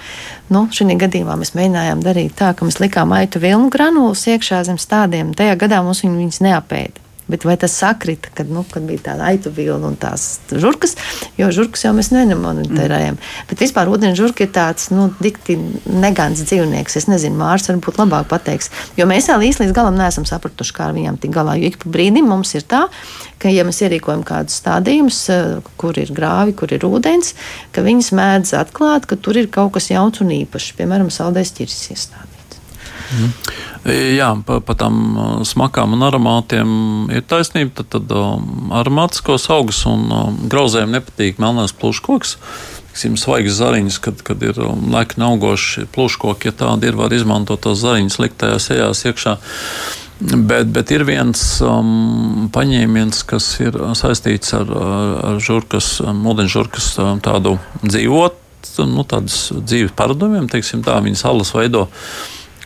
Nu, 0.49 0.67
šajā 0.67 0.99
gadījumā 0.99 1.39
mēs 1.39 1.55
mēģinājām 1.55 2.03
darīt 2.03 2.35
tā, 2.35 2.53
ka 2.55 2.65
mēs 2.65 2.79
likām 2.83 3.11
aitu 3.15 3.39
vilnu 3.39 3.69
granulus 3.69 4.27
iekšā 4.27 4.63
zem 4.63 4.77
stādiem. 4.77 5.35
Tajā 5.35 5.55
gadā 5.55 5.83
mums 5.83 6.03
viņas 6.03 6.41
neapēda. 6.41 7.06
Bet 7.27 7.43
vai 7.47 7.57
tas 7.59 7.73
sakrita, 7.75 8.31
kad, 8.33 8.49
nu, 8.51 8.63
kad 8.71 8.85
bija 8.87 9.03
tāda 9.09 9.27
aitu 9.27 9.51
vilna 9.51 9.89
un 9.91 9.97
tās 9.99 10.39
žurkas, 10.51 10.95
jo 11.39 11.49
žurkas 11.51 11.83
jau 11.83 11.91
mēs 11.97 12.13
nemonitērējam. 12.15 13.17
Mm. 13.17 13.47
Bet 13.49 13.63
vispār 13.65 13.91
ūdens 13.91 14.15
žurka 14.19 14.45
ir 14.45 14.53
tāds, 14.55 14.87
nu, 14.95 15.09
dikti 15.19 15.57
negants 15.91 16.45
dzīvnieks. 16.47 16.95
Es 17.01 17.09
nezinu, 17.11 17.35
Mārs 17.41 17.67
varbūt 17.67 17.99
labāk 17.99 18.29
pateiks. 18.31 18.71
Jo 18.99 19.09
mēs 19.09 19.27
vēl 19.31 19.49
īsti 19.49 19.65
līdz 19.65 19.75
galam 19.75 19.99
neesam 19.99 20.27
sapratuši, 20.29 20.75
kā 20.77 20.87
ar 20.87 20.95
viņām 20.95 21.19
tik 21.23 21.35
galā. 21.35 21.57
Jo 21.59 21.71
ik 21.71 21.81
pa 21.83 21.91
brīdim 21.97 22.29
mums 22.31 22.55
ir 22.55 22.63
tā, 22.69 22.85
ka, 23.41 23.51
ja 23.51 23.67
mēs 23.67 23.83
ierīkojam 23.83 24.23
kādus 24.27 24.61
stādījumus, 24.61 25.19
eh, 25.33 25.69
kur 25.81 25.99
ir 25.99 26.13
grāvi, 26.15 26.55
kur 26.55 26.71
ir 26.71 26.87
ūdens, 26.87 27.35
ka 27.75 27.83
viņas 27.85 28.13
mēdz 28.15 28.55
atklāt, 28.61 29.09
ka 29.09 29.19
tur 29.19 29.37
ir 29.37 29.51
kaut 29.51 29.75
kas 29.75 29.91
jauns 29.91 30.23
un 30.23 30.33
īpašs, 30.39 30.73
piemēram, 30.79 31.11
saldais 31.13 31.51
ķirsis 31.51 31.93
iestādē. 31.97 32.36
Mm. 33.07 33.33
Jā, 34.17 34.31
par 34.47 34.63
pa 34.67 34.75
tām 34.75 34.97
uh, 35.15 35.27
smakām 35.47 35.95
un 35.95 36.03
aromātiem 36.07 36.71
ir 37.13 37.23
taisnība. 37.29 37.79
Tad, 37.79 37.91
tad 37.95 38.15
um, 38.15 38.73
aromātiskos 38.75 39.47
augus 39.53 39.83
un 39.87 40.09
um, 40.11 40.41
grauzējiem 40.51 40.97
nepatīk 40.97 41.39
melnās 41.43 41.75
plūškoks. 41.77 42.37
Svaigas 42.97 43.59
zariņas, 43.59 43.99
kad, 44.01 44.23
kad 44.25 44.41
ir 44.43 44.57
um, 44.65 44.89
lekni 44.91 45.23
augoši 45.27 45.85
plūškoki, 45.93 46.49
ja 46.49 46.57
tādi 46.65 46.89
ir, 46.89 46.97
var 46.97 47.13
izmantot 47.13 47.61
tos 47.63 47.83
zariņus, 47.83 48.19
likt 48.23 48.39
tajās 48.41 48.71
ejās 48.73 49.05
iekšā. 49.05 49.37
Bet, 50.17 50.71
bet 50.73 50.89
ir 50.95 51.03
viens 51.05 51.41
um, 51.61 52.47
paņēmiens, 52.53 53.21
kas 53.29 53.51
ir 53.61 53.77
saistīts 53.95 54.55
ar, 54.57 54.71
ar 54.73 55.37
žurkas, 55.37 55.99
ūdeņžurkas 56.01 56.95
tādu 57.25 57.59
dzīvot, 57.85 58.41
nu, 58.89 59.05
tādas 59.05 59.51
dzīves 59.53 59.93
paradumiem, 59.97 60.49
teiksim 60.49 60.81
tā, 60.85 60.97
viņas 61.05 61.23
alas 61.29 61.53
veido 61.53 61.85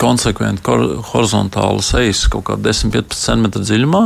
konsekventi 0.01 0.77
horizontālas 1.11 1.93
ejas 1.99 2.25
kaut 2.31 2.47
kādā 2.49 2.71
10-15 2.71 3.21
cm 3.21 3.61
dziļumā, 3.61 4.03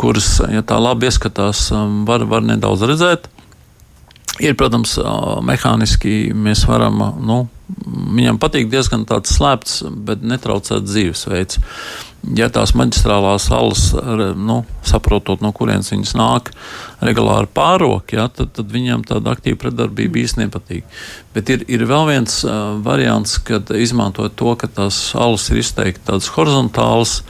kuras, 0.00 0.34
ja 0.50 0.64
tā 0.66 0.80
labi 0.82 1.08
ieskatās, 1.10 1.68
um, 1.76 2.02
var, 2.08 2.26
var 2.30 2.44
nedaudz 2.46 2.84
redzēt. 2.90 3.28
Ir, 4.42 4.56
protams, 4.58 4.96
uh, 4.98 5.38
mehāniski 5.44 6.32
mēs 6.34 6.64
varam, 6.66 7.02
nu, 7.22 7.42
viņam 8.16 8.40
patīk 8.42 8.70
diezgan 8.72 9.04
tāds 9.08 9.34
slēpts, 9.36 9.82
bet 10.08 10.24
netraucēts 10.26 10.88
dzīvesveids 10.88 11.60
ja 12.36 12.48
tās 12.52 12.72
maģistrālās 12.78 13.48
salas, 13.50 13.88
nu, 14.38 14.62
saprotot, 14.86 15.42
no 15.42 15.50
kurienes 15.56 15.90
viņas 15.92 16.14
nāk, 16.18 16.52
regulāri 17.02 17.50
pārok, 17.54 18.14
ja, 18.14 18.28
tad, 18.30 18.52
tad 18.56 18.70
viņam 18.72 19.02
tāda 19.08 19.34
aktīva 19.34 19.58
pretdarbība 19.64 20.22
īstenībā 20.22 20.52
nepatīk. 20.52 20.84
Bet 21.34 21.50
ir, 21.52 21.64
ir 21.70 21.86
vēl 21.88 22.06
viens 22.10 22.42
uh, 22.46 22.76
variants, 22.82 23.38
kad 23.46 23.70
izmantojot 23.74 24.36
to, 24.38 24.54
ka 24.58 24.70
tās 24.70 24.98
salas 25.12 25.48
ir 25.50 25.62
izteikti 25.62 26.06
tādas 26.06 26.30
horizontālas. 26.36 27.20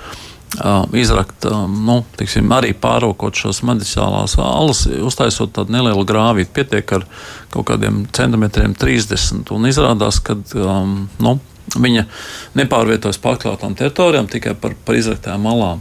Uh, 0.52 0.84
izrakt, 1.00 1.46
uh, 1.48 1.62
nu, 1.64 2.02
tiksim, 2.18 2.50
arī 2.52 2.74
pārokot 2.76 3.38
šos 3.40 3.62
maģistrālās 3.64 4.34
alas, 4.36 4.82
uztaisot 4.84 5.54
tādu 5.56 5.72
nelielu 5.72 6.04
grāvīti, 6.04 6.52
pietiek 6.58 6.92
ar 6.98 7.06
kaut 7.54 7.70
kādiem 7.70 8.02
centimetriem 8.12 8.74
30. 8.76 9.48
Un 9.56 9.70
izrādās, 9.70 10.20
ka 10.20 10.36
um, 10.60 11.06
nu, 11.24 11.38
Viņa 11.78 12.04
nepārvietojas 12.58 13.20
pārklātām 13.22 13.76
teritorijām, 13.78 14.28
tikai 14.28 14.54
par, 14.58 14.76
par 14.84 14.98
izraktām 14.98 15.46
malām. 15.46 15.80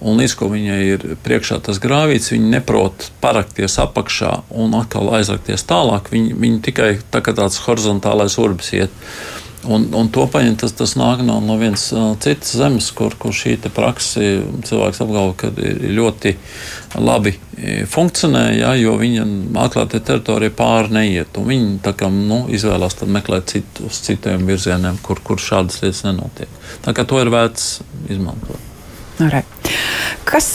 Un 0.00 0.16
līdz 0.16 0.34
ko 0.40 0.48
viņai 0.48 0.78
ir 0.94 1.02
priekšā 1.24 1.58
tas 1.64 1.80
grāvīts, 1.80 2.30
viņa 2.32 2.54
neprot 2.54 3.10
parakties 3.20 3.76
apakšā 3.82 4.32
un 4.56 4.72
atkal 4.78 5.12
aizrakties 5.18 5.66
tālāk. 5.68 6.08
Viņa, 6.12 6.38
viņa 6.40 6.60
tikai 6.64 6.90
tā 7.12 7.20
kā 7.24 7.36
tāds 7.36 7.60
horizontālais 7.66 8.38
urbis 8.40 8.72
iet. 8.78 8.94
Un, 9.68 9.82
un 9.92 10.08
to 10.08 10.22
paņemt, 10.30 10.62
tas, 10.62 10.72
tas 10.72 10.94
nāk 10.96 11.20
no, 11.20 11.34
no 11.44 11.58
vienas 11.60 11.90
citas 12.24 12.54
zemes, 12.56 12.86
kur, 12.96 13.12
kur 13.20 13.34
šī 13.36 13.58
praksa 13.74 14.22
cilvēks 14.64 15.02
apgalvo, 15.04 15.34
ka 15.36 15.50
ļoti 15.52 16.32
labi 16.96 17.34
funkcionē, 17.92 18.46
ja, 18.56 18.72
jo 18.80 18.96
viņa 18.96 19.26
atklātie 19.60 20.00
teritorija 20.00 20.54
pāri 20.56 20.96
neiet. 20.96 21.36
Viņi 21.36 21.92
kā, 21.92 22.08
nu, 22.08 22.46
izvēlās 22.48 22.96
meklēt 23.04 23.52
citu, 23.52 23.90
uz 23.90 24.00
citiem 24.06 24.48
virzieniem, 24.48 24.96
kur, 25.04 25.20
kur 25.20 25.36
šādas 25.36 25.82
lietas 25.84 26.06
nenotiek. 26.08 26.60
Tā 26.86 26.96
kā 26.96 27.04
to 27.04 27.20
ir 27.20 27.28
vērts 27.32 27.70
izmantot. 28.08 28.68
Arī. 29.20 29.44
Kas 30.24 30.48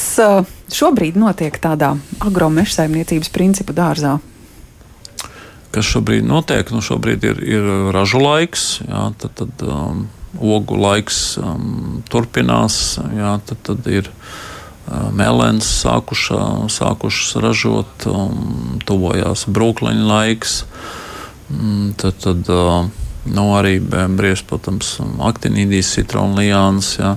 šobrīd 0.73 1.19
notiek 1.21 1.61
tādā 1.61 1.93
agromeža 2.25 2.81
saimniecības 2.81 3.29
principu 3.29 3.77
dārzā? 3.77 4.17
Kas 5.76 5.88
šobrīd 5.91 6.26
notiek. 6.28 6.71
Nu, 6.71 6.82
šobrīd 6.84 7.26
ir, 7.28 7.41
ir 7.43 7.71
ražu 7.95 8.21
laiks, 8.23 8.80
jā, 8.88 9.09
tad, 9.19 9.36
tad 9.41 9.65
um, 9.67 10.05
ogu 10.39 10.80
laiks 10.80 11.38
um, 11.41 12.03
turpinās, 12.11 12.97
jā, 13.15 13.36
tad, 13.47 13.61
tad 13.67 13.89
ir 13.91 14.07
uh, 14.09 15.09
melns 15.15 15.67
sākušā, 15.84 16.43
sākušas 16.71 17.41
ražot, 17.43 18.07
um, 18.11 18.78
tuvojās 18.88 19.47
brūkleņa 19.51 20.07
laiks. 20.11 20.61
Um, 21.51 21.91
tad, 21.99 22.21
tad 22.23 22.47
uh, 22.49 22.88
nu, 23.26 23.45
arī 23.57 23.78
brīvs, 23.82 24.45
protams, 24.47 24.95
aktinīdijas, 25.28 25.91
citronlijāns. 25.97 26.95
Jā. 27.01 27.15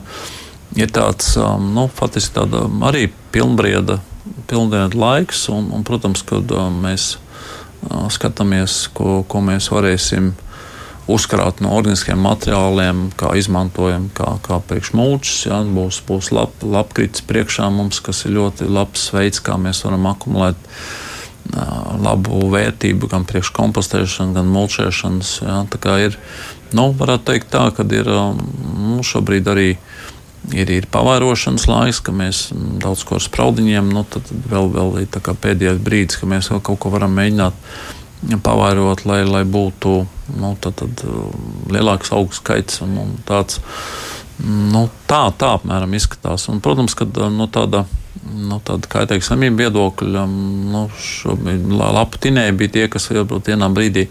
Ir 0.79 0.91
tāds, 0.93 1.31
um, 1.41 1.71
nu, 1.77 1.87
faktiski 1.95 2.37
tāda 2.37 2.67
arī 2.91 3.07
pilnbrieda, 3.33 4.01
pilnbrieda 4.51 4.99
laiks, 4.99 5.47
un, 5.53 5.71
un 5.75 5.87
protams, 5.87 6.27
kad 6.27 6.53
um, 6.53 6.83
mēs 6.85 7.15
skatāmies, 8.13 8.87
ko, 8.95 9.23
ko 9.29 9.43
mēs 9.45 9.71
varēsim 9.73 10.33
uzkrāt 11.09 11.63
no 11.65 11.73
organiskiem 11.73 12.21
materiāliem, 12.21 13.07
kā 13.17 13.33
izmantojam, 13.41 14.11
kā, 14.17 14.35
kā 14.45 14.61
priekšmulčus. 14.69 15.47
Ja, 15.49 15.63
būs 15.65 16.03
būs 16.09 16.31
lap, 16.37 16.57
lapkrits 16.63 17.25
priekšā 17.25 17.71
mums, 17.73 18.03
kas 18.05 18.27
ir 18.27 18.37
ļoti 18.37 18.69
labs 18.69 19.09
veids, 19.17 19.41
kā 19.45 19.57
mēs 19.61 19.81
varam 19.87 20.05
akumulēt 20.11 20.61
uh, 20.69 21.97
labu 22.05 22.43
vērtību 22.53 23.09
gan 23.09 23.25
priekš 23.29 23.55
kompostēšanas, 23.57 24.37
gan 24.37 24.53
mulčēšanas. 24.53 25.33
Ja, 25.47 25.63
ir, 26.05 26.19
nu, 26.77 26.91
varētu 26.99 27.31
teikt 27.33 27.53
tā, 27.55 27.69
ka 27.73 27.89
ir 27.89 28.13
nu, 28.13 29.01
šobrīd 29.01 29.49
arī 29.49 29.71
ir, 30.57 30.71
ir 30.73 30.89
pavērošanas 30.93 31.69
laiks, 31.69 32.03
ka 32.05 32.15
mēs 32.15 32.49
daudz 32.83 33.05
ko 33.09 33.21
spraudiņiem, 33.23 33.93
nu, 33.95 34.05
tad 34.09 34.29
vēl, 34.31 34.71
vēl 34.75 35.01
ir 35.05 35.09
pēdējais 35.13 35.81
brīdis, 35.85 36.21
ka 36.21 36.29
mēs 36.31 36.51
vēl 36.53 36.63
kaut 36.65 36.81
ko 36.85 36.93
varam 36.95 37.17
mēģināt 37.19 37.57
pavērot, 38.43 39.05
lai, 39.07 39.23
lai 39.29 39.45
būtu 39.47 39.95
nu, 40.37 40.53
tad, 40.61 40.79
tad, 40.81 41.05
lielāks 41.71 42.13
augu 42.13 42.35
skaits 42.37 42.83
un, 42.85 42.97
un 43.05 43.17
tāds. 43.29 43.63
Nu, 44.39 44.85
tā, 45.11 45.25
tā 45.35 45.55
apmēram 45.57 45.95
izskatās. 45.99 46.45
Un, 46.51 46.61
protams, 46.63 46.95
ka 46.95 47.09
no 47.35 47.49
tāda 47.51 47.85
nu, 48.27 48.59
tāda 48.65 48.91
kaitīga 48.91 49.25
samība 49.25 49.65
viedokļa. 49.67 50.25
Nu, 50.73 50.87
lapu 51.99 52.21
tinēji 52.23 52.57
bija 52.59 52.75
tie, 52.77 52.87
kas 52.93 53.11
varbūt 53.13 53.53
vienā 53.53 53.71
brīdī 53.73 54.09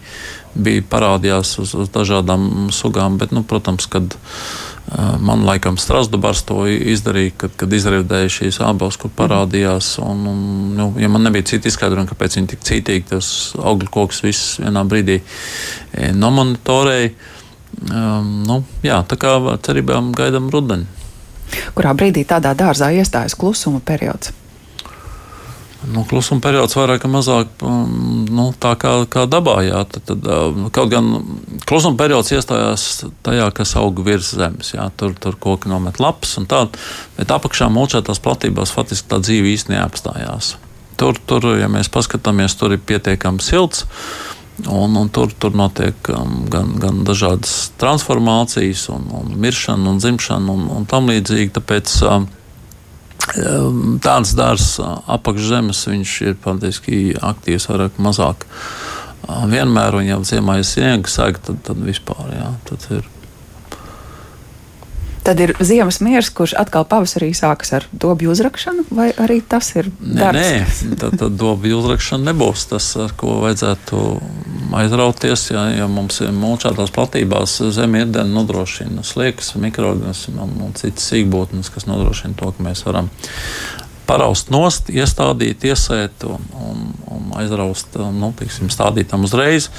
bija 0.58 0.86
parādījās 0.90 1.58
uz, 1.62 1.76
uz 1.78 1.92
dažādām 1.94 2.72
sugām, 2.74 3.20
bet, 3.22 3.36
nu, 3.36 3.44
protams, 3.46 3.86
kad 3.92 4.16
man 5.20 5.44
laikam 5.46 5.78
Strasdabars 5.78 6.46
to 6.48 6.62
izdarīja, 6.68 7.34
kad, 7.44 7.56
kad 7.60 7.74
izrādīja 7.76 8.32
šīs 8.32 8.62
abas, 8.64 8.98
kur 9.00 9.12
parādījās. 9.14 9.98
Un, 10.04 10.24
un, 10.32 10.44
nu, 10.78 10.92
ja 11.02 11.12
man 11.12 11.28
nebija 11.28 11.50
citi 11.52 11.72
izskaidrojumi, 11.72 12.10
kāpēc 12.12 12.40
viņi 12.40 12.54
tik 12.54 12.64
cītīgi 12.70 13.10
tas 13.12 13.32
augļu 13.60 13.92
koks 13.94 14.24
viss 14.26 14.62
vienā 14.64 14.86
brīdī 14.88 15.20
nomonitorēja. 16.16 17.12
Um, 17.78 18.30
nu, 18.48 18.62
jā, 18.82 19.02
tā 19.06 19.20
kā 19.20 19.36
cerībām 19.62 20.10
gaidām 20.16 20.48
rudeni 20.50 20.88
kurā 21.78 21.94
brīdī 21.98 22.26
tādā 22.28 22.54
dārzā 22.58 22.92
iestājas 22.96 23.38
klusuma 23.38 23.82
periods? 23.86 24.34
Nu, 25.88 26.02
klusuma 26.10 26.42
periods 26.44 26.76
vairāk 26.76 27.06
vai 27.06 27.12
mazāk 27.14 27.62
um, 27.64 28.26
nu, 28.34 28.48
tā 28.60 28.74
kā, 28.82 28.92
kā 29.14 29.24
dabā. 29.30 29.60
Jā, 29.64 29.84
tad, 29.88 30.04
tad, 30.10 30.26
um, 30.26 30.68
kaut 30.74 30.90
gan 30.92 31.12
klusuma 31.70 32.00
periods 32.00 32.34
iestājās 32.34 32.88
tajā, 33.24 33.48
kas 33.56 33.76
aug 33.80 34.02
virs 34.04 34.34
zemes. 34.36 34.74
Jā, 34.74 34.90
tur, 34.98 35.14
tur 35.22 35.38
koki 35.40 35.72
nomet 35.72 36.02
lapas 36.04 36.34
un 36.42 36.48
tā, 36.50 36.66
bet 37.20 37.32
apakšā 37.32 37.70
mulčētās 37.72 38.20
platībās 38.26 38.74
faktiski 38.76 39.14
tā 39.14 39.22
dzīve 39.24 39.54
īstenībā 39.54 39.86
neapstājās. 39.86 40.56
Tur, 40.98 41.20
tur, 41.30 41.52
ja 41.60 41.70
mēs 41.70 41.92
paskatāmies, 41.94 42.58
tur 42.58 42.74
ir 42.74 42.82
pietiekami 42.82 43.44
silts. 43.46 43.86
Un, 44.66 44.96
un 44.98 45.10
tur, 45.14 45.30
tur 45.38 45.54
notiek 45.54 46.10
um, 46.10 46.48
gan, 46.50 46.72
gan 46.82 47.04
dažādas 47.06 47.70
transformācijas, 47.78 48.88
un, 48.90 49.06
un 49.14 49.36
miršana, 49.38 49.92
un 49.92 50.02
dzimšana 50.02 50.54
un, 50.54 50.64
un 50.80 50.88
tam 50.90 51.12
līdzīgi. 51.12 51.54
Tāpēc 51.60 51.94
um, 52.10 52.26
um 53.44 54.00
tāds 54.02 54.34
dārsts 54.38 54.80
uh, 54.82 54.96
apakšzemes 55.14 55.84
ir 56.26 56.40
patiesībā 56.42 57.22
aktīvs 57.36 57.70
vairāk 57.70 58.00
vai 58.00 58.08
mazāk. 58.10 58.48
Uh, 59.28 59.46
vienmēr, 59.52 60.00
un 60.00 60.10
ja 60.10 60.18
ziemā 60.26 60.58
ir 60.58 60.66
sniega 60.66 61.12
sēga, 61.12 61.44
tad, 61.52 61.62
tad 61.70 61.86
vispār 61.86 62.34
jā, 62.34 62.50
tad 62.66 62.90
ir 62.98 63.06
Tad 65.28 65.42
ir 65.44 65.52
ziemas 65.60 65.98
miers, 66.00 66.30
kurš 66.32 66.54
atkal 66.56 66.86
pavasarī 66.88 67.34
sākas 67.36 67.74
ar 67.76 67.86
dobju 67.92 68.32
uzrakšanu, 68.32 68.86
vai 68.96 69.10
arī 69.12 69.42
tas 69.44 69.74
ir 69.76 69.90
darbs? 70.00 70.40
Nē, 70.40 70.52
nē 70.64 70.96
tad, 71.02 71.18
tad 71.20 71.36
dobju 71.36 71.82
uzrakšana 71.82 72.30
nebūs 72.30 72.64
tas, 72.70 72.88
ar 73.04 73.12
ko 73.20 73.42
vajadzētu 73.42 74.04
aizrauties. 74.80 75.50
Ja, 75.52 75.66
ja 75.76 75.90
mums 75.92 76.22
ir 76.24 76.32
mulčātās 76.32 76.94
platībās 76.96 77.58
diena 77.76 78.24
nodrošina 78.30 79.04
sliekas, 79.04 79.52
mikroorganismus 79.60 80.32
un, 80.32 80.56
un 80.70 80.80
citas 80.80 81.12
sīkbūtnes, 81.12 81.74
kas 81.76 81.90
nodrošina 81.92 82.40
to, 82.40 82.54
ka 82.56 82.64
mēs 82.64 82.86
varam 82.88 83.12
paraust 84.08 84.52
nost, 84.54 84.92
iestādīt, 84.94 85.66
iesēt 85.68 86.26
un, 86.28 86.48
un, 86.64 86.88
un 87.14 87.30
aizraust, 87.42 88.00
nu, 88.16 88.32
tiksim, 88.40 88.72
stādīt 88.74 89.12
tam 89.12 89.28
uzreiz. 89.28 89.70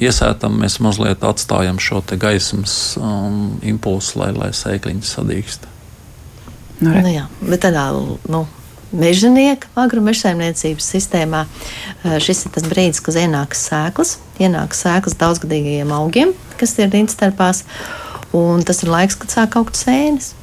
Iesētam 0.00 0.60
mēs 0.60 0.78
mazliet 0.84 1.24
atstājam 1.26 1.80
šo 1.82 2.02
gaismas 2.20 2.96
um, 3.00 3.58
impulsu, 3.66 4.20
lai, 4.22 4.30
lai 4.36 4.52
sēkliņas 4.56 5.16
sadīkst. 5.18 5.68
Nu, 6.80 6.94
nu, 6.94 7.10
jā, 7.12 7.26
bet 7.44 7.66
tādā, 7.66 7.90
nu, 8.32 8.46
mežonieka 8.96 9.68
agromežsaimniecības 9.78 10.88
sistēmā 10.94 11.44
eh, 11.46 12.18
šis 12.22 12.46
ir 12.46 12.54
tas 12.56 12.66
brīdis, 12.70 13.02
kad 13.04 13.18
ienākas 13.20 13.66
sēklas, 13.68 14.16
ienākas 14.40 14.84
sēklas 14.86 15.18
daudzgadīgajiem 15.20 15.92
augiem, 15.94 16.34
kas 16.60 16.76
ir 16.80 16.90
rīnstarpās, 16.92 17.64
un 18.36 18.64
tas 18.66 18.82
ir 18.84 18.92
laiks, 18.92 19.18
kad 19.20 19.36
sāk 19.36 19.58
augt 19.60 19.78
sēnes. 19.78 20.34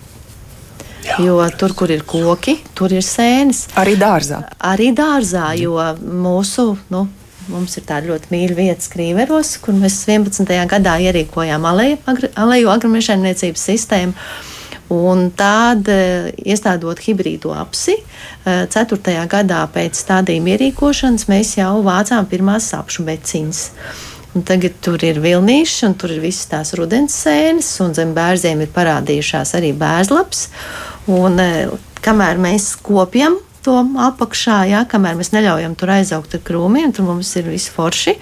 Jā. 1.17 1.25
Jo 1.25 1.37
tur, 1.57 1.73
kur 1.77 1.91
ir 1.93 2.03
koki, 2.05 2.59
tur 2.77 2.93
ir 2.93 3.05
sēnes. 3.05 3.67
Arī 3.79 3.95
dārzā. 3.97 4.43
Arī 4.69 4.91
dārzā, 4.95 5.51
jo 5.57 5.77
mūsu. 6.01 6.75
Nu, 6.93 7.07
Mums 7.47 7.77
ir 7.79 7.85
tāda 7.87 8.09
ļoti 8.09 8.27
mīļa 8.33 8.55
vieta 8.57 8.83
Skrīveros, 8.83 9.53
kur 9.63 9.77
mēs 9.79 10.01
11. 10.03 10.49
gadā 10.67 10.97
ierīkojām 10.99 11.63
aleju, 11.69 11.99
agri, 12.11 12.29
aleju 12.35 12.71
agromežēmniecības 12.73 13.63
sistēmu. 13.69 14.27
Un 14.91 15.29
tad, 15.35 15.87
iestādot 16.43 16.99
hibrīdu 17.03 17.53
apsi, 17.55 17.97
4. 18.47 19.15
gadā 19.31 19.61
pēc 19.71 19.99
stādījuma 19.99 20.53
ierīkošanas, 20.53 21.27
mēs 21.31 21.55
jau 21.57 21.73
vācām 21.87 22.27
pirmās 22.27 22.67
sapšu 22.71 23.07
beciņas. 23.07 23.63
Un 24.35 24.43
tagad 24.47 24.75
tur 24.83 25.01
ir 25.03 25.19
vilnīši, 25.23 25.79
un 25.87 25.95
tur 25.99 26.13
ir 26.15 26.21
visas 26.23 26.51
tās 26.51 26.75
rudens 26.77 27.15
sēnes, 27.23 27.71
un 27.83 27.95
zem 27.97 28.11
bērziem 28.15 28.63
ir 28.63 28.71
parādījušās 28.75 29.55
arī 29.59 29.71
bērzlaps. 29.75 30.47
Un, 31.07 31.39
e, 31.39 31.67
kamēr 32.03 32.39
mēs 32.41 32.73
kopjam 32.83 33.39
to 33.63 33.79
apakšā, 34.07 34.61
jā, 34.71 34.83
kamēr 34.87 35.17
mēs 35.19 35.33
neļaujam 35.35 35.75
tur 35.79 35.91
aizaugt 35.97 36.37
ar 36.37 36.43
krūmiem, 36.47 36.93
tur 36.95 37.07
mums 37.07 37.33
ir 37.39 37.49
visi 37.51 37.73
forši 37.73 38.15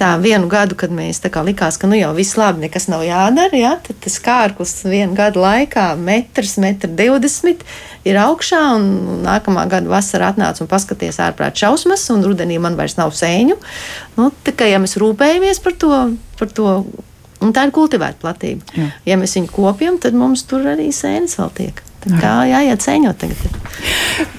tā 0.00 0.14
vienu 0.20 0.48
gadu, 0.48 0.76
kad 0.80 0.92
mēs 0.94 1.20
likās, 1.20 1.76
ka 1.76 1.88
nu 1.90 1.98
jau 1.98 2.12
viss 2.16 2.38
labi, 2.40 2.64
nekas 2.64 2.88
nav 2.88 3.02
jādara, 3.04 3.56
ja, 3.56 3.72
tad 3.84 3.98
tas 4.00 4.16
kārklis 4.24 4.72
vienu 4.88 5.12
gadu 5.18 5.42
laikā 5.44 5.92
metrs, 6.00 6.56
metrs 6.62 6.94
divdesmit 6.96 7.64
ir 8.08 8.16
augšā, 8.16 8.62
un 8.78 9.20
nākamā 9.26 9.66
gada 9.68 9.92
vasarā 9.92 10.32
atnāca 10.32 10.64
un 10.64 10.70
paskaties 10.70 11.20
ārprāt 11.20 11.60
šausmas, 11.60 12.06
un 12.14 12.24
rudenī 12.24 12.56
man 12.62 12.78
vairs 12.80 12.96
nav 12.96 13.12
sēņu. 13.16 13.58
Nu, 14.16 14.30
tā 14.46 14.56
kā 14.56 14.70
ja 14.70 14.80
mēs 14.80 14.96
rūpējamies 15.00 15.60
par 15.64 15.76
to, 15.76 16.00
par 16.40 16.56
to 16.56 16.72
un 17.44 17.54
tā 17.56 17.68
ir 17.68 17.76
kultivēta 17.76 18.20
platība. 18.24 18.64
Jā. 18.76 18.88
Ja 19.12 19.20
mēs 19.20 19.36
viņu 19.36 19.52
kopjam, 19.52 20.00
tad 20.00 20.16
mums 20.16 20.46
tur 20.48 20.64
arī 20.72 20.88
sēnes 20.96 21.36
vēl 21.40 21.54
tiek. 21.60 21.84
Tā 22.00 22.16
kā 22.16 22.34
jāiet 22.48 22.80
ceņot 22.80 23.18
tagad. 23.20 23.58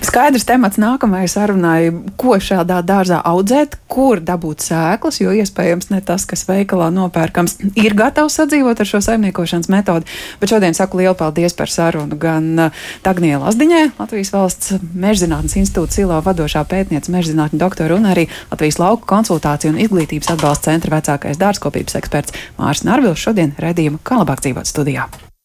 Skaidrs 0.05 0.45
temats 0.49 0.79
nākamajai 0.81 1.27
sarunai, 1.29 1.79
ko 2.19 2.35
šādā 2.41 2.79
dārzā 2.85 3.19
audzēt, 3.27 3.77
kur 3.91 4.21
dabūt 4.25 4.65
sēklas, 4.65 5.19
jo 5.21 5.33
iespējams 5.37 5.91
ne 5.93 6.01
tas, 6.05 6.25
kas 6.29 6.43
veikalā 6.49 6.89
nopērkams, 6.93 7.57
ir 7.79 7.95
gatavs 7.97 8.39
sadzīvot 8.39 8.81
ar 8.81 8.89
šo 8.89 9.01
saimniekošanas 9.05 9.69
metodi. 9.71 10.09
Bet 10.41 10.53
šodien 10.53 10.77
saku 10.77 11.01
lielu 11.01 11.15
paldies 11.17 11.55
par 11.57 11.71
sarunu 11.71 12.17
gan 12.19 12.51
uh, 12.67 12.83
Dagniela 13.05 13.45
Lazdiņai, 13.45 13.83
Latvijas 14.01 14.33
valsts 14.33 14.75
mežzinātnes 14.91 15.57
institūta 15.61 16.01
silā 16.01 16.21
vadošā 16.25 16.65
pētniece 16.69 17.13
mežzinātņu 17.13 17.61
doktora 17.61 17.97
un 17.97 18.09
arī 18.11 18.27
Latvijas 18.51 18.81
lauku 18.81 19.07
konsultāciju 19.09 19.75
un 19.75 19.81
izglītības 19.85 20.33
atbalsta 20.35 20.71
centra 20.71 20.97
vecākais 20.97 21.41
dārzkopības 21.41 21.99
eksperts 22.01 22.39
Mārs 22.59 22.85
Narvils 22.87 23.21
šodien 23.21 23.55
redzījuma 23.61 24.01
Kā 24.03 24.21
labāk 24.23 24.43
dzīvot 24.43 24.67
studijā. 24.67 25.09